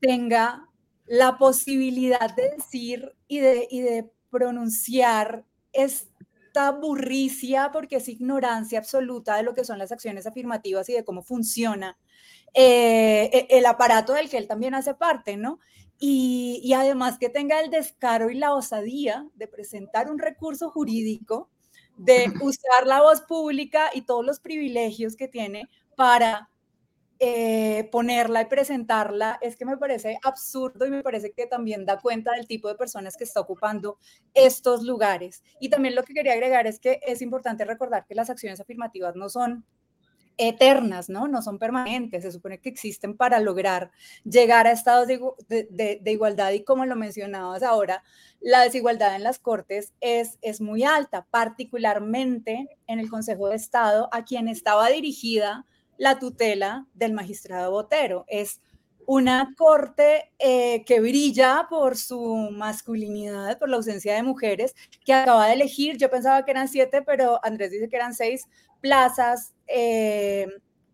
tenga 0.00 0.68
la 1.06 1.38
posibilidad 1.38 2.34
de 2.34 2.50
decir 2.50 3.16
y 3.26 3.38
de, 3.40 3.66
y 3.70 3.80
de 3.80 4.10
pronunciar 4.30 5.44
esta 5.72 6.70
burricia, 6.72 7.70
porque 7.72 7.96
es 7.96 8.08
ignorancia 8.08 8.78
absoluta 8.78 9.36
de 9.36 9.42
lo 9.42 9.54
que 9.54 9.64
son 9.64 9.78
las 9.78 9.90
acciones 9.90 10.26
afirmativas 10.26 10.88
y 10.88 10.92
de 10.94 11.04
cómo 11.04 11.22
funciona 11.22 11.96
eh, 12.54 13.30
e, 13.32 13.58
el 13.58 13.66
aparato 13.66 14.12
del 14.12 14.28
que 14.28 14.38
él 14.38 14.48
también 14.48 14.74
hace 14.74 14.94
parte, 14.94 15.36
¿no? 15.36 15.60
Y, 15.98 16.60
y, 16.62 16.74
además 16.74 17.18
que 17.18 17.28
tenga 17.28 17.60
el 17.60 17.70
descaro 17.70 18.30
y 18.30 18.34
la 18.34 18.54
osadía 18.54 19.26
de 19.34 19.48
presentar 19.48 20.10
un 20.10 20.18
recurso 20.18 20.70
jurídico 20.70 21.48
de 21.96 22.26
usar 22.42 22.86
la 22.86 23.02
voz 23.02 23.20
pública 23.22 23.90
y 23.92 24.02
todos 24.02 24.24
los 24.24 24.38
privilegios 24.40 25.16
que 25.16 25.28
tiene 25.28 25.68
para 25.96 26.48
eh, 27.20 27.88
ponerla 27.90 28.42
y 28.42 28.44
presentarla, 28.44 29.38
es 29.40 29.56
que 29.56 29.64
me 29.64 29.76
parece 29.76 30.20
absurdo 30.22 30.86
y 30.86 30.90
me 30.90 31.02
parece 31.02 31.32
que 31.32 31.46
también 31.46 31.84
da 31.84 31.98
cuenta 31.98 32.32
del 32.32 32.46
tipo 32.46 32.68
de 32.68 32.76
personas 32.76 33.16
que 33.16 33.24
está 33.24 33.40
ocupando 33.40 33.98
estos 34.34 34.84
lugares. 34.84 35.42
Y 35.58 35.68
también 35.68 35.96
lo 35.96 36.04
que 36.04 36.14
quería 36.14 36.34
agregar 36.34 36.68
es 36.68 36.78
que 36.78 37.00
es 37.04 37.20
importante 37.20 37.64
recordar 37.64 38.06
que 38.06 38.14
las 38.14 38.30
acciones 38.30 38.60
afirmativas 38.60 39.16
no 39.16 39.28
son 39.28 39.64
eternas, 40.38 41.08
¿no? 41.08 41.28
No 41.28 41.42
son 41.42 41.58
permanentes, 41.58 42.22
se 42.22 42.32
supone 42.32 42.60
que 42.60 42.68
existen 42.68 43.16
para 43.16 43.40
lograr 43.40 43.90
llegar 44.24 44.66
a 44.66 44.72
estados 44.72 45.08
de, 45.08 46.00
igualdad 46.06 46.52
y 46.52 46.64
como 46.64 46.86
lo 46.86 46.96
mencionabas 46.96 47.62
ahora, 47.62 48.02
la 48.40 48.62
desigualdad 48.62 49.16
en 49.16 49.24
las 49.24 49.38
cortes 49.38 49.92
es, 50.00 50.38
es 50.40 50.60
muy 50.60 50.84
alta, 50.84 51.26
particularmente 51.30 52.68
en 52.86 53.00
el 53.00 53.10
Consejo 53.10 53.48
de 53.48 53.56
Estado, 53.56 54.08
a 54.12 54.24
quien 54.24 54.48
estaba 54.48 54.88
dirigida 54.88 55.66
la 55.96 56.20
tutela 56.20 56.86
del 56.94 57.12
magistrado 57.12 57.72
Botero. 57.72 58.24
Es 58.28 58.60
una 59.08 59.54
corte 59.56 60.30
eh, 60.38 60.84
que 60.84 61.00
brilla 61.00 61.66
por 61.70 61.96
su 61.96 62.50
masculinidad, 62.52 63.58
por 63.58 63.70
la 63.70 63.76
ausencia 63.76 64.14
de 64.14 64.22
mujeres, 64.22 64.74
que 65.02 65.14
acaba 65.14 65.46
de 65.46 65.54
elegir, 65.54 65.96
yo 65.96 66.10
pensaba 66.10 66.44
que 66.44 66.50
eran 66.50 66.68
siete, 66.68 67.00
pero 67.00 67.40
Andrés 67.42 67.70
dice 67.70 67.88
que 67.88 67.96
eran 67.96 68.12
seis 68.12 68.44
plazas 68.82 69.54
eh, 69.66 70.46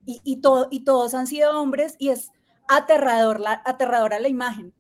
y, 0.07 0.21
y, 0.23 0.85
todos 0.85 1.13
han 1.15 1.27
sido 1.27 1.61
hombres 1.61 1.97
y 1.99 2.11
es 2.11 2.31
aterrador 2.69 3.41
la, 3.41 3.61
aterradora 3.65 4.21
la 4.21 4.29
imagen. 4.29 4.73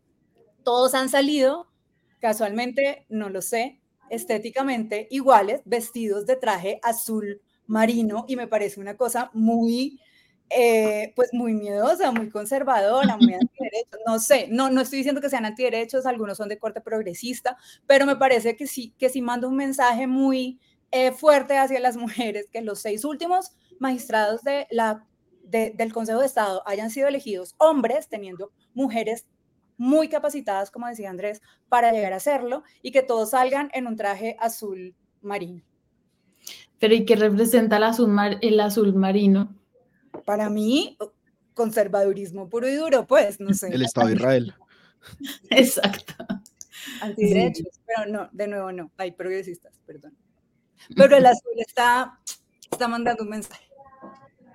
Todos 0.62 0.94
han 0.94 1.08
salido, 1.08 1.66
casualmente, 2.20 3.04
no 3.08 3.30
lo 3.30 3.42
sé, 3.42 3.80
estéticamente 4.10 5.08
iguales, 5.10 5.60
vestidos 5.64 6.24
de 6.26 6.36
traje 6.36 6.78
azul 6.84 7.42
marino 7.66 8.26
y 8.28 8.36
me 8.36 8.46
parece 8.46 8.78
una 8.78 8.96
cosa 8.96 9.32
muy 9.34 9.98
eh, 10.56 11.12
pues 11.16 11.30
muy 11.32 11.54
miedosa, 11.54 12.12
muy 12.12 12.30
conservadora, 12.30 13.16
muy 13.16 13.34
antiderechos, 13.40 14.00
no 14.06 14.18
sé, 14.18 14.46
no, 14.50 14.70
no 14.70 14.82
estoy 14.82 14.98
diciendo 14.98 15.20
que 15.20 15.28
sean 15.28 15.44
antiderechos, 15.44 16.06
algunos 16.06 16.36
son 16.36 16.48
de 16.48 16.58
corte 16.58 16.80
progresista, 16.80 17.56
pero 17.86 18.06
me 18.06 18.16
parece 18.16 18.56
que 18.56 18.66
sí, 18.66 18.94
que 18.98 19.08
sí 19.08 19.20
manda 19.20 19.48
un 19.48 19.56
mensaje 19.56 20.06
muy 20.06 20.60
eh, 20.92 21.10
fuerte 21.10 21.58
hacia 21.58 21.80
las 21.80 21.96
mujeres, 21.96 22.48
que 22.52 22.62
los 22.62 22.80
seis 22.80 23.04
últimos 23.04 23.50
magistrados 23.80 24.42
de 24.42 24.68
la, 24.70 25.04
del 25.42 25.92
Consejo 25.92 26.20
de 26.20 26.26
Estado 26.26 26.62
hayan 26.66 26.90
sido 26.90 27.08
elegidos 27.08 27.56
hombres, 27.58 28.08
teniendo 28.08 28.52
mujeres 28.74 29.26
muy 29.76 30.08
capacitadas, 30.08 30.70
como 30.70 30.86
decía 30.86 31.10
Andrés, 31.10 31.42
para 31.68 31.90
llegar 31.90 32.12
a 32.12 32.16
hacerlo, 32.16 32.62
y 32.80 32.92
que 32.92 33.02
todos 33.02 33.30
salgan 33.30 33.70
en 33.74 33.88
un 33.88 33.96
traje 33.96 34.36
azul 34.38 34.94
marino. 35.20 35.64
Pero 36.78 36.94
¿y 36.94 37.04
qué 37.04 37.16
representa 37.16 37.78
el 37.78 37.84
azul, 37.84 38.16
el 38.40 38.60
azul 38.60 38.94
marino? 38.94 39.52
Para 40.24 40.50
mí, 40.50 40.96
conservadurismo 41.54 42.48
puro 42.48 42.68
y 42.68 42.74
duro, 42.74 43.06
pues, 43.06 43.40
no 43.40 43.54
sé. 43.54 43.68
El 43.68 43.82
Estado 43.82 44.08
de 44.08 44.14
Israel. 44.14 44.54
Exacto. 45.50 46.14
Antiderechos, 47.00 47.80
pero 47.86 48.10
no, 48.10 48.28
de 48.32 48.48
nuevo 48.48 48.72
no, 48.72 48.92
hay 48.96 49.12
progresistas, 49.12 49.72
perdón. 49.86 50.16
Pero 50.96 51.16
el 51.16 51.26
azul 51.26 51.52
está, 51.56 52.20
está 52.70 52.88
mandando 52.88 53.22
un 53.22 53.30
mensaje. 53.30 53.64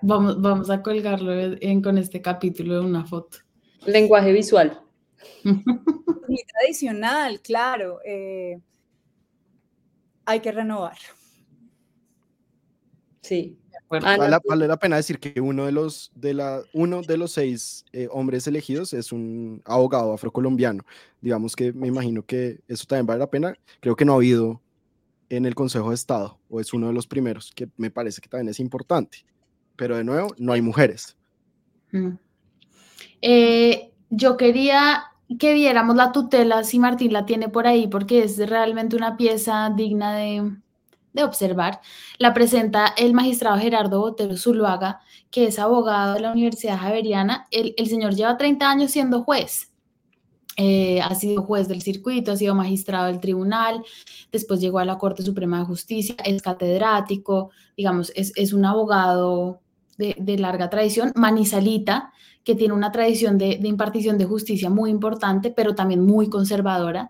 Vamos, 0.02 0.42
vamos 0.42 0.70
a 0.70 0.82
colgarlo 0.82 1.34
en, 1.34 1.82
con 1.82 1.98
este 1.98 2.22
capítulo 2.22 2.76
de 2.76 2.86
una 2.86 3.06
foto. 3.06 3.40
Lenguaje 3.86 4.32
visual. 4.32 4.82
Muy 5.44 6.44
tradicional, 6.54 7.42
claro. 7.42 8.00
Eh, 8.06 8.62
hay 10.26 10.40
que 10.40 10.52
renovar. 10.52 10.98
Sí, 13.22 13.60
vale, 13.90 14.68
la 14.68 14.78
pena 14.78 14.96
decir 14.96 15.20
que 15.20 15.42
uno 15.42 15.66
de 15.66 15.72
los, 15.72 16.12
de 16.16 16.34
la, 16.34 16.62
uno 16.74 17.02
de 17.02 17.18
los 17.18 17.32
seis 17.32 17.86
eh, 17.92 18.08
hombres 18.12 18.48
elegidos 18.48 18.94
es 18.94 19.12
un 19.12 19.62
abogado 19.66 20.14
afrocolombiano. 20.14 20.84
Digamos 21.22 21.56
que 21.56 21.74
me 21.74 21.88
imagino 21.88 22.24
que 22.24 22.60
eso 22.68 22.86
también 22.86 23.08
vale 23.08 23.20
la 23.20 23.30
pena. 23.30 23.56
Creo 23.80 23.96
que 23.96 24.06
no 24.06 24.14
ha 24.14 24.18
habido 24.18 24.62
en 25.30 25.46
el 25.46 25.56
Consejo 25.56 25.90
de 25.90 25.96
Estado, 25.96 26.40
o 26.50 26.60
es 26.60 26.74
uno 26.74 26.88
de 26.88 26.94
los 26.94 27.08
primeros, 27.08 27.52
que 27.56 27.70
me 27.78 27.92
parece 27.92 28.22
que 28.22 28.30
también 28.30 28.50
es 28.50 28.60
importante. 28.60 29.26
Pero 29.76 29.98
de 29.98 30.04
nuevo, 30.04 30.34
no 30.38 30.54
hay 30.54 30.62
mujeres. 30.62 31.16
Mm. 31.92 32.18
Eh, 33.22 33.92
yo 34.10 34.38
quería 34.38 35.04
que 35.38 35.54
viéramos 35.54 35.96
la 35.96 36.12
tutela, 36.12 36.64
si 36.64 36.80
Martín 36.80 37.14
la 37.14 37.26
tiene 37.26 37.50
por 37.50 37.68
ahí, 37.68 37.88
porque 37.88 38.24
es 38.24 38.38
realmente 38.50 38.96
una 38.96 39.18
pieza 39.18 39.72
digna 39.76 40.16
de, 40.16 40.52
de 41.14 41.24
observar, 41.24 41.82
la 42.18 42.34
presenta 42.34 42.94
el 42.98 43.14
magistrado 43.14 43.58
Gerardo 43.58 44.00
Botero 44.02 44.38
Zuluaga, 44.38 45.02
que 45.32 45.46
es 45.48 45.60
abogado 45.60 46.14
de 46.14 46.22
la 46.22 46.32
Universidad 46.32 46.78
Javeriana. 46.78 47.48
El, 47.52 47.74
señor 47.88 48.16
lleva 48.16 48.38
30 48.38 48.70
años 48.70 48.92
siendo 48.92 49.24
juez. 49.24 49.72
Eh, 50.58 51.00
ha 51.02 51.16
sido 51.16 51.44
juez 51.44 51.68
del 51.68 51.82
circuito, 51.82 52.34
ha 52.34 52.36
sido 52.36 52.54
magistrado 52.54 53.08
del 53.08 53.22
tribunal, 53.22 53.82
después 54.30 54.60
llegó 54.60 54.80
a 54.80 54.86
la 54.86 54.98
Corte 54.98 55.24
Suprema 55.24 55.60
de 55.60 55.66
Justicia, 55.66 56.16
es 56.26 56.42
catedrático, 56.42 57.52
digamos, 57.78 58.12
es, 58.14 58.52
un 58.52 58.66
abogado 58.66 59.62
de, 59.98 60.38
larga 60.38 60.70
tradición, 60.70 61.14
manizalita, 61.16 62.12
que 62.44 62.56
tiene 62.56 62.74
una 62.74 62.92
tradición 62.92 63.38
de 63.38 63.60
impartición 63.64 64.18
de 64.18 64.26
justicia 64.26 64.70
muy 64.70 64.90
importante, 64.90 65.50
pero 65.50 65.76
también 65.76 66.06
muy 66.06 66.30
conservadora. 66.30 67.10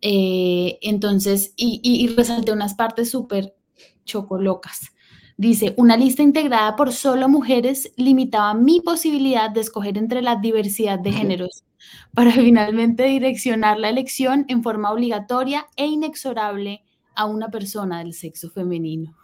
Eh, 0.00 0.78
entonces, 0.82 1.52
y, 1.56 1.80
y, 1.82 2.06
resalté 2.08 2.52
unas 2.52 2.74
partes 2.74 3.10
súper 3.10 3.54
chocolocas. 4.04 4.92
Dice, 5.36 5.74
una 5.76 5.96
lista 5.96 6.22
integrada 6.22 6.76
por 6.76 6.92
solo 6.92 7.28
mujeres 7.28 7.92
limitaba 7.96 8.54
mi 8.54 8.80
posibilidad 8.80 9.50
de 9.50 9.60
escoger 9.60 9.98
entre 9.98 10.22
la 10.22 10.36
diversidad 10.36 10.98
de 10.98 11.12
géneros 11.12 11.64
para 12.14 12.30
finalmente 12.32 13.04
direccionar 13.04 13.78
la 13.78 13.90
elección 13.90 14.44
en 14.48 14.62
forma 14.62 14.92
obligatoria 14.92 15.66
e 15.76 15.86
inexorable 15.86 16.82
a 17.14 17.26
una 17.26 17.48
persona 17.48 17.98
del 17.98 18.14
sexo 18.14 18.50
femenino. 18.50 19.16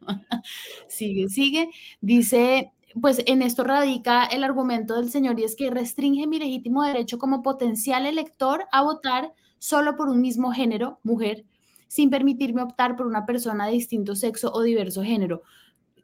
sigue, 0.88 1.28
sigue. 1.28 1.70
Dice, 2.00 2.72
pues 3.00 3.22
en 3.26 3.42
esto 3.42 3.64
radica 3.64 4.24
el 4.24 4.44
argumento 4.44 4.94
del 4.94 5.10
señor 5.10 5.38
y 5.38 5.44
es 5.44 5.56
que 5.56 5.70
restringe 5.70 6.26
mi 6.26 6.38
legítimo 6.38 6.82
derecho 6.82 7.18
como 7.18 7.42
potencial 7.42 8.06
elector 8.06 8.64
a 8.72 8.82
votar 8.82 9.32
solo 9.60 9.94
por 9.94 10.08
un 10.08 10.20
mismo 10.20 10.50
género, 10.52 10.98
mujer, 11.04 11.44
sin 11.86 12.10
permitirme 12.10 12.62
optar 12.62 12.96
por 12.96 13.06
una 13.06 13.26
persona 13.26 13.66
de 13.66 13.72
distinto 13.72 14.16
sexo 14.16 14.50
o 14.52 14.62
diverso 14.62 15.04
género. 15.04 15.42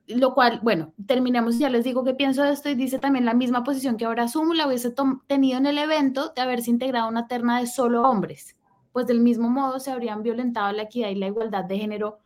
Lo 0.07 0.35
cual, 0.35 0.61
bueno, 0.63 0.93
terminamos, 1.07 1.59
ya 1.59 1.71
les 1.71 1.83
digo 1.83 2.05
que 2.05 2.15
pienso 2.15 2.43
de 2.43 2.53
esto 2.53 2.69
y 2.69 2.75
dice 2.75 3.01
también 3.01 3.25
la 3.25 3.35
misma 3.35 3.65
posición 3.65 3.97
que 3.97 4.05
ahora 4.05 4.25
asumo, 4.25 4.55
la 4.55 4.69
hubiese 4.69 4.95
tenido 5.27 5.59
en 5.59 5.67
el 5.67 5.79
evento 5.79 6.33
de 6.37 6.43
haberse 6.43 6.71
integrado 6.71 7.09
una 7.09 7.27
terna 7.27 7.59
de 7.59 7.67
solo 7.67 8.03
hombres, 8.03 8.57
pues 8.93 9.07
del 9.07 9.21
mismo 9.21 9.49
modo 9.49 9.81
se 9.81 9.91
habrían 9.91 10.23
violentado 10.23 10.71
la 10.73 10.83
equidad 10.83 11.09
y 11.09 11.17
la 11.17 11.27
igualdad 11.27 11.65
de 11.65 11.79
género. 11.79 12.19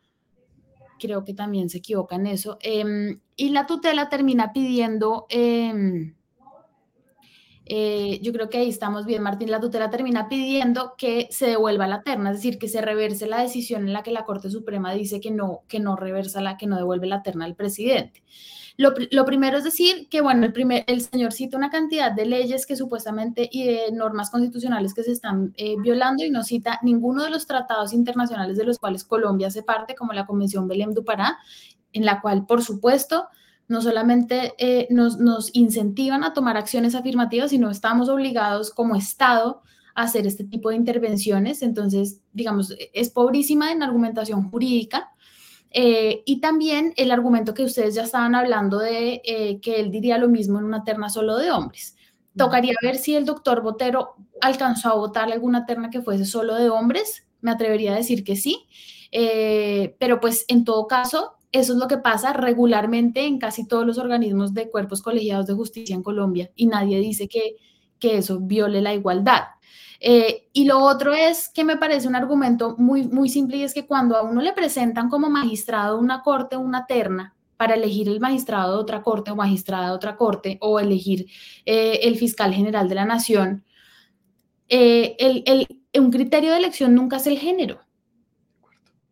Creo 0.98 1.24
que 1.24 1.32
también 1.32 1.70
se 1.70 1.78
equivoca 1.78 2.16
en 2.16 2.26
eso. 2.26 2.58
Em, 2.60 3.20
y 3.36 3.50
la 3.50 3.66
tutela 3.66 4.08
termina 4.08 4.52
pidiendo... 4.52 5.26
Em, 5.30 6.14
eh, 7.72 8.18
yo 8.20 8.32
creo 8.32 8.50
que 8.50 8.58
ahí 8.58 8.68
estamos 8.68 9.06
bien. 9.06 9.22
Martín 9.22 9.48
La 9.48 9.60
Tutela 9.60 9.90
termina 9.90 10.28
pidiendo 10.28 10.94
que 10.98 11.28
se 11.30 11.46
devuelva 11.46 11.86
la 11.86 12.02
terna, 12.02 12.30
es 12.30 12.38
decir, 12.38 12.58
que 12.58 12.66
se 12.66 12.80
reverse 12.80 13.28
la 13.28 13.40
decisión 13.40 13.86
en 13.86 13.92
la 13.92 14.02
que 14.02 14.10
la 14.10 14.24
Corte 14.24 14.50
Suprema 14.50 14.92
dice 14.92 15.20
que 15.20 15.30
no, 15.30 15.60
que 15.68 15.78
no 15.78 15.94
reversa 15.94 16.40
la, 16.40 16.56
que 16.56 16.66
no 16.66 16.76
devuelve 16.76 17.06
la 17.06 17.22
terna 17.22 17.44
al 17.44 17.54
presidente. 17.54 18.24
Lo, 18.76 19.24
primero 19.24 19.58
es 19.58 19.62
decir 19.62 20.08
que, 20.08 20.20
bueno, 20.20 20.44
el, 20.46 20.52
primer, 20.52 20.82
el 20.88 21.00
señor 21.00 21.32
cita 21.32 21.56
una 21.56 21.70
cantidad 21.70 22.10
de 22.10 22.26
leyes 22.26 22.66
que 22.66 22.74
supuestamente 22.74 23.48
y 23.52 23.64
de 23.64 23.92
normas 23.92 24.30
constitucionales 24.30 24.92
que 24.92 25.04
se 25.04 25.12
están 25.12 25.52
eh, 25.56 25.76
violando 25.78 26.24
y 26.24 26.30
no 26.30 26.42
cita 26.42 26.80
ninguno 26.82 27.22
de 27.22 27.30
los 27.30 27.46
tratados 27.46 27.92
internacionales 27.92 28.56
de 28.56 28.64
los 28.64 28.78
cuales 28.78 29.04
Colombia 29.04 29.46
hace 29.46 29.62
parte, 29.62 29.94
como 29.94 30.12
la 30.12 30.26
Convención 30.26 30.66
Belém 30.66 30.92
du 30.92 31.04
Pará, 31.04 31.38
en 31.92 32.04
la 32.04 32.20
cual, 32.20 32.46
por 32.46 32.64
supuesto, 32.64 33.28
no 33.70 33.80
solamente 33.80 34.52
eh, 34.58 34.88
nos, 34.90 35.50
incentivan 35.52 36.24
a 36.24 36.34
tomar 36.34 36.56
acciones 36.56 36.96
afirmativas, 36.96 37.50
sino 37.50 37.70
estamos 37.70 38.08
obligados 38.08 38.72
como 38.72 38.96
Estado 38.96 39.62
a 39.94 40.02
hacer 40.02 40.26
este 40.26 40.42
tipo 40.42 40.70
de 40.70 40.74
intervenciones. 40.74 41.62
Entonces, 41.62 42.20
digamos, 42.32 42.74
es 42.92 43.10
pobrísima 43.10 43.70
en 43.70 43.84
argumentación 43.84 44.50
jurídica. 44.50 45.12
Eh, 45.70 46.24
y 46.26 46.40
también 46.40 46.94
el 46.96 47.12
argumento 47.12 47.54
que 47.54 47.62
ustedes 47.62 47.94
ya 47.94 48.02
estaban 48.02 48.34
hablando 48.34 48.80
de 48.80 49.22
eh, 49.24 49.60
que 49.60 49.78
él 49.78 49.92
diría 49.92 50.18
lo 50.18 50.28
mismo 50.28 50.58
en 50.58 50.64
una 50.64 50.82
terna 50.82 51.08
solo 51.08 51.36
de 51.36 51.52
hombres. 51.52 51.96
Tocaría 52.36 52.74
ver 52.82 52.96
si 52.96 53.14
el 53.14 53.24
doctor 53.24 53.62
Botero 53.62 54.16
alcanzó 54.40 54.88
a 54.88 54.96
votar 54.96 55.30
alguna 55.30 55.64
terna 55.64 55.90
que 55.90 56.02
fuese 56.02 56.24
solo 56.24 56.56
de 56.56 56.70
hombres. 56.70 57.24
Me 57.40 57.52
atrevería 57.52 57.92
a 57.92 57.98
decir 57.98 58.24
que 58.24 58.34
sí. 58.34 58.66
pero 60.00 60.18
pues 60.18 60.44
en 60.48 60.64
todo 60.64 60.88
caso, 60.88 61.36
eso 61.52 61.72
es 61.72 61.78
lo 61.78 61.88
que 61.88 61.98
pasa 61.98 62.32
regularmente 62.32 63.24
en 63.24 63.38
casi 63.38 63.66
todos 63.66 63.86
los 63.86 63.98
organismos 63.98 64.54
de 64.54 64.70
cuerpos 64.70 65.02
colegiados 65.02 65.46
de 65.46 65.54
justicia 65.54 65.94
en 65.94 66.02
Colombia 66.02 66.50
y 66.54 66.66
nadie 66.66 67.00
dice 67.00 67.28
que, 67.28 67.56
que 67.98 68.18
eso 68.18 68.38
viole 68.40 68.80
la 68.80 68.94
igualdad. 68.94 69.42
Eh, 70.00 70.48
y 70.52 70.64
lo 70.64 70.78
otro 70.78 71.12
es 71.12 71.48
que 71.50 71.64
me 71.64 71.76
parece 71.76 72.08
un 72.08 72.16
argumento 72.16 72.74
muy, 72.78 73.06
muy 73.06 73.28
simple 73.28 73.58
y 73.58 73.62
es 73.64 73.74
que 73.74 73.86
cuando 73.86 74.16
a 74.16 74.22
uno 74.22 74.40
le 74.40 74.52
presentan 74.52 75.08
como 75.10 75.28
magistrado 75.28 75.98
una 75.98 76.22
corte, 76.22 76.56
una 76.56 76.86
terna, 76.86 77.34
para 77.56 77.74
elegir 77.74 78.08
el 78.08 78.20
magistrado 78.20 78.76
de 78.76 78.82
otra 78.82 79.02
corte 79.02 79.30
o 79.30 79.36
magistrada 79.36 79.88
de 79.88 79.92
otra 79.92 80.16
corte 80.16 80.56
o 80.62 80.80
elegir 80.80 81.26
eh, 81.66 82.00
el 82.04 82.16
fiscal 82.16 82.54
general 82.54 82.88
de 82.88 82.94
la 82.94 83.04
nación, 83.04 83.64
eh, 84.68 85.14
el, 85.18 85.42
el, 85.44 85.66
un 86.00 86.10
criterio 86.10 86.52
de 86.52 86.56
elección 86.56 86.94
nunca 86.94 87.18
es 87.18 87.26
el 87.26 87.38
género 87.38 87.80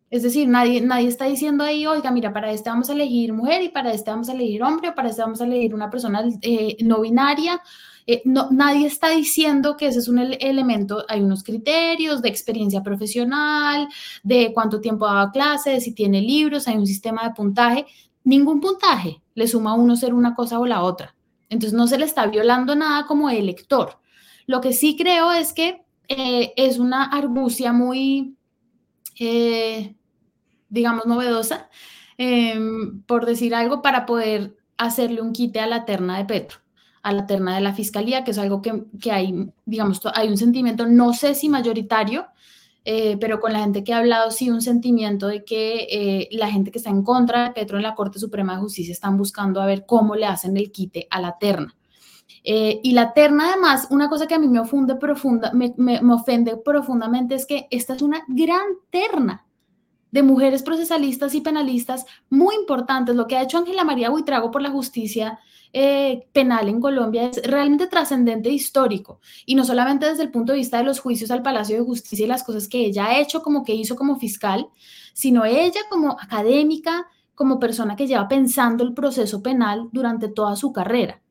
Es 0.09 0.23
decir, 0.23 0.47
nadie, 0.47 0.81
nadie 0.81 1.07
está 1.07 1.25
diciendo 1.25 1.63
ahí, 1.63 1.85
oiga, 1.85 2.09
mira, 2.09 2.33
para 2.33 2.51
este 2.51 2.69
vamos 2.69 2.89
a 2.89 2.93
elegir 2.93 3.31
mujer 3.31 3.61
y 3.61 3.69
para 3.69 3.93
este 3.93 4.09
vamos 4.09 4.27
a 4.29 4.33
elegir 4.33 4.63
hombre, 4.63 4.89
o 4.89 4.95
para 4.95 5.09
este 5.09 5.21
vamos 5.21 5.39
a 5.39 5.45
elegir 5.45 5.75
una 5.75 5.89
persona 5.89 6.23
eh, 6.41 6.77
no 6.81 7.01
binaria. 7.01 7.61
Eh, 8.07 8.23
no, 8.25 8.49
nadie 8.49 8.87
está 8.87 9.09
diciendo 9.09 9.77
que 9.77 9.85
ese 9.85 9.99
es 9.99 10.07
un 10.07 10.17
elemento, 10.17 11.05
hay 11.07 11.21
unos 11.21 11.43
criterios 11.43 12.23
de 12.23 12.29
experiencia 12.29 12.81
profesional, 12.81 13.87
de 14.23 14.51
cuánto 14.51 14.81
tiempo 14.81 15.05
daba 15.05 15.31
clase, 15.31 15.69
de 15.71 15.81
si 15.81 15.93
tiene 15.93 16.21
libros, 16.21 16.67
hay 16.67 16.77
un 16.77 16.87
sistema 16.87 17.23
de 17.23 17.35
puntaje. 17.35 17.85
Ningún 18.23 18.61
puntaje 18.61 19.21
le 19.35 19.47
suma 19.47 19.71
a 19.71 19.75
uno 19.75 19.95
ser 19.95 20.15
una 20.15 20.33
cosa 20.33 20.59
o 20.59 20.65
la 20.65 20.81
otra. 20.81 21.15
Entonces 21.49 21.77
no 21.77 21.85
se 21.85 21.99
le 21.99 22.05
está 22.05 22.25
violando 22.25 22.75
nada 22.75 23.05
como 23.05 23.29
elector. 23.29 23.99
Lo 24.47 24.59
que 24.59 24.73
sí 24.73 24.95
creo 24.97 25.31
es 25.31 25.53
que 25.53 25.83
eh, 26.07 26.53
es 26.55 26.79
una 26.79 27.03
argucia 27.03 27.73
muy 27.73 28.35
digamos, 30.69 31.05
novedosa, 31.05 31.69
em, 32.17 33.01
por 33.03 33.25
decir 33.25 33.55
algo, 33.55 33.81
para 33.81 34.05
poder 34.05 34.57
hacerle 34.77 35.21
un 35.21 35.33
quite 35.33 35.59
a 35.59 35.67
la 35.67 35.85
terna 35.85 36.17
de 36.17 36.25
Petro, 36.25 36.59
a 37.03 37.13
la 37.13 37.25
terna 37.25 37.55
de 37.55 37.61
la 37.61 37.73
fiscalía, 37.73 38.23
que 38.23 38.31
es 38.31 38.37
algo 38.37 38.61
que, 38.61 38.85
que 39.01 39.11
hay, 39.11 39.51
digamos, 39.65 40.01
hay 40.13 40.29
un 40.29 40.37
sentimiento, 40.37 40.85
no 40.87 41.13
sé 41.13 41.35
si 41.35 41.49
mayoritario, 41.49 42.27
eh, 42.85 43.17
pero 43.19 43.39
con 43.39 43.53
la 43.53 43.59
gente 43.59 43.83
que 43.83 43.93
ha 43.93 43.97
hablado, 43.97 44.31
sí, 44.31 44.49
un 44.49 44.61
sentimiento 44.61 45.27
de 45.27 45.43
que 45.43 45.87
eh, 45.91 46.29
la 46.31 46.49
gente 46.49 46.71
que 46.71 46.77
está 46.77 46.89
en 46.89 47.03
contra 47.03 47.43
de 47.43 47.51
Petro 47.51 47.77
en 47.77 47.83
la 47.83 47.93
Corte 47.93 48.19
Suprema 48.19 48.55
de 48.55 48.61
Justicia 48.61 48.93
están 48.93 49.17
buscando 49.17 49.61
a 49.61 49.65
ver 49.65 49.85
cómo 49.85 50.15
le 50.15 50.25
hacen 50.25 50.55
el 50.57 50.71
quite 50.71 51.07
a 51.11 51.21
la 51.21 51.37
terna. 51.37 51.75
Eh, 52.43 52.79
y 52.81 52.93
la 52.93 53.13
terna, 53.13 53.49
además, 53.49 53.87
una 53.91 54.09
cosa 54.09 54.25
que 54.25 54.35
a 54.35 54.39
mí 54.39 54.47
me 54.47 54.59
ofende, 54.59 54.95
profunda, 54.95 55.51
me, 55.53 55.73
me, 55.77 56.01
me 56.01 56.13
ofende 56.13 56.57
profundamente 56.57 57.35
es 57.35 57.45
que 57.45 57.67
esta 57.69 57.95
es 57.95 58.01
una 58.01 58.23
gran 58.27 58.65
terna 58.89 59.45
de 60.11 60.23
mujeres 60.23 60.63
procesalistas 60.63 61.35
y 61.35 61.41
penalistas 61.41 62.05
muy 62.29 62.55
importantes. 62.55 63.15
Lo 63.15 63.27
que 63.27 63.37
ha 63.37 63.43
hecho 63.43 63.57
Ángela 63.57 63.83
María 63.83 64.09
Buitrago 64.09 64.51
por 64.51 64.61
la 64.61 64.71
justicia 64.71 65.39
eh, 65.71 66.27
penal 66.33 66.67
en 66.67 66.81
Colombia 66.81 67.25
es 67.25 67.41
realmente 67.43 67.87
trascendente 67.87 68.49
e 68.49 68.53
histórico. 68.53 69.19
Y 69.45 69.55
no 69.55 69.63
solamente 69.63 70.07
desde 70.07 70.23
el 70.23 70.31
punto 70.31 70.51
de 70.51 70.59
vista 70.59 70.77
de 70.77 70.83
los 70.83 70.99
juicios 70.99 71.29
al 71.29 71.43
Palacio 71.43 71.77
de 71.77 71.85
Justicia 71.85 72.25
y 72.25 72.29
las 72.29 72.43
cosas 72.43 72.67
que 72.67 72.85
ella 72.85 73.05
ha 73.05 73.19
hecho, 73.19 73.43
como 73.43 73.63
que 73.63 73.75
hizo 73.75 73.95
como 73.95 74.17
fiscal, 74.17 74.67
sino 75.13 75.45
ella 75.45 75.81
como 75.89 76.17
académica, 76.19 77.07
como 77.35 77.59
persona 77.59 77.95
que 77.95 78.07
lleva 78.07 78.27
pensando 78.27 78.83
el 78.83 78.93
proceso 78.93 79.43
penal 79.43 79.89
durante 79.91 80.27
toda 80.27 80.55
su 80.55 80.73
carrera. 80.73 81.21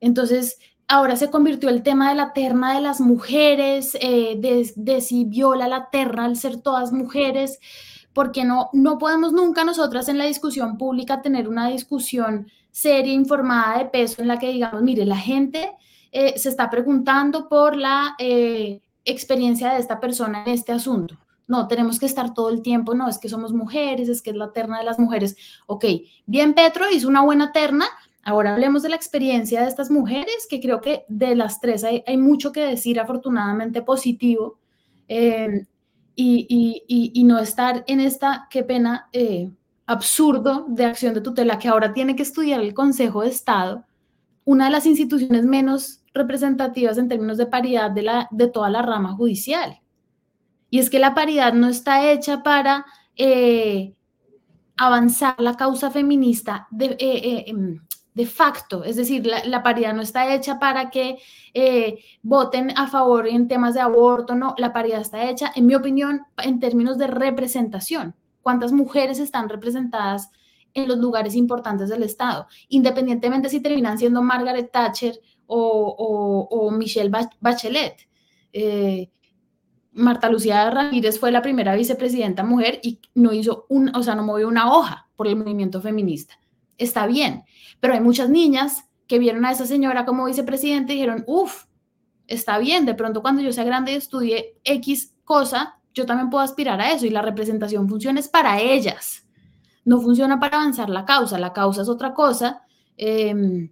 Entonces, 0.00 0.58
ahora 0.86 1.16
se 1.16 1.30
convirtió 1.30 1.70
el 1.70 1.82
tema 1.82 2.10
de 2.10 2.14
la 2.14 2.32
terna 2.32 2.74
de 2.74 2.82
las 2.82 3.00
mujeres, 3.00 3.96
eh, 4.00 4.36
de, 4.38 4.70
de 4.76 5.00
si 5.00 5.24
viola 5.24 5.66
la 5.66 5.88
terna 5.90 6.26
al 6.26 6.36
ser 6.36 6.60
todas 6.60 6.92
mujeres 6.92 7.58
porque 8.18 8.44
no, 8.44 8.68
no 8.72 8.98
podemos 8.98 9.32
nunca 9.32 9.62
nosotras 9.62 10.08
en 10.08 10.18
la 10.18 10.24
discusión 10.24 10.76
pública 10.76 11.22
tener 11.22 11.48
una 11.48 11.68
discusión 11.68 12.48
seria, 12.72 13.12
informada, 13.12 13.78
de 13.78 13.84
peso, 13.84 14.20
en 14.20 14.26
la 14.26 14.40
que 14.40 14.48
digamos, 14.48 14.82
mire, 14.82 15.06
la 15.06 15.16
gente 15.16 15.70
eh, 16.10 16.36
se 16.36 16.48
está 16.48 16.68
preguntando 16.68 17.48
por 17.48 17.76
la 17.76 18.16
eh, 18.18 18.80
experiencia 19.04 19.72
de 19.72 19.78
esta 19.78 20.00
persona 20.00 20.42
en 20.42 20.50
este 20.52 20.72
asunto. 20.72 21.16
No, 21.46 21.68
tenemos 21.68 22.00
que 22.00 22.06
estar 22.06 22.34
todo 22.34 22.50
el 22.50 22.60
tiempo, 22.60 22.92
no, 22.92 23.08
es 23.08 23.18
que 23.18 23.28
somos 23.28 23.52
mujeres, 23.52 24.08
es 24.08 24.20
que 24.20 24.30
es 24.30 24.36
la 24.36 24.50
terna 24.50 24.80
de 24.80 24.84
las 24.84 24.98
mujeres. 24.98 25.36
Ok, 25.68 25.84
bien, 26.26 26.54
Petro 26.54 26.90
hizo 26.90 27.06
una 27.06 27.22
buena 27.22 27.52
terna. 27.52 27.86
Ahora 28.24 28.52
hablemos 28.52 28.82
de 28.82 28.88
la 28.88 28.96
experiencia 28.96 29.62
de 29.62 29.68
estas 29.68 29.92
mujeres, 29.92 30.48
que 30.50 30.60
creo 30.60 30.80
que 30.80 31.04
de 31.06 31.36
las 31.36 31.60
tres 31.60 31.84
hay, 31.84 32.02
hay 32.04 32.16
mucho 32.16 32.50
que 32.50 32.62
decir, 32.62 32.98
afortunadamente 32.98 33.80
positivo. 33.80 34.58
Eh, 35.06 35.68
y, 36.20 37.24
no 37.24 37.38
estar 37.38 37.84
en 37.86 38.00
esta, 38.00 38.48
qué 38.50 38.64
pena, 38.64 39.08
eh, 39.12 39.50
absurdo 39.86 40.66
de 40.68 40.84
acción 40.84 41.14
de 41.14 41.20
tutela 41.20 41.58
que 41.58 41.68
ahora 41.68 41.92
tiene 41.92 42.16
que 42.16 42.24
estudiar 42.24 42.60
el 42.60 42.74
Consejo 42.74 43.22
de 43.22 43.28
Estado, 43.28 43.84
una 44.44 44.64
de 44.64 44.72
las 44.72 44.86
instituciones 44.86 45.44
menos 45.44 46.00
representativas 46.12 46.98
en 46.98 47.08
términos 47.08 47.38
de 47.38 47.46
paridad 47.46 47.90
de, 47.90 48.02
la, 48.02 48.28
de 48.32 48.48
toda 48.48 48.68
la 48.68 48.82
rama 48.82 49.12
judicial. 49.12 49.80
Y 50.70 50.80
es 50.80 50.90
que 50.90 50.98
la 50.98 51.14
paridad 51.14 51.52
no 51.52 51.68
está 51.68 52.10
hecha 52.10 52.42
para 52.42 52.84
eh, 53.16 53.94
avanzar 54.76 55.36
la 55.38 55.54
causa 55.54 55.90
feminista 55.90 56.66
de, 56.70 56.96
eh, 56.98 57.44
em, 57.46 57.80
de 58.18 58.26
facto, 58.26 58.82
es 58.82 58.96
decir, 58.96 59.24
la, 59.24 59.62
paridad 59.62 59.94
no 59.94 60.02
está 60.02 60.34
hecha 60.34 60.58
para 60.58 60.90
que 60.90 61.18
eh, 61.54 62.00
voten 62.20 62.76
a 62.76 62.88
favor 62.88 63.28
en 63.28 63.46
temas 63.46 63.74
de 63.74 63.80
aborto, 63.80 64.34
no, 64.34 64.56
la 64.58 64.72
paridad 64.72 65.00
está 65.00 65.30
hecha, 65.30 65.52
en 65.54 65.66
mi 65.66 65.76
opinión, 65.76 66.22
en 66.42 66.58
términos 66.58 66.98
de 66.98 67.06
representación. 67.06 68.16
¿Cuántas 68.42 68.72
mujeres 68.72 69.20
están 69.20 69.48
representadas 69.48 70.32
en 70.74 70.88
los 70.88 70.98
lugares 70.98 71.36
importantes 71.36 71.90
del 71.90 72.02
Estado? 72.02 72.48
Independientemente 72.68 73.48
si 73.50 73.60
terminan 73.60 73.98
siendo 73.98 74.20
Margaret 74.20 74.72
Thatcher 74.72 75.20
o, 75.46 76.70
Michelle 76.72 77.12
Bachelet. 77.38 78.08
Eh, 78.52 79.10
Marta 79.92 80.28
Lucía 80.28 80.68
Ramírez 80.70 81.20
fue 81.20 81.30
la 81.30 81.40
primera 81.40 81.76
vicepresidenta 81.76 82.42
mujer 82.42 82.80
y 82.82 82.98
no 83.14 83.32
hizo 83.32 83.66
un, 83.68 83.94
o 83.94 84.02
sea, 84.02 84.16
no 84.16 84.24
movió 84.24 84.48
una 84.48 84.72
hoja 84.72 85.08
por 85.14 85.28
el 85.28 85.36
movimiento 85.36 85.80
feminista 85.80 86.36
está 86.78 87.06
bien, 87.06 87.44
pero 87.80 87.94
hay 87.94 88.00
muchas 88.00 88.30
niñas 88.30 88.84
que 89.06 89.18
vieron 89.18 89.44
a 89.44 89.52
esa 89.52 89.66
señora 89.66 90.04
como 90.04 90.26
vicepresidente 90.26 90.92
y 90.92 90.96
dijeron, 90.96 91.24
uff, 91.26 91.64
está 92.26 92.58
bien, 92.58 92.86
de 92.86 92.94
pronto 92.94 93.22
cuando 93.22 93.42
yo 93.42 93.52
sea 93.52 93.64
grande 93.64 93.92
y 93.92 93.96
estudie 93.96 94.58
X 94.64 95.14
cosa, 95.24 95.78
yo 95.94 96.06
también 96.06 96.30
puedo 96.30 96.44
aspirar 96.44 96.80
a 96.80 96.92
eso 96.92 97.06
y 97.06 97.10
la 97.10 97.22
representación 97.22 97.88
funciona 97.88 98.20
es 98.20 98.28
para 98.28 98.60
ellas, 98.60 99.26
no 99.84 100.00
funciona 100.00 100.38
para 100.38 100.58
avanzar 100.58 100.90
la 100.90 101.04
causa, 101.04 101.38
la 101.38 101.52
causa 101.52 101.82
es 101.82 101.88
otra 101.88 102.14
cosa. 102.14 102.62
Em, 102.96 103.70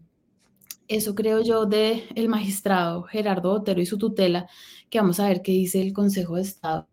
eso 0.88 1.14
creo 1.14 1.42
yo 1.42 1.66
de 1.66 2.04
el 2.14 2.28
magistrado 2.28 3.02
Gerardo 3.02 3.52
Otero 3.52 3.80
y 3.80 3.86
su 3.86 3.98
tutela, 3.98 4.48
que 4.88 5.00
vamos 5.00 5.20
a 5.20 5.28
ver 5.28 5.42
qué 5.42 5.52
dice 5.52 5.82
el 5.82 5.92
Consejo 5.92 6.36
de 6.36 6.42
Estado. 6.42 6.88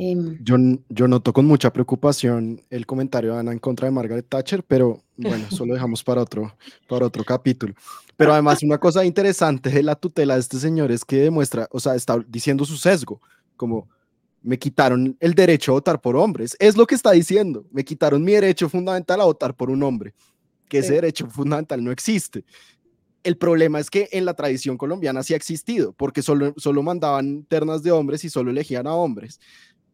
Em, 0.00 0.38
yo, 0.44 0.56
yo 0.88 1.08
noto 1.08 1.32
con 1.32 1.44
mucha 1.44 1.72
preocupación 1.72 2.62
el 2.70 2.86
comentario 2.86 3.32
de 3.32 3.40
Ana 3.40 3.50
en 3.50 3.58
contra 3.58 3.86
de 3.86 3.90
Margaret 3.90 4.24
Thatcher, 4.28 4.62
pero 4.62 5.02
bueno, 5.16 5.44
eso 5.50 5.66
lo 5.66 5.74
dejamos 5.74 6.04
para 6.04 6.22
otro, 6.22 6.54
para 6.88 7.04
otro 7.04 7.24
capítulo. 7.24 7.74
Pero 8.16 8.32
además 8.32 8.62
una 8.62 8.78
cosa 8.78 9.04
interesante 9.04 9.70
de 9.70 9.82
la 9.82 9.96
tutela 9.96 10.34
de 10.34 10.40
este 10.40 10.60
señor 10.60 10.92
es 10.92 11.04
que 11.04 11.16
demuestra, 11.16 11.66
o 11.72 11.80
sea, 11.80 11.96
está 11.96 12.16
diciendo 12.28 12.64
su 12.64 12.76
sesgo, 12.76 13.20
como 13.56 13.88
me 14.40 14.56
quitaron 14.56 15.16
el 15.18 15.34
derecho 15.34 15.72
a 15.72 15.74
votar 15.74 16.00
por 16.00 16.14
hombres. 16.14 16.56
Es 16.60 16.76
lo 16.76 16.86
que 16.86 16.94
está 16.94 17.10
diciendo, 17.10 17.66
me 17.72 17.84
quitaron 17.84 18.22
mi 18.22 18.34
derecho 18.34 18.68
fundamental 18.68 19.20
a 19.20 19.24
votar 19.24 19.52
por 19.56 19.68
un 19.68 19.82
hombre, 19.82 20.14
que 20.68 20.78
ese 20.78 20.92
derecho 20.92 21.26
fundamental 21.26 21.82
no 21.82 21.90
existe. 21.90 22.44
El 23.24 23.36
problema 23.36 23.80
es 23.80 23.90
que 23.90 24.08
en 24.12 24.24
la 24.24 24.34
tradición 24.34 24.78
colombiana 24.78 25.24
sí 25.24 25.34
ha 25.34 25.36
existido, 25.36 25.92
porque 25.92 26.22
solo, 26.22 26.54
solo 26.56 26.84
mandaban 26.84 27.42
ternas 27.48 27.82
de 27.82 27.90
hombres 27.90 28.24
y 28.24 28.30
solo 28.30 28.52
elegían 28.52 28.86
a 28.86 28.94
hombres 28.94 29.40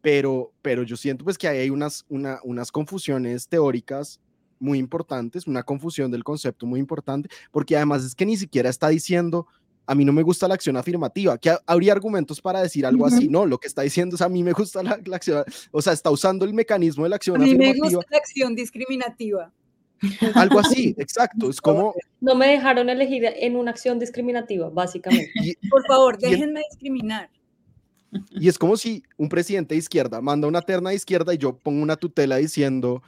pero, 0.05 0.53
pero 0.61 0.83
yo 0.83 0.95
siento 0.95 1.23
pues 1.23 1.35
que 1.35 1.47
hay 1.47 1.71
unas, 1.71 2.05
unas 2.09 2.71
confusiones 2.71 3.47
teóricas 3.47 4.19
muy 4.59 4.77
importantes, 4.77 5.47
una 5.47 5.63
confusión 5.63 6.11
del 6.11 6.23
concepto 6.23 6.67
muy 6.67 6.79
importante, 6.79 7.27
porque 7.51 7.75
además 7.75 8.03
es 8.03 8.13
que 8.13 8.23
ni 8.23 8.37
siquiera 8.37 8.69
está 8.69 8.89
diciendo, 8.89 9.47
a 9.87 9.95
mí 9.95 10.05
no 10.05 10.13
me 10.13 10.21
gusta 10.21 10.47
la 10.47 10.53
acción 10.53 10.77
afirmativa, 10.77 11.39
que 11.39 11.57
habría 11.65 11.93
argumentos 11.93 12.39
para 12.39 12.61
decir 12.61 12.85
algo 12.85 13.07
así, 13.07 13.27
no, 13.29 13.47
lo 13.47 13.57
que 13.57 13.67
está 13.67 13.81
diciendo 13.81 14.15
es 14.15 14.21
a 14.21 14.29
mí 14.29 14.43
me 14.43 14.53
gusta 14.53 14.83
la, 14.83 14.99
acción, 15.11 15.43
o 15.71 15.81
sea, 15.81 15.93
está 15.93 16.11
usando 16.11 16.45
el 16.45 16.53
mecanismo 16.53 17.05
de 17.05 17.09
la 17.09 17.15
acción 17.15 17.41
afirmativa. 17.41 17.71
A 17.71 17.73
mí 17.73 17.81
me 17.81 17.89
gusta 17.89 18.05
la 18.11 18.17
acción 18.19 18.53
discriminativa. 18.53 19.51
Algo 20.35 20.59
así, 20.59 20.93
exacto, 20.99 21.49
es 21.49 21.59
como... 21.59 21.95
No 22.21 22.35
me 22.35 22.49
dejaron 22.49 22.91
elegir 22.91 23.25
en 23.25 23.55
una 23.55 23.71
acción 23.71 23.97
discriminativa, 23.97 24.69
básicamente. 24.69 25.31
Por 25.67 25.83
favor, 25.87 26.19
déjenme 26.19 26.61
discriminar. 26.69 27.31
Y 28.31 28.47
es 28.47 28.57
como 28.57 28.77
si 28.77 29.03
un 29.17 29.29
presidente 29.29 29.75
de 29.75 29.79
izquierda 29.79 30.21
manda 30.21 30.47
una 30.47 30.61
terna 30.61 30.91
de 30.91 30.95
izquierda 30.95 31.33
y 31.33 31.37
yo 31.37 31.57
pongo 31.57 31.81
una 31.81 31.95
tutela 31.95 32.37
diciendo, 32.37 33.01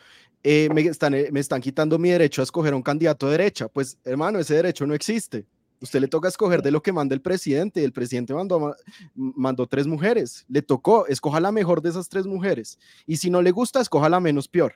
eh, 0.44 0.70
me, 0.74 0.82
están, 0.82 1.14
eh, 1.14 1.30
me 1.32 1.40
están 1.40 1.62
quitando 1.62 1.98
mi 2.00 2.10
derecho 2.10 2.42
a 2.42 2.44
escoger 2.44 2.74
a 2.74 2.76
un 2.76 2.82
candidato 2.82 3.26
de 3.28 3.34
derecha. 3.34 3.68
Pues 3.68 3.98
hermano, 4.04 4.40
ese 4.40 4.56
derecho 4.56 4.86
no 4.86 4.94
existe. 4.94 5.46
Usted 5.80 6.00
le 6.00 6.08
toca 6.08 6.28
escoger 6.28 6.62
de 6.62 6.72
lo 6.72 6.82
que 6.82 6.92
manda 6.92 7.14
el 7.14 7.22
presidente. 7.22 7.84
El 7.84 7.94
presidente 7.94 8.34
mandó, 8.34 8.76
mandó 9.14 9.68
tres 9.68 9.86
mujeres. 9.86 10.46
Le 10.48 10.62
tocó, 10.62 11.06
escoja 11.08 11.40
la 11.40 11.52
mejor 11.52 11.82
de 11.82 11.90
esas 11.90 12.10
tres 12.10 12.26
mujeres. 12.26 12.80
Y 13.06 13.18
si 13.18 13.30
no 13.30 13.42
le 13.42 13.52
gusta, 13.52 13.80
escoja 13.82 14.10
la 14.10 14.20
menos 14.20 14.48
peor. 14.48 14.76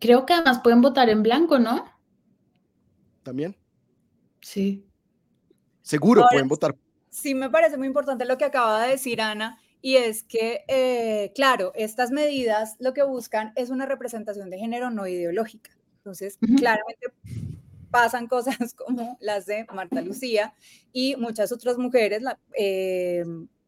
Creo 0.00 0.26
que 0.26 0.34
además 0.34 0.60
pueden 0.60 0.80
votar 0.80 1.08
en 1.08 1.22
blanco, 1.22 1.58
¿no? 1.58 1.84
También. 3.22 3.56
Sí. 4.40 4.84
Seguro 5.82 6.24
pueden 6.30 6.48
votar 6.48 6.76
sí 7.10 7.34
me 7.34 7.50
parece 7.50 7.76
muy 7.76 7.86
importante 7.86 8.24
lo 8.24 8.38
que 8.38 8.44
acaba 8.44 8.82
de 8.82 8.90
decir 8.92 9.20
Ana, 9.20 9.58
y 9.80 9.96
es 9.96 10.24
que, 10.24 10.64
eh, 10.68 11.32
claro, 11.34 11.72
estas 11.74 12.10
medidas 12.10 12.76
lo 12.80 12.92
que 12.92 13.02
buscan 13.02 13.52
es 13.54 13.70
una 13.70 13.86
representación 13.86 14.50
de 14.50 14.58
género 14.58 14.90
no 14.90 15.06
ideológica. 15.06 15.70
Entonces, 15.98 16.38
claramente 16.56 17.12
pasan 17.90 18.26
cosas 18.26 18.56
como 18.74 19.16
las 19.20 19.46
de 19.46 19.66
Marta 19.72 20.00
Lucía 20.00 20.54
y 20.92 21.16
muchas 21.16 21.52
otras 21.52 21.78
mujeres 21.78 22.22
eh, 22.56 23.24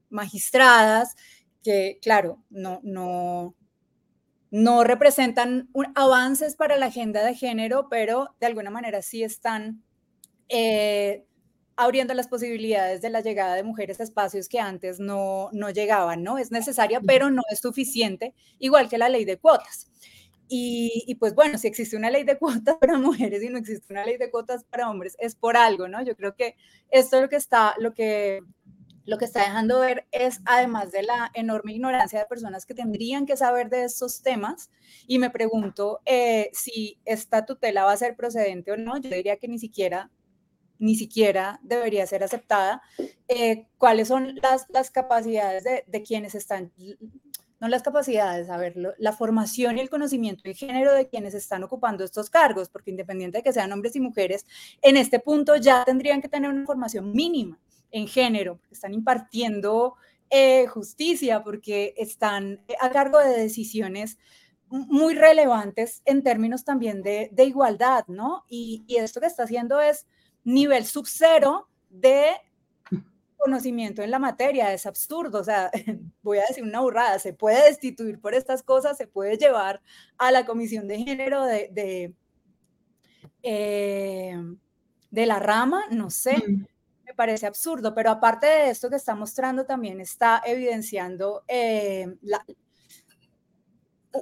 magistradas 0.09 1.15
que, 1.63 1.99
claro, 2.03 2.43
no, 2.51 2.81
no, 2.83 3.55
no 4.51 4.85
representan 4.85 5.69
avances 5.95 6.57
para 6.57 6.77
la 6.77 6.87
agenda 6.87 7.25
de 7.25 7.35
género, 7.35 7.89
pero 7.89 8.35
de 8.41 8.47
alguna 8.47 8.71
manera 8.71 9.03
sí 9.03 9.23
están 9.23 9.83
eh, 10.49 11.25
abriendo 11.81 12.13
las 12.13 12.29
posibilidades 12.29 13.01
de 13.01 13.09
la 13.09 13.23
llegada 13.23 13.55
de 13.55 13.63
mujeres 13.63 14.01
a 14.01 14.03
espacios 14.03 14.51
que 14.51 14.61
antes 14.61 15.01
no, 15.01 15.49
no 15.53 15.71
llegaban, 15.71 16.23
¿no? 16.23 16.37
Es 16.37 16.51
necesaria, 16.51 17.01
pero 17.01 17.31
no 17.31 17.41
es 17.51 17.61
suficiente, 17.61 18.35
igual 18.59 18.91
que 18.91 18.99
la 18.99 19.09
ley 19.09 19.25
de 19.25 19.39
cuotas. 19.39 19.91
Y, 20.47 21.17
pues 21.19 21.35
bueno, 21.35 21.57
si 21.57 21.69
existe 21.69 21.97
una 21.97 22.11
ley 22.11 22.25
de 22.25 22.37
cuotas 22.37 22.77
para 22.77 22.99
mujeres 22.99 23.43
y 23.43 23.49
no 23.49 23.57
existe 23.57 23.93
una 23.95 24.05
ley 24.05 24.19
de 24.19 24.31
cuotas 24.31 24.65
para 24.65 24.91
hombres, 24.91 25.17
es 25.21 25.35
por 25.35 25.57
algo, 25.57 25.89
¿no? 25.89 26.03
Yo 26.05 26.15
creo 26.17 26.35
que 26.35 26.55
esto 26.91 27.17
es 27.17 27.23
lo 27.23 27.29
que 27.31 27.37
está, 27.37 27.75
lo 27.79 27.95
que, 27.95 28.43
lo 29.07 29.17
que 29.17 29.25
está 29.25 29.41
dejando 29.41 29.81
ver 29.81 30.07
es, 30.11 30.41
además 30.45 30.93
de 30.93 31.05
la 31.05 31.31
enorme 31.33 31.73
ignorancia 31.73 32.19
de 32.19 32.27
personas 32.27 32.67
que 32.67 32.75
tendrían 32.75 33.25
que 33.25 33.39
saber 33.39 33.71
de 33.71 33.85
estos 33.85 34.21
temas, 34.21 34.71
y 35.07 35.19
me 35.19 35.31
pregunto 35.31 36.01
eh, 36.05 36.51
si 36.53 36.99
esta 37.07 37.47
tutela 37.47 37.85
va 37.85 37.93
a 37.93 37.97
ser 37.97 38.17
procedente 38.17 38.71
o 38.71 38.77
no, 38.77 38.99
yo 38.99 39.09
diría 39.09 39.39
que 39.39 39.49
ni 39.49 39.59
siquiera 39.59 40.11
ni 40.81 40.97
siquiera 40.97 41.61
debería 41.63 42.07
ser 42.07 42.25
aceptada, 42.25 42.83
eh, 43.29 43.69
cuáles 43.79 44.09
son 44.09 44.35
las, 44.43 44.67
las 44.71 44.91
capacidades 44.91 45.63
de, 45.63 45.85
de, 45.87 46.03
quienes 46.03 46.35
están 46.35 46.73
no 47.61 47.69
las 47.69 47.83
capacidades, 47.83 48.49
a 48.49 48.57
ver, 48.57 48.75
la 48.99 49.13
formación 49.13 49.77
y 49.77 49.83
el 49.83 49.91
conocimiento 49.91 50.49
y 50.49 50.55
género 50.55 50.95
de 50.95 51.09
quienes 51.09 51.35
están 51.35 51.63
ocupando 51.63 52.05
estos 52.05 52.31
cargos, 52.31 52.71
porque 52.71 52.91
independiente 52.91 53.39
de 53.39 53.45
que 53.45 53.53
sean 53.53 53.71
hombres 53.71 53.95
y 53.97 54.01
mujeres, 54.01 54.47
en 54.81 54.97
este 54.97 55.21
punto 55.21 55.57
ya 55.57 55.85
tendrían 55.85 56.23
que 56.23 56.29
tener 56.29 56.51
una 56.51 56.65
formación 56.65 57.13
mínima 57.13 57.61
en 57.91 58.09
género, 58.09 58.57
porque 58.57 58.75
están 58.75 58.95
impartiendo 58.95 59.97
eh, 60.31 60.67
justicia, 60.69 61.45
porque 61.45 61.93
están 61.99 62.65
a 62.81 62.91
cargo 62.91 63.19
de 63.19 63.37
decisiones 63.37 64.17
muy 64.71 65.15
relevantes 65.15 66.01
en 66.07 66.23
términos 66.23 66.65
también 66.65 67.03
de, 67.03 67.31
igualdad, 67.45 68.05
¿no? 68.07 68.45
Y, 68.49 68.85
y, 68.87 68.97
esto 68.97 69.21
que 69.21 69.27
está 69.27 69.43
haciendo 69.43 69.81
es 69.81 70.07
nivel 70.45 70.85
sub 70.87 71.07
cero 71.07 71.69
de 71.89 72.27
conocimiento 73.41 74.03
en 74.03 74.11
la 74.11 74.19
materia, 74.19 74.73
es 74.73 74.87
absurdo, 74.87 75.41
o 75.41 75.45
sea, 75.45 75.71
voy 76.23 76.39
a 76.39 76.45
decir 76.47 76.63
una 76.63 76.81
burrada, 76.81 77.19
se 77.19 77.33
puede 77.33 77.65
destituir 77.65 78.21
por 78.21 78.35
estas 78.35 78.63
cosas, 78.63 78.99
se 78.99 79.07
puede 79.07 79.39
llevar 79.39 79.81
a 80.19 80.31
la 80.31 80.45
comisión 80.45 80.87
de 80.87 80.99
género 80.99 81.45
de, 81.45 81.69
de, 81.73 82.15
eh, 83.43 84.37
la 85.11 85.39
rama, 85.39 85.85
no 85.91 86.11
sé, 86.11 86.37
me 87.05 87.15
parece 87.15 87.47
absurdo, 87.47 87.95
pero 87.95 88.11
aparte 88.11 88.47
de 88.47 88.71
esto 88.71 88.91
que 88.91 88.97
está 88.97 89.15
mostrando, 89.15 89.65
también 89.65 90.01
está 90.01 90.43
evidenciando 90.45 91.43
eh, 91.49 92.07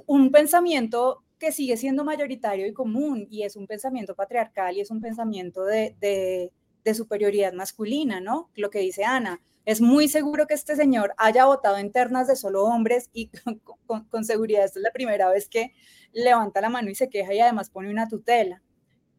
un 0.05 0.31
pensamiento 0.31 1.23
que 1.39 1.51
sigue 1.51 1.77
siendo 1.77 2.03
mayoritario 2.03 2.67
y 2.67 2.73
común, 2.73 3.27
y 3.29 3.43
es 3.43 3.55
un 3.55 3.65
pensamiento 3.65 4.15
patriarcal 4.15 4.77
y 4.77 4.81
es 4.81 4.91
un 4.91 5.01
pensamiento 5.01 5.63
de 5.63 6.51
de 6.83 6.93
superioridad 6.93 7.53
masculina, 7.53 8.19
¿no? 8.19 8.49
Lo 8.55 8.69
que 8.69 8.79
dice 8.79 9.03
Ana. 9.03 9.41
Es 9.65 9.81
muy 9.81 10.07
seguro 10.07 10.47
que 10.47 10.55
este 10.55 10.75
señor 10.75 11.13
haya 11.17 11.45
votado 11.45 11.77
en 11.77 11.91
ternas 11.91 12.27
de 12.27 12.35
solo 12.35 12.63
hombres 12.63 13.09
y 13.13 13.29
con, 13.85 14.25
seguridad 14.25 14.65
esta 14.65 14.79
es 14.79 14.83
la 14.83 14.91
primera 14.91 15.29
vez 15.29 15.47
que 15.47 15.73
levanta 16.11 16.61
la 16.61 16.69
mano 16.69 16.89
y 16.89 16.95
se 16.95 17.09
queja 17.09 17.33
y 17.33 17.39
además 17.39 17.69
pone 17.69 17.89
una 17.89 18.07
tutela. 18.07 18.63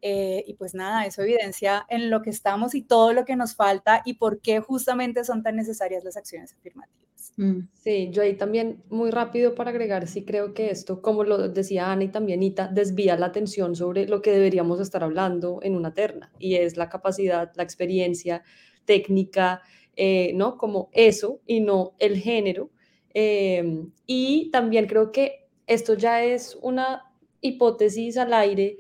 Eh, 0.03 0.45
y 0.47 0.55
pues 0.55 0.75
nada, 0.75 1.05
eso 1.05 1.23
evidencia 1.23 1.85
en 1.89 2.11
lo 2.11 2.23
que 2.23 2.31
estamos 2.31 2.75
y 2.75 2.83
todo 2.83 3.13
lo 3.13 3.25
que 3.25 3.37
nos 3.37 3.55
falta 3.55 4.03
y 4.05 4.15
por 4.15 4.41
qué 4.41 4.61
justamente 4.61 5.25
son 5.25 5.43
tan 5.43 5.57
necesarias 5.57 6.05
las 6.05 6.17
acciones 6.17 6.55
afirmativas. 6.55 7.33
Mm. 7.37 7.69
Sí, 7.75 8.09
yo 8.11 8.23
ahí 8.23 8.35
también 8.35 8.83
muy 8.89 9.11
rápido 9.11 9.55
para 9.55 9.71
agregar, 9.71 10.07
sí 10.07 10.25
creo 10.25 10.55
que 10.55 10.71
esto, 10.71 11.03
como 11.03 11.25
lo 11.25 11.49
decía 11.49 11.93
Ana 11.93 12.05
y 12.05 12.09
también 12.09 12.43
Ita, 12.43 12.69
desvía 12.69 13.17
la 13.17 13.27
atención 13.27 13.77
sobre 13.77 14.07
lo 14.07 14.23
que 14.23 14.33
deberíamos 14.33 14.81
estar 14.81 15.05
hablando 15.05 15.61
en 15.63 15.77
una 15.77 15.93
terna 15.93 16.33
y 16.39 16.57
es 16.57 16.77
la 16.77 16.89
capacidad, 16.89 17.53
la 17.57 17.63
experiencia 17.63 18.43
técnica, 18.85 19.61
eh, 19.97 20.33
¿no? 20.35 20.57
Como 20.57 20.89
eso 20.93 21.41
y 21.47 21.61
no 21.61 21.95
el 21.99 22.17
género. 22.19 22.71
Em, 23.13 23.91
y 24.07 24.51
también 24.51 24.87
creo 24.87 25.13
que 25.13 25.49
esto 25.67 25.95
ya 25.95 26.25
es 26.25 26.59
una 26.63 27.05
hipótesis 27.41 28.17
al 28.17 28.33
aire 28.33 28.79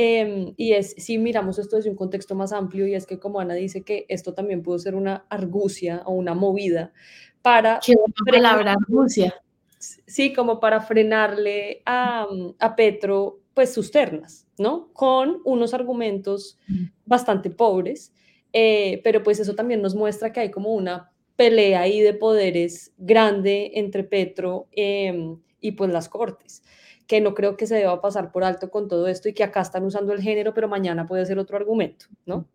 em, 0.00 0.54
y 0.56 0.74
es, 0.74 0.94
si 0.96 1.18
miramos 1.18 1.58
esto 1.58 1.74
desde 1.74 1.90
un 1.90 1.96
contexto 1.96 2.36
más 2.36 2.52
amplio, 2.52 2.86
y 2.86 2.94
es 2.94 3.04
que 3.04 3.18
como 3.18 3.40
Ana 3.40 3.54
dice 3.54 3.82
que 3.82 4.06
esto 4.08 4.32
también 4.32 4.62
pudo 4.62 4.78
ser 4.78 4.94
una 4.94 5.26
argucia 5.28 6.02
o 6.06 6.12
una 6.12 6.34
movida 6.34 6.92
para... 7.42 7.80
palabra, 8.24 8.76
Rusia. 8.86 9.34
Sí, 9.80 10.32
como 10.32 10.60
para 10.60 10.80
frenarle 10.80 11.82
a, 11.84 12.28
a, 12.60 12.76
Petro, 12.76 13.40
pues 13.54 13.74
sus 13.74 13.90
ternas, 13.90 14.46
¿no? 14.56 14.92
Con 14.92 15.40
unos 15.44 15.74
argumentos 15.74 16.58
mm. 16.68 16.84
bastante 17.04 17.50
pobres, 17.50 18.12
eh, 18.52 19.00
pero 19.02 19.24
pues 19.24 19.40
eso 19.40 19.56
también 19.56 19.82
nos 19.82 19.96
muestra 19.96 20.32
que 20.32 20.40
hay 20.40 20.50
como 20.52 20.74
una 20.74 21.10
pelea 21.34 21.80
ahí 21.80 22.00
de 22.00 22.14
poderes 22.14 22.92
grande 22.98 23.72
entre 23.74 24.04
Petro 24.04 24.68
em, 24.70 25.40
y 25.60 25.72
pues 25.72 25.90
las 25.90 26.08
cortes 26.08 26.62
que 27.08 27.20
no 27.22 27.34
creo 27.34 27.56
que 27.56 27.66
se 27.66 27.74
deba 27.74 28.00
pasar 28.00 28.30
por 28.30 28.44
alto 28.44 28.70
con 28.70 28.86
todo 28.86 29.08
esto 29.08 29.28
y 29.28 29.32
que 29.32 29.42
acá 29.42 29.62
están 29.62 29.82
usando 29.82 30.12
el 30.12 30.20
género, 30.20 30.52
pero 30.54 30.68
mañana 30.68 31.08
puede 31.08 31.24
ser 31.24 31.38
otro 31.38 31.56
argumento, 31.56 32.06
¿no? 32.26 32.46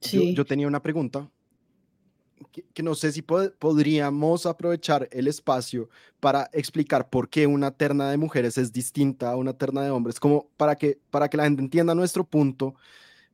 Sí. 0.00 0.34
yo 0.34 0.44
tenía 0.44 0.66
una 0.66 0.82
pregunta 0.82 1.28
que, 2.72 2.82
no 2.82 2.94
sé 2.94 3.12
si 3.12 3.22
podríamos 3.22 4.46
aprovechar 4.46 5.08
el 5.10 5.26
espacio 5.26 5.88
para 6.20 6.48
explicar 6.52 7.08
por 7.08 7.28
qué 7.28 7.46
una 7.46 7.70
terna 7.70 8.10
de 8.10 8.16
mujeres 8.16 8.56
es 8.56 8.72
distinta 8.72 9.30
a 9.30 9.36
una 9.36 9.52
terna 9.52 9.82
de 9.82 9.90
hombres, 9.90 10.18
como 10.18 10.48
para 10.56 10.76
que, 10.76 10.98
para 11.10 11.28
que 11.28 11.36
la 11.36 11.44
gente 11.44 11.62
entienda 11.62 11.94
nuestro 11.94 12.24
punto, 12.24 12.74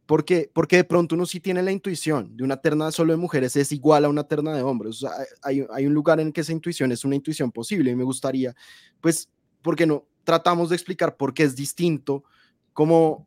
porque, 0.07 0.51
porque 0.53 0.77
de 0.77 0.85
pronto 0.85 1.15
uno 1.15 1.27
sí 1.27 1.41
tiene 1.41 1.63
la 1.63 1.71
intuición 1.71 2.37
de 2.37 2.43
una 2.43 2.57
terna 2.57 2.91
solo 2.91 3.13
de 3.13 3.19
mujeres 3.19 3.55
es 3.55 3.71
igual 3.71 4.05
a 4.05 4.09
una 4.09 4.25
terna 4.25 4.57
de 4.57 4.63
hombres. 4.63 4.97
O 4.97 5.09
sea, 5.09 5.13
hay, 5.43 5.65
hay 5.73 5.87
un 5.87 5.95
lugar 5.95 6.19
en 6.19 6.33
que 6.33 6.41
esa 6.41 6.53
intuición 6.53 6.91
es 6.91 7.05
una 7.05 7.15
intuición 7.15 7.53
posible 7.53 7.93
y 7.93 7.97
me 7.97 8.05
gustaría, 8.05 8.55
pues, 9.01 9.29
¿por 9.63 9.77
qué 9.77 9.87
no? 9.87 10.07
Tratamos 10.25 10.69
de 10.69 10.77
explicar 10.77 11.17
por 11.17 11.35
qué 11.35 11.45
es 11.45 11.57
distinto 11.57 12.25
como 12.73 13.27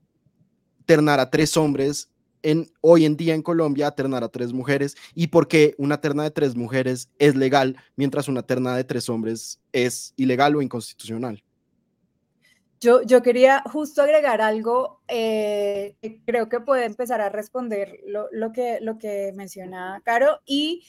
ternar 0.86 1.20
a 1.20 1.30
tres 1.30 1.58
hombres 1.58 2.10
hoy 2.82 3.06
en 3.06 3.18
día 3.18 3.34
en 3.34 3.42
Colombia 3.42 3.92
ternar 3.92 4.24
a 4.24 4.30
tres 4.30 4.54
mujeres 4.54 4.96
y 5.14 5.28
por 5.28 5.48
qué 5.48 5.74
una 5.78 6.00
terna 6.00 6.24
de 6.24 6.32
tres 6.32 6.56
mujeres 6.56 7.10
es 7.18 7.36
legal 7.36 7.76
mientras 7.96 8.28
una 8.28 8.44
terna 8.44 8.76
de 8.76 8.84
tres 8.84 9.10
hombres 9.10 9.60
es 9.72 10.14
ilegal 10.16 10.56
o 10.56 10.62
inconstitucional. 10.62 11.44
Yo, 12.80 13.02
yo 13.02 13.24
quería 13.24 13.64
justo 13.66 14.02
agregar 14.02 14.42
algo 14.42 15.02
eh, 15.08 15.96
que 16.02 16.22
creo 16.24 16.50
que 16.50 16.60
puede 16.60 16.86
empezar 16.86 17.20
a 17.22 17.30
responder 17.30 18.00
lo, 18.06 18.28
lo, 18.32 18.52
que, 18.52 18.80
lo 18.82 19.00
que 19.00 19.32
menciona 19.34 20.02
Caro 20.06 20.42
y 20.46 20.86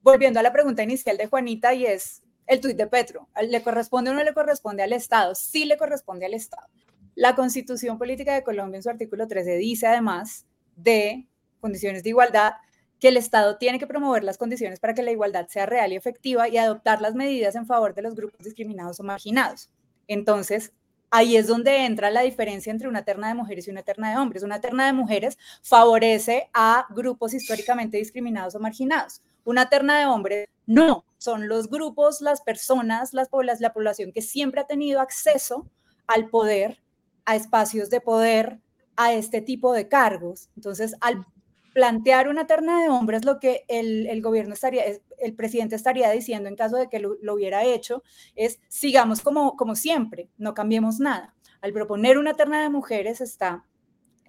volviendo 0.00 0.40
a 0.40 0.42
la 0.42 0.52
pregunta 0.52 0.82
inicial 0.82 1.16
de 1.16 1.26
Juanita 1.26 1.74
y 1.74 1.86
es 1.86 2.21
el 2.46 2.60
tuit 2.60 2.76
de 2.76 2.86
Petro, 2.86 3.28
¿le 3.42 3.62
corresponde 3.62 4.10
o 4.10 4.14
no 4.14 4.22
le 4.22 4.34
corresponde 4.34 4.82
al 4.82 4.92
Estado? 4.92 5.34
Sí 5.34 5.64
le 5.64 5.76
corresponde 5.76 6.26
al 6.26 6.34
Estado. 6.34 6.66
La 7.14 7.34
Constitución 7.34 7.98
Política 7.98 8.34
de 8.34 8.42
Colombia 8.42 8.76
en 8.76 8.82
su 8.82 8.90
artículo 8.90 9.28
13 9.28 9.56
dice 9.56 9.86
además 9.86 10.46
de 10.76 11.26
condiciones 11.60 12.02
de 12.02 12.10
igualdad, 12.10 12.54
que 13.02 13.08
el 13.08 13.16
Estado 13.16 13.56
tiene 13.56 13.80
que 13.80 13.86
promover 13.88 14.22
las 14.22 14.38
condiciones 14.38 14.78
para 14.78 14.94
que 14.94 15.02
la 15.02 15.10
igualdad 15.10 15.48
sea 15.48 15.66
real 15.66 15.92
y 15.92 15.96
efectiva 15.96 16.48
y 16.48 16.56
adoptar 16.56 17.00
las 17.00 17.14
medidas 17.14 17.56
en 17.56 17.66
favor 17.66 17.94
de 17.94 18.02
los 18.02 18.14
grupos 18.14 18.44
discriminados 18.44 19.00
o 19.00 19.02
marginados. 19.02 19.70
Entonces, 20.06 20.72
ahí 21.10 21.36
es 21.36 21.48
donde 21.48 21.84
entra 21.84 22.10
la 22.10 22.20
diferencia 22.22 22.70
entre 22.70 22.86
una 22.86 23.04
terna 23.04 23.26
de 23.26 23.34
mujeres 23.34 23.66
y 23.66 23.72
una 23.72 23.82
terna 23.82 24.10
de 24.10 24.18
hombres. 24.18 24.44
Una 24.44 24.60
terna 24.60 24.86
de 24.86 24.92
mujeres 24.92 25.36
favorece 25.62 26.48
a 26.54 26.86
grupos 26.90 27.34
históricamente 27.34 27.96
discriminados 27.96 28.54
o 28.54 28.60
marginados. 28.60 29.20
Una 29.44 29.68
terna 29.68 29.98
de 29.98 30.06
hombres 30.06 30.48
no, 30.66 31.04
son 31.22 31.48
los 31.48 31.68
grupos, 31.68 32.20
las 32.20 32.42
personas, 32.42 33.12
las, 33.12 33.28
la 33.60 33.72
población 33.72 34.12
que 34.12 34.22
siempre 34.22 34.60
ha 34.60 34.66
tenido 34.66 35.00
acceso 35.00 35.70
al 36.06 36.28
poder, 36.28 36.82
a 37.24 37.36
espacios 37.36 37.90
de 37.90 38.00
poder, 38.00 38.60
a 38.96 39.12
este 39.12 39.40
tipo 39.40 39.72
de 39.72 39.88
cargos. 39.88 40.50
Entonces, 40.56 40.94
al 41.00 41.26
plantear 41.72 42.28
una 42.28 42.46
terna 42.46 42.82
de 42.82 42.88
hombres, 42.88 43.24
lo 43.24 43.38
que 43.38 43.64
el, 43.68 44.20
gobierno 44.20 44.54
estaría, 44.54 44.84
el 45.18 45.34
presidente 45.34 45.76
estaría 45.76 46.10
diciendo 46.10 46.48
en 46.48 46.56
caso 46.56 46.76
de 46.76 46.88
que 46.88 46.98
lo, 47.00 47.34
hubiera 47.34 47.64
hecho, 47.64 48.02
es 48.36 48.60
sigamos 48.68 49.22
como, 49.22 49.56
como 49.56 49.74
siempre, 49.74 50.28
no 50.36 50.54
cambiemos 50.54 51.00
nada. 51.00 51.34
Al 51.60 51.72
proponer 51.72 52.18
una 52.18 52.34
terna 52.34 52.62
de 52.62 52.68
mujeres 52.68 53.20
está, 53.20 53.64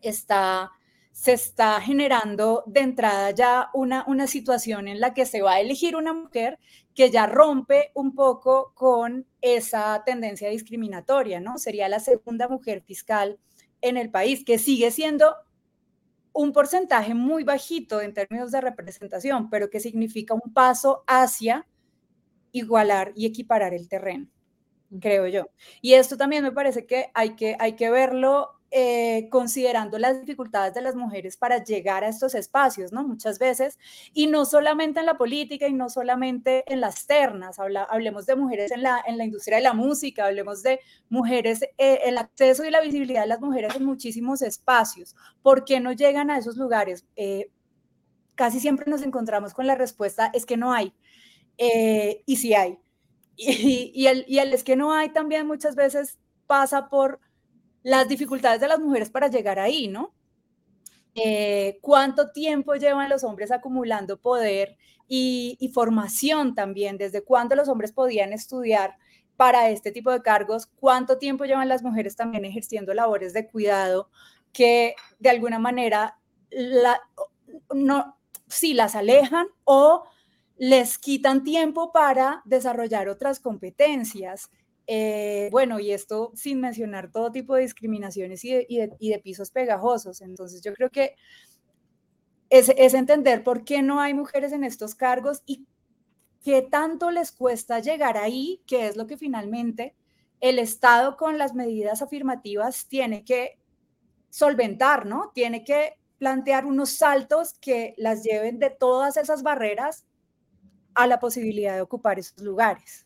está, 0.01 0.71
se 1.11 1.33
está 1.33 1.81
generando 1.81 2.63
de 2.65 2.81
entrada 2.81 3.31
ya 3.31 3.69
una, 3.73 4.05
una 4.07 4.27
situación 4.27 4.87
en 4.87 4.99
la 4.99 5.13
que 5.13 5.25
se 5.25 5.41
va 5.41 5.53
a 5.53 5.59
elegir 5.59 5.95
una 5.95 6.13
mujer 6.13 6.59
que 6.93 7.09
ya 7.09 7.25
rompe 7.25 7.91
un 7.95 8.13
poco 8.13 8.73
con 8.75 9.25
esa 9.41 10.03
tendencia 10.05 10.49
discriminatoria, 10.49 11.39
¿no? 11.39 11.57
Sería 11.57 11.89
la 11.89 11.99
segunda 11.99 12.47
mujer 12.47 12.81
fiscal 12.81 13.39
en 13.81 13.97
el 13.97 14.09
país, 14.09 14.45
que 14.45 14.59
sigue 14.59 14.91
siendo 14.91 15.35
un 16.31 16.51
porcentaje 16.51 17.13
muy 17.13 17.43
bajito 17.43 18.01
en 18.01 18.13
términos 18.13 18.51
de 18.51 18.61
representación, 18.61 19.49
pero 19.49 19.69
que 19.69 19.79
significa 19.79 20.33
un 20.33 20.53
paso 20.53 21.03
hacia 21.07 21.67
igualar 22.51 23.11
y 23.15 23.25
equiparar 23.25 23.73
el 23.73 23.87
terreno. 23.87 24.27
creo 24.99 25.27
yo. 25.27 25.49
Y 25.81 25.93
esto 25.93 26.17
también 26.17 26.43
me 26.43 26.51
parece 26.51 26.85
que 26.85 27.09
hay 27.15 27.35
que, 27.35 27.55
hay 27.59 27.73
que 27.75 27.89
verlo 27.89 28.59
eh, 28.75 29.27
considerando 29.29 29.99
las 29.99 30.19
dificultades 30.19 30.73
de 30.73 30.81
las 30.81 30.95
mujeres 30.95 31.37
para 31.37 31.63
llegar 31.63 32.03
a 32.03 32.07
estos 32.07 32.33
espacios, 32.33 32.91
¿no? 32.91 33.03
Muchas 33.03 33.37
veces, 33.37 33.77
y 34.13 34.25
no 34.25 34.45
solamente 34.45 34.99
en 34.99 35.05
la 35.05 35.15
política 35.15 35.67
y 35.67 35.73
no 35.73 35.89
solamente 35.89 36.63
en 36.65 36.81
las 36.81 37.05
ternas, 37.05 37.59
hablemos 37.59 38.25
de 38.25 38.35
mujeres 38.35 38.71
en 38.71 38.81
la, 38.81 38.99
en 39.05 39.19
la 39.19 39.25
industria 39.25 39.57
de 39.57 39.63
la 39.63 39.73
música, 39.73 40.25
hablemos 40.25 40.63
de 40.63 40.79
mujeres, 41.07 41.61
eh, 41.77 41.99
el 42.05 42.17
acceso 42.17 42.65
y 42.65 42.71
la 42.71 42.81
visibilidad 42.81 43.21
de 43.21 43.27
las 43.27 43.41
mujeres 43.41 43.75
en 43.75 43.85
muchísimos 43.85 44.41
espacios. 44.41 45.15
¿Por 45.43 45.65
qué 45.65 45.79
no 45.79 45.91
llegan 45.91 46.31
a 46.31 46.39
esos 46.39 46.57
lugares? 46.57 47.05
Eh, 47.15 47.51
casi 48.33 48.59
siempre 48.59 48.89
nos 48.89 49.03
encontramos 49.03 49.53
con 49.53 49.67
la 49.67 49.75
respuesta, 49.75 50.31
es 50.33 50.47
que 50.47 50.57
no 50.57 50.73
hay, 50.73 50.95
y 52.25 52.35
sí 52.37 52.55
hay. 52.55 52.79
Y, 53.35 53.91
y, 53.95 54.07
el, 54.07 54.25
y 54.27 54.37
el 54.39 54.53
es 54.53 54.63
que 54.63 54.75
no 54.75 54.93
hay 54.93 55.09
también 55.09 55.47
muchas 55.47 55.75
veces 55.75 56.19
pasa 56.45 56.87
por 56.87 57.19
las 57.83 58.07
dificultades 58.07 58.61
de 58.61 58.67
las 58.67 58.79
mujeres 58.79 59.09
para 59.09 59.27
llegar 59.27 59.59
ahí, 59.59 59.87
¿no? 59.87 60.13
Eh, 61.15 61.77
¿Cuánto 61.81 62.31
tiempo 62.31 62.73
llevan 62.75 63.09
los 63.09 63.23
hombres 63.23 63.51
acumulando 63.51 64.19
poder 64.19 64.77
y, 65.07 65.69
formación 65.73 66.55
también? 66.55 66.97
¿Desde 66.97 67.23
cuándo 67.23 67.55
los 67.55 67.69
hombres 67.69 67.91
podían 67.91 68.33
estudiar 68.33 68.97
para 69.35 69.69
este 69.69 69.91
tipo 69.91 70.11
de 70.11 70.21
cargos? 70.21 70.65
¿Cuánto 70.65 71.17
tiempo 71.17 71.45
llevan 71.45 71.69
las 71.69 71.83
mujeres 71.83 72.15
también 72.15 72.45
ejerciendo 72.45 72.93
labores 72.93 73.33
de 73.33 73.47
cuidado 73.47 74.09
que 74.53 74.95
de 75.19 75.29
alguna 75.29 75.59
manera 75.59 76.17
la, 76.49 76.99
no, 77.73 78.17
sí 78.47 78.73
las 78.73 78.95
alejan 78.95 79.47
o 79.65 80.05
les 80.57 80.97
quitan 80.97 81.43
tiempo 81.43 81.91
para 81.91 82.41
desarrollar 82.45 83.07
otras 83.07 83.39
competencias? 83.39 84.49
Eh, 84.85 85.47
bueno, 85.51 85.79
y 85.79 85.91
esto 85.91 86.31
sin 86.35 86.59
mencionar 86.59 87.11
todo 87.11 87.31
tipo 87.31 87.55
de 87.55 87.61
discriminaciones 87.61 88.43
y 88.43 88.53
de, 88.53 89.21
pisos 89.23 89.51
pegajosos. 89.51 90.21
Entonces 90.21 90.61
yo 90.61 90.73
creo 90.73 90.89
que 90.89 91.15
es, 92.49 92.69
entender 92.93 93.43
por 93.43 93.63
qué 93.63 93.81
no 93.81 93.99
hay 93.99 94.13
mujeres 94.13 94.51
en 94.51 94.63
estos 94.63 94.95
cargos 94.95 95.41
y 95.45 95.65
qué 96.43 96.61
tanto 96.61 97.11
les 97.11 97.31
cuesta 97.31 97.79
llegar 97.79 98.17
ahí, 98.17 98.61
que 98.67 98.87
es 98.87 98.97
lo 98.97 99.07
que 99.07 99.17
finalmente 99.17 99.95
el 100.41 100.59
Estado 100.59 101.15
con 101.15 101.37
las 101.37 101.53
medidas 101.53 102.01
afirmativas 102.01 102.87
tiene 102.87 103.23
que 103.23 103.59
solventar, 104.29 105.05
¿no? 105.05 105.31
Tiene 105.33 105.63
que 105.63 105.97
plantear 106.17 106.65
unos 106.65 106.89
saltos 106.89 107.53
que 107.59 107.93
las 107.97 108.23
lleven 108.23 108.59
de 108.59 108.69
todas 108.69 109.15
esas 109.15 109.41
barreras 109.41 110.05
a 110.95 111.07
la 111.07 111.19
posibilidad 111.19 111.75
de 111.75 111.81
ocupar 111.81 112.19
esos 112.19 112.41
lugares. 112.41 113.05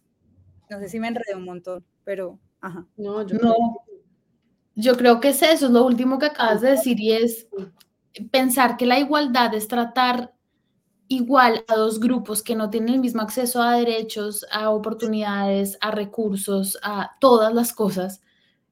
No 0.70 0.80
sé 0.80 0.90
si 0.90 1.00
me 1.00 1.08
enredé 1.08 1.36
un 1.36 1.46
montón, 1.46 1.86
pero 2.04 2.40
ajá. 2.62 2.86
No, 2.98 3.26
yo, 3.26 3.38
no. 3.38 3.54
Creo, 3.54 4.02
yo 4.76 4.98
creo 4.98 5.20
que 5.20 5.30
es 5.30 5.42
eso, 5.42 5.68
es 5.68 5.72
lo 5.72 5.86
último 5.86 6.20
que 6.20 6.28
acabas 6.28 6.62
de 6.62 6.72
decir 6.72 7.00
y 7.00 7.14
es 7.14 7.48
pensar 8.32 8.78
que 8.78 8.86
la 8.86 9.00
igualdad 9.00 9.54
es 9.54 9.68
tratar 9.68 10.34
igual 11.08 11.64
a 11.68 11.76
dos 11.76 12.00
grupos 12.00 12.44
que 12.44 12.56
no 12.56 12.70
tienen 12.70 12.96
el 12.96 13.00
mismo 13.00 13.22
acceso 13.22 13.62
a 13.62 13.78
derechos, 13.78 14.46
a 14.52 14.70
oportunidades, 14.70 15.78
a 15.82 15.92
recursos, 15.92 16.78
a 16.84 17.12
todas 17.20 17.54
las 17.54 17.74
cosas, 17.74 18.22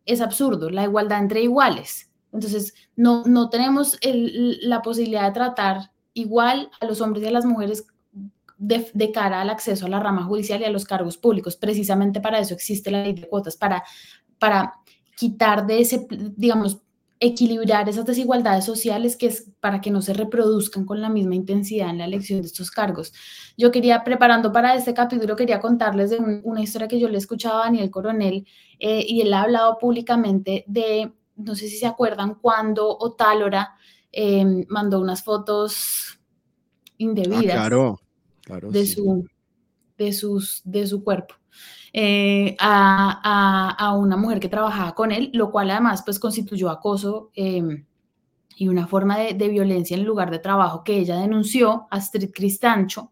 es 0.05 0.21
absurdo, 0.21 0.69
la 0.69 0.83
igualdad 0.83 1.19
entre 1.19 1.41
iguales. 1.41 2.11
Entonces, 2.31 2.73
no, 2.95 3.23
no 3.25 3.49
tenemos 3.49 3.97
la 4.03 4.81
posibilidad 4.81 5.27
de 5.27 5.33
tratar 5.33 5.91
igual 6.13 6.69
a 6.81 6.85
los 6.85 7.01
hombres 7.01 7.23
y 7.23 7.27
a 7.27 7.31
las 7.31 7.45
mujeres 7.45 7.87
de, 8.57 9.11
cara 9.11 9.41
al 9.41 9.49
acceso 9.49 9.85
a 9.85 9.89
la 9.89 9.99
rama 9.99 10.23
judicial 10.23 10.61
y 10.61 10.65
a 10.65 10.69
los 10.69 10.85
cargos 10.85 11.17
públicos. 11.17 11.55
Precisamente 11.55 12.21
para 12.21 12.39
eso 12.39 12.53
existe 12.53 12.91
la 12.91 13.03
ley 13.03 13.13
de 13.13 13.27
cuotas, 13.27 13.57
para, 13.57 13.83
para 14.39 14.73
quitar 15.15 15.65
de 15.65 15.81
ese, 15.81 16.07
digamos, 16.35 16.81
equilibrar 17.19 17.87
esas 17.87 18.05
desigualdades 18.05 18.65
sociales 18.65 19.15
que 19.15 19.27
es 19.27 19.49
para 19.61 19.79
que 19.79 19.89
no 19.89 20.01
se 20.01 20.13
reproduzcan 20.13 20.85
con 20.85 21.01
la 21.01 21.09
misma 21.09 21.35
intensidad 21.35 21.89
en 21.89 21.97
la 21.97 22.05
elección 22.05 22.41
de 22.41 22.47
estos 22.47 22.71
cargos. 22.71 23.13
Yo 23.57 23.71
quería, 23.71 24.03
preparando 24.03 24.51
para 24.51 24.75
este 24.75 24.93
capítulo, 24.93 25.35
quería 25.35 25.59
contarles 25.59 26.09
de 26.09 26.17
una 26.43 26.61
historia 26.61 26.87
que 26.87 26.99
yo 26.99 27.07
le 27.07 27.17
escuchaba 27.17 27.61
a 27.61 27.65
Daniel 27.65 27.89
Coronel 27.89 28.45
eh, 28.79 29.05
y 29.07 29.21
él 29.21 29.33
ha 29.33 29.43
hablado 29.43 29.77
públicamente 29.77 30.65
de, 30.67 31.13
no 31.37 31.55
sé 31.55 31.67
si 31.69 31.77
se 31.77 31.87
acuerdan, 31.87 32.35
cuando 32.35 32.97
Otálora 32.97 33.75
eh, 34.11 34.65
mandó 34.67 34.99
unas 34.99 35.23
fotos 35.23 36.17
ah, 36.17 36.93
indebidas. 36.97 37.71
Claro 38.45 38.71
de, 38.71 38.85
su, 38.85 39.27
de, 39.97 40.13
sus, 40.13 40.61
de 40.63 40.87
su 40.87 41.03
cuerpo. 41.03 41.35
Eh, 41.91 42.55
a, 42.59 43.95
una 43.97 44.17
mujer 44.17 44.39
que 44.39 44.49
trabajaba 44.49 44.93
con 44.93 45.11
él, 45.11 45.29
lo 45.33 45.51
cual 45.51 45.71
además 45.71 46.03
pues 46.03 46.19
constituyó 46.19 46.69
acoso 46.69 47.31
em, 47.33 47.85
y 48.57 48.67
una 48.67 48.87
forma 48.87 49.17
de, 49.17 49.49
violencia 49.49 49.95
en 49.95 50.01
el 50.01 50.07
lugar 50.07 50.29
de 50.31 50.39
trabajo 50.39 50.83
que 50.83 50.97
ella 50.97 51.17
denunció 51.17 51.87
a 51.89 51.97
Astrid 51.97 52.31
Cristancho. 52.33 53.11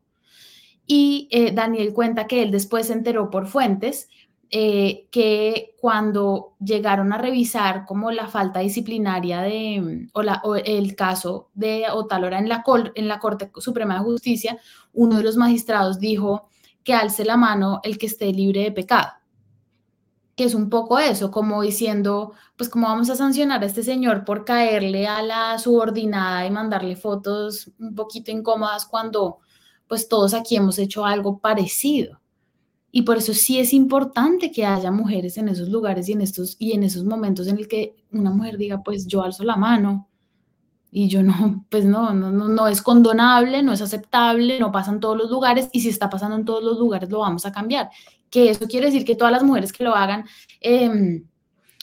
Y 0.85 1.29
eh, 1.31 1.53
Daniel 1.53 1.93
cuenta 1.93 2.27
que 2.27 2.43
él 2.43 2.51
después 2.51 2.87
se 2.87 2.93
enteró 2.93 3.29
por 3.29 3.47
fuentes 3.47 4.09
eh, 4.55 5.07
que 5.09 5.73
cuando 5.81 6.53
llegaron 6.63 7.11
a 7.11 7.17
revisar 7.17 7.87
como 7.87 8.11
la 8.11 8.27
falta 8.27 8.59
disciplinaria 8.59 9.41
de, 9.41 10.09
o, 10.13 10.21
la, 10.21 10.41
o 10.43 10.53
el 10.55 10.95
caso 10.95 11.49
de 11.55 11.85
Otalora 11.91 12.37
en 12.37 12.47
la, 12.47 12.63
en 12.93 13.07
la 13.07 13.17
Corte 13.17 13.49
Suprema 13.57 13.95
de 13.95 14.01
Justicia, 14.01 14.59
uno 14.93 15.17
de 15.17 15.23
los 15.23 15.37
magistrados 15.37 15.97
dijo 15.97 16.49
que 16.83 16.93
alce 16.93 17.25
la 17.25 17.35
mano 17.35 17.79
el 17.81 17.97
que 17.97 18.05
esté 18.05 18.31
libre 18.31 18.61
de 18.61 18.71
pecado. 18.71 19.13
Que 20.35 20.43
es 20.43 20.53
un 20.53 20.69
poco 20.69 20.99
eso, 20.99 21.31
como 21.31 21.63
diciendo, 21.63 22.33
pues 22.55 22.69
cómo 22.69 22.85
vamos 22.85 23.09
a 23.09 23.15
sancionar 23.15 23.63
a 23.63 23.65
este 23.65 23.81
señor 23.81 24.23
por 24.23 24.45
caerle 24.45 25.07
a 25.07 25.23
la 25.23 25.57
subordinada 25.57 26.45
y 26.45 26.51
mandarle 26.51 26.95
fotos 26.95 27.71
un 27.79 27.95
poquito 27.95 28.29
incómodas 28.29 28.85
cuando 28.85 29.39
pues 29.87 30.07
todos 30.07 30.35
aquí 30.35 30.55
hemos 30.55 30.77
hecho 30.77 31.07
algo 31.07 31.39
parecido. 31.39 32.19
Y 32.95 33.01
por 33.01 33.17
eso 33.17 33.33
sí 33.33 33.57
es 33.57 33.73
importante 33.73 34.51
que 34.51 34.67
haya 34.67 34.91
mujeres 34.91 35.39
en 35.39 35.49
esos 35.49 35.67
lugares 35.67 36.07
y 36.07 36.11
en 36.11 36.21
estos 36.21 36.55
y 36.59 36.73
en 36.73 36.83
esos 36.83 37.03
momentos 37.03 37.47
en 37.47 37.57
el 37.57 37.67
que 37.67 37.95
una 38.11 38.29
mujer 38.29 38.55
diga, 38.55 38.83
pues 38.83 39.07
yo 39.07 39.23
alzo 39.23 39.43
la 39.43 39.55
mano 39.55 40.07
y 40.91 41.07
yo 41.07 41.23
no, 41.23 41.65
pues 41.71 41.85
no, 41.85 42.13
no, 42.13 42.31
no, 42.31 42.67
es 42.67 42.83
condonable, 42.83 43.63
no 43.63 43.73
es 43.73 43.81
aceptable, 43.81 44.59
no 44.59 44.71
pasa 44.71 44.91
en 44.91 44.99
todos 44.99 45.17
los 45.17 45.31
lugares 45.31 45.69
y 45.71 45.81
si 45.81 45.89
está 45.89 46.07
pasando 46.07 46.35
en 46.35 46.45
todos 46.45 46.63
los 46.63 46.77
lugares 46.77 47.09
lo 47.09 47.19
vamos 47.21 47.47
a 47.47 47.51
cambiar. 47.51 47.89
Que 48.29 48.51
eso 48.51 48.67
quiere 48.67 48.85
decir 48.85 49.05
que 49.05 49.15
todas 49.15 49.33
las 49.33 49.43
mujeres 49.43 49.73
que 49.73 49.83
lo 49.83 49.95
hagan, 49.95 50.25
em, 50.61 51.25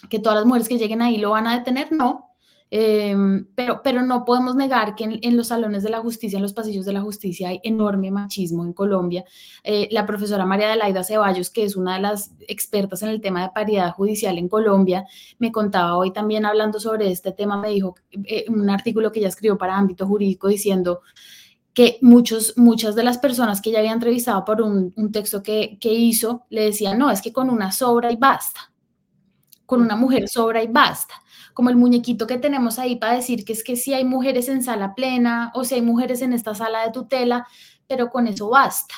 que 0.09 0.21
todas 0.21 0.37
las 0.37 0.47
mujeres 0.47 0.69
que 0.69 0.79
lleguen 0.79 1.03
ahí 1.03 1.19
lo 1.19 1.31
van 1.31 1.49
a 1.49 1.59
detener, 1.59 1.91
no, 1.91 2.30
Em, 2.73 3.47
pero, 3.57 3.81
pero 3.83 4.03
no 4.03 4.25
podemos 4.25 4.55
negar 4.55 4.95
que 4.95 5.05
en, 5.05 5.37
los 5.37 5.49
salones 5.49 5.83
de 5.83 5.91
la 5.91 5.99
justicia, 5.99 6.37
en 6.37 6.43
los 6.43 6.53
pasillos 6.53 6.85
de 6.85 6.93
la 6.93 7.01
justicia, 7.01 7.49
hay 7.49 7.61
enorme 7.64 8.12
machismo 8.12 8.64
en 8.64 8.73
Colombia. 8.73 9.25
Eh, 9.64 9.89
la 9.91 10.07
profesora 10.07 10.47
María 10.47 10.68
Adelaida 10.68 11.03
Ceballos, 11.03 11.51
que 11.51 11.64
es 11.64 11.75
una 11.75 11.97
de 11.97 12.03
las 12.03 12.33
expertas 12.47 13.03
en 13.03 13.09
el 13.09 13.21
tema 13.21 13.43
de 13.43 13.51
paridad 13.51 13.93
judicial 13.93 14.39
en 14.39 14.49
Colombia, 14.49 15.05
me 15.39 15.51
contaba 15.51 15.97
hoy 15.97 16.12
también 16.12 16.47
hablando 16.47 16.79
sobre 16.79 17.11
este 17.11 17.33
tema, 17.33 17.57
me 17.57 17.71
dijo 17.71 17.97
eh, 18.12 18.45
un 18.49 18.71
artículo 18.71 19.11
que 19.11 19.18
ella 19.18 19.29
escribió 19.29 19.59
para 19.59 19.77
ámbito 19.77 20.07
jurídico 20.07 20.47
diciendo 20.47 21.01
que 21.75 21.99
muchos, 22.03 22.57
muchas 22.57 22.95
de 22.95 23.03
las 23.03 23.18
personas 23.18 23.61
que 23.61 23.71
ella 23.71 23.81
había 23.81 23.93
entrevistado 23.93 24.45
por 24.45 24.62
un, 24.62 24.93
un 24.97 25.12
texto 25.12 25.43
que, 25.43 25.77
que 25.81 25.93
hizo 25.93 26.47
le 26.51 26.64
decían, 26.66 26.99
no, 26.99 27.11
es 27.11 27.21
que 27.21 27.33
con 27.33 27.51
una 27.51 27.73
sobra 27.73 28.12
y 28.12 28.16
basta, 28.16 28.73
con 29.66 29.81
una 29.83 29.97
mujer 29.97 30.29
sobra 30.29 30.62
y 30.62 30.68
basta 30.68 31.14
como 31.55 31.71
el 31.71 31.77
muñequito 31.77 32.27
que 32.27 32.39
tenemos 32.39 32.79
ahí 32.79 32.97
para 32.97 33.15
decir 33.15 33.45
que 33.45 33.53
es 33.53 33.65
que 33.65 33.77
si 33.77 33.93
hay 33.93 34.05
mujeres 34.05 34.49
en 34.49 34.63
sala 34.63 34.95
plena 34.95 35.53
o 35.55 35.65
si 35.65 35.77
hay 35.77 35.83
mujeres 35.83 36.23
en 36.23 36.33
esta 36.33 36.55
sala 36.55 36.85
de 36.85 36.93
tutela, 36.93 37.47
pero 37.87 38.11
con 38.11 38.27
eso 38.27 38.49
basta. 38.49 38.95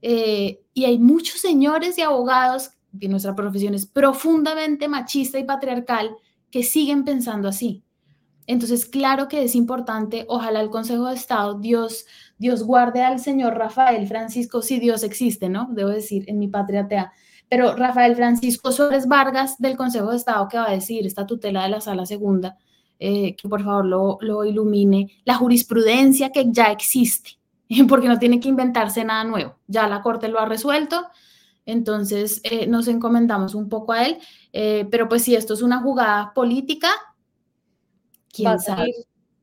Eh, 0.00 0.60
y 0.74 0.84
hay 0.84 0.98
muchos 0.98 1.40
señores 1.40 1.96
y 1.98 2.02
abogados 2.02 2.72
de 2.92 3.08
nuestra 3.08 3.34
profesión 3.34 3.74
es 3.74 3.86
profundamente 3.86 4.86
machista 4.86 5.38
y 5.38 5.44
patriarcal 5.44 6.14
que 6.50 6.62
siguen 6.62 7.04
pensando 7.04 7.48
así. 7.48 7.82
Entonces, 8.46 8.86
claro 8.86 9.28
que 9.28 9.44
es 9.44 9.54
importante, 9.54 10.26
ojalá 10.28 10.60
el 10.60 10.68
Consejo 10.68 11.06
de 11.06 11.14
Estado, 11.14 11.58
Dios, 11.58 12.06
Dios 12.38 12.64
guarde 12.64 13.02
al 13.02 13.20
señor 13.20 13.54
Rafael 13.54 14.06
Francisco, 14.06 14.62
si 14.62 14.78
Dios 14.78 15.04
existe, 15.04 15.48
¿no? 15.48 15.68
Debo 15.70 15.90
decir, 15.90 16.24
en 16.26 16.38
mi 16.38 16.48
patria 16.48 16.88
tea, 16.88 17.12
pero 17.52 17.76
Rafael 17.76 18.16
Francisco 18.16 18.72
Suárez 18.72 19.06
Vargas 19.06 19.58
del 19.58 19.76
Consejo 19.76 20.08
de 20.08 20.16
Estado 20.16 20.48
que 20.48 20.56
va 20.56 20.70
a 20.70 20.72
decir 20.72 21.06
esta 21.06 21.26
tutela 21.26 21.64
de 21.64 21.68
la 21.68 21.82
sala 21.82 22.06
segunda, 22.06 22.56
eh, 22.98 23.36
que 23.36 23.46
por 23.46 23.62
favor 23.62 23.84
lo, 24.22 24.44
ilumine, 24.46 25.20
la 25.26 25.34
jurisprudencia 25.34 26.30
que 26.32 26.46
ya 26.50 26.72
existe, 26.72 27.32
porque 27.90 28.08
no 28.08 28.18
tiene 28.18 28.40
que 28.40 28.48
inventarse 28.48 29.04
nada 29.04 29.24
nuevo, 29.24 29.58
ya 29.66 29.86
la 29.86 30.00
Corte 30.00 30.28
lo 30.28 30.40
ha 30.40 30.46
resuelto, 30.46 31.04
entonces 31.66 32.40
eh, 32.44 32.66
nos 32.68 32.88
encomendamos 32.88 33.54
un 33.54 33.68
poco 33.68 33.92
a 33.92 34.06
él, 34.06 34.16
eh, 34.54 34.88
pero 34.90 35.06
pues 35.06 35.22
si 35.22 35.34
esto 35.34 35.52
es 35.52 35.60
una 35.60 35.82
jugada 35.82 36.32
política, 36.32 36.88
quién 38.32 38.58
sabe. 38.60 38.94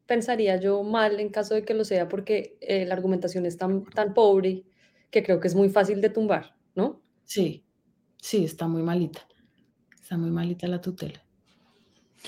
pensaría 0.08 0.60
yo 0.60 0.82
mal 0.82 1.20
en 1.20 1.30
caso 1.30 1.54
de 1.54 1.64
que 1.64 1.76
lo 1.76 1.86
sea, 1.86 2.10
porque 2.10 2.58
la 2.88 2.96
argumentación 2.96 3.46
es 3.46 3.56
tan, 3.56 3.84
tan 3.84 4.16
pobre 4.16 4.64
que 5.12 5.22
creo 5.22 5.40
que 5.40 5.48
es 5.48 5.54
muy 5.54 5.70
fácil 5.70 6.02
de 6.02 6.10
tumbar, 6.10 6.56
¿no? 6.74 7.04
Sí. 7.24 7.64
Sí, 8.22 8.44
está 8.44 8.68
muy 8.68 8.84
malita. 8.84 9.22
Está 10.02 10.18
muy 10.18 10.32
malita 10.32 10.68
la 10.68 10.82
tutela. 10.82 11.24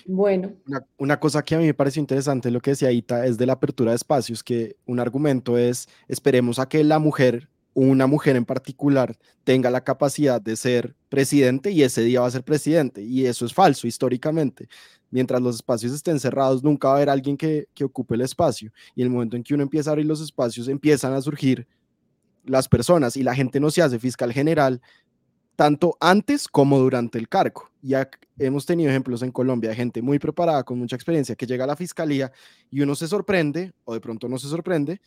Bueno. 0.06 0.54
Una, 0.98 1.20
cosa 1.20 1.44
que 1.44 1.56
a 1.56 1.58
mí 1.58 1.66
me 1.66 1.74
pareció 1.74 2.00
interesante 2.00 2.52
lo 2.52 2.62
que 2.62 2.72
decía 2.72 2.92
Ita 2.92 3.26
es 3.26 3.38
de 3.38 3.46
la 3.46 3.54
apertura 3.54 3.92
de 3.92 3.98
espacios, 3.98 4.44
que 4.44 4.78
un 4.86 5.00
argumento 5.00 5.58
es 5.58 5.90
esperemos 6.08 6.60
a 6.60 6.70
que 6.70 6.84
la 6.84 7.00
mujer, 7.00 7.50
una 7.74 8.08
mujer 8.08 8.36
en 8.36 8.46
particular, 8.46 9.18
tenga 9.44 9.70
la 9.70 9.84
capacidad 9.84 10.42
de 10.42 10.56
ser 10.56 10.96
presidente 11.10 11.72
y 11.72 11.84
ese 11.84 12.04
día 12.04 12.22
va 12.22 12.28
a 12.28 12.32
ser 12.32 12.44
presidente. 12.44 13.02
Y 13.02 13.26
eso 13.26 13.46
es 13.46 13.54
falso 13.54 13.86
históricamente. 13.88 14.70
Mientras 15.10 15.42
los 15.42 15.56
espacios 15.56 15.92
estén 15.92 16.20
cerrados, 16.20 16.64
nunca 16.64 16.88
va 16.88 16.94
a 16.94 16.98
haber 16.98 17.10
alguien 17.10 17.36
que, 17.36 17.68
que 17.74 17.84
ocupe 17.84 18.16
el 18.16 18.22
espacio. 18.22 18.72
Y 18.96 19.02
en 19.02 19.08
el 19.08 19.12
momento 19.12 19.36
en 19.36 19.44
que 19.44 19.54
uno 19.54 19.64
empieza 19.64 19.90
a 19.90 19.92
abrir 19.92 20.06
los 20.06 20.22
espacios, 20.22 20.70
empiezan 20.70 21.14
a 21.14 21.22
surgir 21.22 21.68
las 22.46 22.68
personas 22.68 23.16
y 23.18 23.24
la 23.24 23.36
gente 23.36 23.60
no 23.60 23.70
se 23.70 23.82
hace 23.82 24.00
fiscal 24.00 24.34
general 24.34 24.82
tanto 25.62 25.96
antes 26.00 26.48
como 26.48 26.80
durante 26.80 27.20
el 27.20 27.30
cargo. 27.30 27.70
Ya 27.84 28.10
hemos 28.40 28.66
tenido 28.66 28.90
ejemplos 28.90 29.22
en 29.22 29.32
Colombia 29.32 29.70
de 29.70 29.76
gente 29.76 30.02
muy 30.02 30.18
preparada, 30.18 30.64
con 30.64 30.80
mucha 30.80 30.96
experiencia, 30.96 31.36
que 31.36 31.46
llega 31.46 31.66
a 31.66 31.68
la 31.68 31.76
fiscalía 31.76 32.32
y 32.72 32.82
uno 32.82 32.96
se 32.96 33.08
sorprende, 33.08 33.72
o 33.84 33.94
de 33.94 34.02
pronto 34.02 34.28
no 34.28 34.40
se 34.40 34.48
sorprende, 34.48 35.00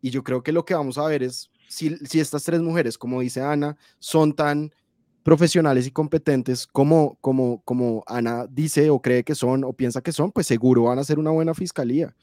y 0.00 0.10
yo 0.10 0.22
creo 0.22 0.44
que 0.44 0.52
lo 0.52 0.64
que 0.64 0.74
vamos 0.74 0.96
a 0.96 1.06
ver 1.06 1.24
es 1.24 1.50
si, 1.66 1.96
si 2.06 2.20
estas 2.20 2.44
tres 2.44 2.60
mujeres, 2.60 2.96
como 2.96 3.20
dice 3.20 3.40
Ana, 3.40 3.76
son 3.98 4.32
tan 4.32 4.72
profesionales 5.24 5.88
y 5.88 5.90
competentes 5.90 6.68
como, 6.68 7.18
como, 7.20 7.60
como 7.64 8.04
Ana 8.06 8.46
dice 8.48 8.90
o 8.90 9.02
cree 9.02 9.24
que 9.24 9.34
son 9.34 9.64
o 9.64 9.72
piensa 9.72 10.02
que 10.02 10.12
son, 10.12 10.30
pues 10.30 10.46
seguro 10.46 10.84
van 10.84 11.00
a 11.00 11.04
ser 11.04 11.18
una 11.18 11.32
buena 11.32 11.52
fiscalía. 11.52 12.14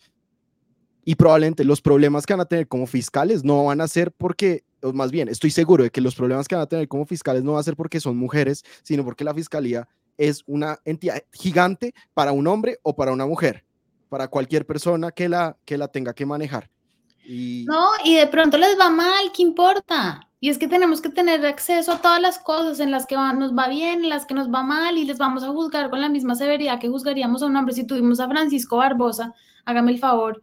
Y 1.03 1.15
probablemente 1.15 1.65
los 1.65 1.81
problemas 1.81 2.25
que 2.25 2.31
van 2.31 2.39
a 2.39 2.45
tener 2.45 2.69
como 2.69 2.87
fiscales 2.87 3.43
no 3.43 3.65
van 3.65 3.81
a 3.81 3.89
ser 3.89 4.13
porque 4.13 4.63
más 4.93 5.11
bien, 5.11 5.27
estoy 5.27 5.51
seguro 5.51 5.83
de 5.83 5.89
que 5.89 6.01
los 6.01 6.15
problemas 6.15 6.47
que 6.47 6.55
van 6.55 6.63
a 6.63 6.67
tener 6.67 6.87
como 6.87 7.05
fiscales 7.05 7.43
no 7.43 7.53
va 7.53 7.59
a 7.59 7.63
ser 7.63 7.75
porque 7.75 7.99
son 7.99 8.17
mujeres, 8.17 8.63
sino 8.83 9.03
porque 9.03 9.23
la 9.23 9.33
fiscalía 9.33 9.87
es 10.17 10.43
una 10.45 10.79
entidad 10.85 11.23
gigante 11.31 11.93
para 12.13 12.31
un 12.31 12.47
hombre 12.47 12.77
o 12.83 12.95
para 12.95 13.11
una 13.11 13.25
mujer, 13.25 13.65
para 14.09 14.27
cualquier 14.27 14.65
persona 14.65 15.11
que 15.11 15.29
la, 15.29 15.57
que 15.65 15.77
la 15.77 15.87
tenga 15.87 16.13
que 16.13 16.25
manejar. 16.25 16.69
No, 17.27 17.89
y 18.03 18.15
de 18.15 18.27
pronto 18.27 18.57
les 18.57 18.77
va 18.79 18.89
mal, 18.89 19.31
¿qué 19.33 19.43
importa? 19.43 20.27
Y 20.39 20.49
es 20.49 20.57
que 20.57 20.67
tenemos 20.67 21.01
que 21.01 21.09
tener 21.09 21.45
acceso 21.45 21.91
a 21.91 22.01
todas 22.01 22.19
las 22.19 22.39
cosas 22.39 22.79
en 22.79 22.89
las 22.89 23.05
que 23.05 23.15
nos 23.15 23.55
va 23.55 23.67
bien, 23.67 24.03
en 24.03 24.09
las 24.09 24.25
que 24.25 24.33
nos 24.33 24.51
va 24.51 24.63
mal, 24.63 24.97
y 24.97 25.05
les 25.05 25.19
vamos 25.19 25.43
a 25.43 25.49
juzgar 25.49 25.89
con 25.91 26.01
la 26.01 26.09
misma 26.09 26.35
severidad 26.35 26.79
que 26.79 26.89
juzgaríamos 26.89 27.43
a 27.43 27.45
un 27.45 27.55
hombre. 27.55 27.75
Si 27.75 27.85
tuvimos 27.85 28.19
a 28.19 28.27
Francisco 28.27 28.77
Barbosa, 28.77 29.35
hágame 29.65 29.91
el 29.91 29.99
favor, 29.99 30.41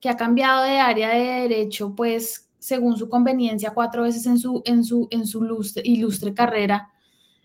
que 0.00 0.08
ha 0.08 0.16
cambiado 0.16 0.62
de 0.62 0.78
área 0.78 1.10
de 1.10 1.48
derecho, 1.48 1.92
pues 1.94 2.48
según 2.62 2.96
su 2.96 3.08
conveniencia 3.08 3.74
cuatro 3.74 4.04
veces 4.04 4.24
en 4.26 4.38
su, 4.38 4.62
en 4.64 4.84
su, 4.84 5.08
en 5.10 5.26
su 5.26 5.44
ilustre 5.82 6.32
carrera. 6.32 6.92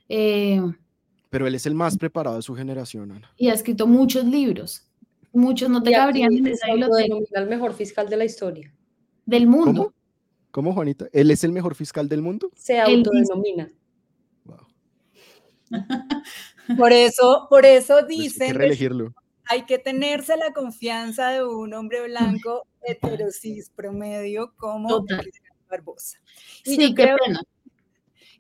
Eh, 0.07 0.61
Pero 1.31 1.47
él 1.47 1.55
es 1.55 1.65
el 1.65 1.73
más 1.73 1.97
preparado 1.97 2.35
de 2.35 2.43
su 2.43 2.53
generación, 2.53 3.11
Ana. 3.11 3.31
Y 3.35 3.49
ha 3.49 3.53
escrito 3.55 3.87
muchos 3.87 4.23
libros. 4.25 4.87
Muchos 5.33 5.71
no 5.71 5.81
te 5.81 5.91
cabrían 5.91 6.31
en 6.33 6.45
esa 6.45 6.67
biblioteca. 6.67 7.41
el 7.41 7.47
mejor 7.47 7.73
fiscal 7.73 8.07
de 8.07 8.17
la 8.17 8.25
historia. 8.25 8.71
Del 9.25 9.47
mundo. 9.47 9.85
¿Cómo? 9.85 9.93
¿Cómo, 10.51 10.73
Juanita? 10.73 11.07
¿Él 11.11 11.31
es 11.31 11.43
el 11.43 11.51
mejor 11.51 11.73
fiscal 11.73 12.07
del 12.07 12.21
mundo? 12.21 12.51
Se 12.55 12.79
autodenomina. 12.79 13.71
por 16.77 16.91
eso, 16.93 17.47
por 17.49 17.65
eso 17.65 17.95
pues 18.01 18.07
dicen. 18.07 18.43
hay 18.43 18.51
que 18.53 18.57
reelegirlo. 18.57 19.13
Hay 19.49 19.65
que 19.65 19.79
tenerse 19.79 20.37
la 20.37 20.53
confianza 20.53 21.29
de 21.29 21.43
un 21.43 21.73
hombre 21.73 22.03
blanco 22.07 22.67
heterosis 22.87 23.69
promedio 23.69 24.53
como 24.55 25.05
Barbosa. 25.69 26.19
Y 26.63 26.75
sí, 26.75 26.95
qué 26.95 27.15
pena. 27.23 27.41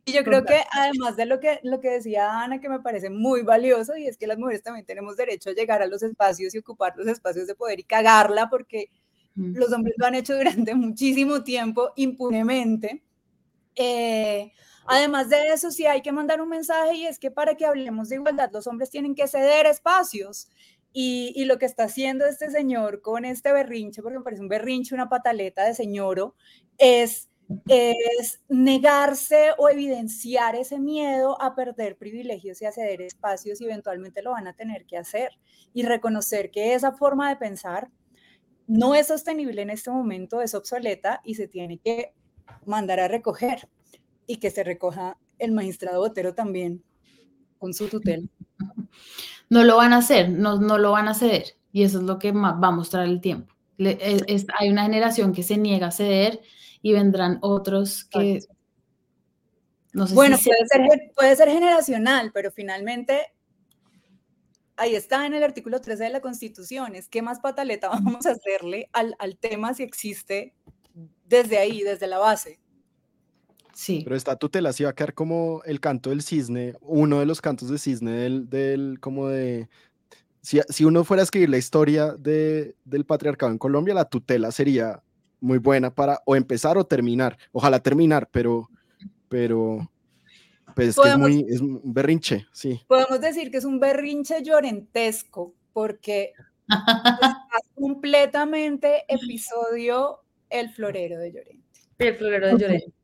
Y 0.07 0.13
yo 0.13 0.23
creo 0.23 0.45
que 0.45 0.63
además 0.71 1.17
de 1.17 1.25
lo 1.25 1.41
que, 1.41 1.59
lo 1.63 1.81
que 1.81 1.89
decía 1.89 2.41
Ana, 2.41 2.61
que 2.61 2.69
me 2.69 2.79
parece 2.79 3.09
muy 3.09 3.41
valioso, 3.41 3.97
y 3.97 4.07
es 4.07 4.17
que 4.17 4.25
las 4.25 4.37
mujeres 4.37 4.63
también 4.63 4.85
tenemos 4.85 5.17
derecho 5.17 5.49
a 5.49 5.53
llegar 5.53 5.81
a 5.81 5.87
los 5.87 6.01
espacios 6.01 6.55
y 6.55 6.59
ocupar 6.59 6.93
los 6.95 7.07
espacios 7.07 7.45
de 7.45 7.55
poder 7.55 7.81
y 7.81 7.83
cagarla, 7.83 8.49
porque 8.49 8.89
mm. 9.35 9.57
los 9.57 9.73
hombres 9.73 9.95
lo 9.97 10.05
han 10.05 10.15
hecho 10.15 10.37
durante 10.37 10.73
muchísimo 10.75 11.43
tiempo 11.43 11.91
impunemente. 11.97 13.03
Eh, 13.75 14.53
además 14.85 15.27
de 15.27 15.49
eso, 15.49 15.71
sí 15.71 15.85
hay 15.85 16.01
que 16.01 16.13
mandar 16.13 16.39
un 16.39 16.47
mensaje 16.47 16.95
y 16.95 17.05
es 17.05 17.19
que 17.19 17.29
para 17.29 17.55
que 17.55 17.65
hablemos 17.65 18.07
de 18.07 18.15
igualdad, 18.15 18.49
los 18.53 18.65
hombres 18.65 18.89
tienen 18.89 19.13
que 19.13 19.27
ceder 19.27 19.65
espacios. 19.65 20.47
Y, 20.99 21.45
lo 21.45 21.59
que 21.59 21.67
está 21.67 21.83
haciendo 21.83 22.25
este 22.25 22.49
señor 22.49 23.03
con 23.03 23.23
este 23.23 23.51
berrinche, 23.51 24.01
porque 24.01 24.17
me 24.17 24.23
parece 24.23 24.41
un 24.41 24.47
berrinche, 24.47 24.95
una 24.95 25.09
pataleta 25.09 25.63
de 25.63 25.75
señoro, 25.75 26.33
es, 26.79 27.29
es 27.67 28.41
negarse 28.49 29.51
o 29.59 29.69
evidenciar 29.69 30.55
ese 30.55 30.79
miedo 30.79 31.39
a 31.39 31.53
perder 31.53 31.97
privilegios 31.97 32.63
y 32.63 32.65
a 32.65 32.71
ceder 32.71 33.03
espacios 33.03 33.61
y 33.61 33.65
eventualmente 33.65 34.23
lo 34.23 34.31
van 34.31 34.47
a 34.47 34.55
tener 34.55 34.87
que 34.87 34.97
hacer. 34.97 35.37
Y 35.71 35.83
reconocer 35.83 36.49
que 36.49 36.73
esa 36.73 36.91
forma 36.93 37.29
de 37.29 37.35
pensar 37.35 37.91
no 38.65 38.95
es 38.95 39.05
sostenible 39.05 39.61
en 39.61 39.69
este 39.69 39.91
momento, 39.91 40.41
es 40.41 40.55
obsoleta 40.55 41.21
y 41.23 41.35
se 41.35 41.47
tiene 41.47 41.77
que 41.77 42.15
mandar 42.65 43.01
a 43.01 43.07
recoger 43.07 43.69
y 44.25 44.37
que 44.37 44.49
se 44.49 44.63
recoja 44.63 45.19
el 45.37 45.51
magistrado 45.51 45.99
Botero 45.99 46.33
también 46.33 46.83
con 47.57 47.73
su 47.73 47.87
tutela. 47.87 48.27
no 49.49 49.63
lo 49.63 49.77
van 49.77 49.93
a 49.93 49.97
hacer, 49.97 50.29
no, 50.29 50.59
no 50.59 50.77
lo 50.77 50.91
van 50.91 51.07
a 51.07 51.13
ceder. 51.13 51.55
Y 51.71 51.83
eso 51.83 51.99
es 51.99 52.03
lo 52.05 52.17
que 52.19 52.31
va 52.31 52.49
a 52.49 52.71
mostrar 52.71 53.05
el 53.05 53.21
tiempo. 53.21 53.53
hay 53.77 54.69
una 54.69 54.83
generación 54.83 55.33
que 55.33 55.43
se 55.43 55.57
niega 55.57 55.87
a 55.87 55.91
ceder 55.91 56.41
y 56.81 56.93
vendrán 56.93 57.39
otros 57.41 58.05
que... 58.05 58.39
No 59.93 60.05
sé 60.05 60.13
bueno, 60.13 60.37
puede, 60.37 60.67
ser, 60.67 61.11
puede 61.15 61.35
ser 61.35 61.49
generacional, 61.49 62.31
pero 62.31 62.51
finalmente 62.51 63.33
ahí 64.75 64.95
está 64.95 65.25
en 65.25 65.33
el 65.33 65.43
artículo 65.43 65.81
13 65.81 66.03
de 66.03 66.09
la 66.11 66.21
Constitución, 66.21 66.95
es 66.95 67.09
qué 67.09 67.21
más 67.21 67.39
pataleta 67.39 67.89
vamos 67.89 68.25
a 68.25 68.31
hacerle 68.31 68.89
al, 68.93 69.15
al 69.19 69.37
tema 69.37 69.73
si 69.73 69.83
existe 69.83 70.53
desde 71.25 71.57
ahí, 71.57 71.81
desde 71.81 72.07
la 72.07 72.19
base. 72.19 72.59
Sí. 73.77 74.01
Pero 74.03 74.15
esta 74.15 74.35
tutela 74.35 74.73
sí 74.73 74.85
va 74.85 74.89
a 74.89 74.95
quedar 74.95 75.13
como 75.13 75.61
el 75.63 75.79
canto 75.79 76.09
del 76.09 76.23
cisne, 76.23 76.73
uno 76.81 77.19
de 77.19 77.27
los 77.27 77.41
cantos 77.41 77.69
de 77.69 77.77
cisne 77.77 78.09
del, 78.11 78.49
del 78.49 78.97
como 78.99 79.27
de... 79.27 79.69
Si, 80.41 80.59
si, 80.67 80.83
uno 80.83 81.03
fuera 81.03 81.21
a 81.21 81.25
escribir 81.25 81.49
la 81.49 81.59
historia 81.59 82.13
de, 82.13 82.75
del 82.85 83.05
patriarcado 83.05 83.51
en 83.51 83.59
Colombia, 83.59 83.93
la 83.93 84.05
tutela 84.05 84.51
sería 84.51 85.03
muy 85.41 85.59
buena 85.59 85.93
para 85.93 86.23
o 86.25 86.35
empezar 86.35 86.75
o 86.79 86.87
terminar. 86.87 87.37
Ojalá 87.51 87.79
terminar, 87.79 88.27
pero, 88.31 88.67
pero, 89.29 89.87
pues 90.73 90.89
es 90.89 90.95
que 90.99 91.09
es 91.09 91.17
muy, 91.19 91.45
es 91.47 91.61
un 91.61 91.79
berrinche, 91.83 92.47
sí. 92.51 92.81
Podemos 92.87 93.21
decir 93.21 93.51
que 93.51 93.57
es 93.57 93.65
un 93.65 93.79
berrinche 93.79 94.41
llorentesco, 94.41 95.53
porque 95.71 96.33
es 96.67 96.67
completamente 97.75 99.03
episodio 99.07 100.21
El 100.49 100.71
Florero 100.71 101.19
de 101.19 101.31
Llorente. 101.31 101.79
El 101.99 102.15
Florero 102.15 102.47
de 102.47 102.57
Llorente. 102.57 102.96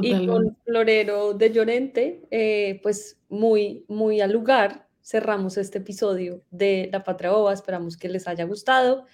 Y 0.00 0.26
con 0.26 0.56
Florero 0.64 1.34
de 1.34 1.52
Llorente, 1.52 2.22
eh, 2.30 2.80
pues 2.82 3.20
muy, 3.28 3.84
muy 3.88 4.20
al 4.20 4.32
lugar, 4.32 4.88
cerramos 5.02 5.56
este 5.58 5.78
episodio 5.78 6.42
de 6.50 6.88
La 6.92 7.04
Patria 7.04 7.32
Boba. 7.32 7.52
Esperamos 7.52 7.96
que 7.96 8.08
les 8.08 8.26
haya 8.28 8.44
gustado 8.44 9.04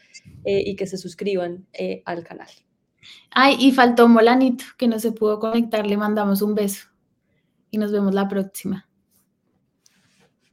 eh, 0.44 0.62
y 0.64 0.76
que 0.76 0.86
se 0.86 0.98
suscriban 0.98 1.66
eh, 1.72 2.02
al 2.04 2.22
canal. 2.22 2.48
Ay, 3.30 3.56
y 3.58 3.72
faltó 3.72 4.08
Molanito, 4.08 4.64
que 4.76 4.88
no 4.88 4.98
se 4.98 5.12
pudo 5.12 5.40
conectar. 5.40 5.86
Le 5.86 5.96
mandamos 5.96 6.42
un 6.42 6.54
beso 6.54 6.88
y 7.70 7.78
nos 7.78 7.92
vemos 7.92 8.14
la 8.14 8.28
próxima. 8.28 8.86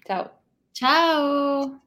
Chao. 0.05 0.31
Chao. 0.73 1.84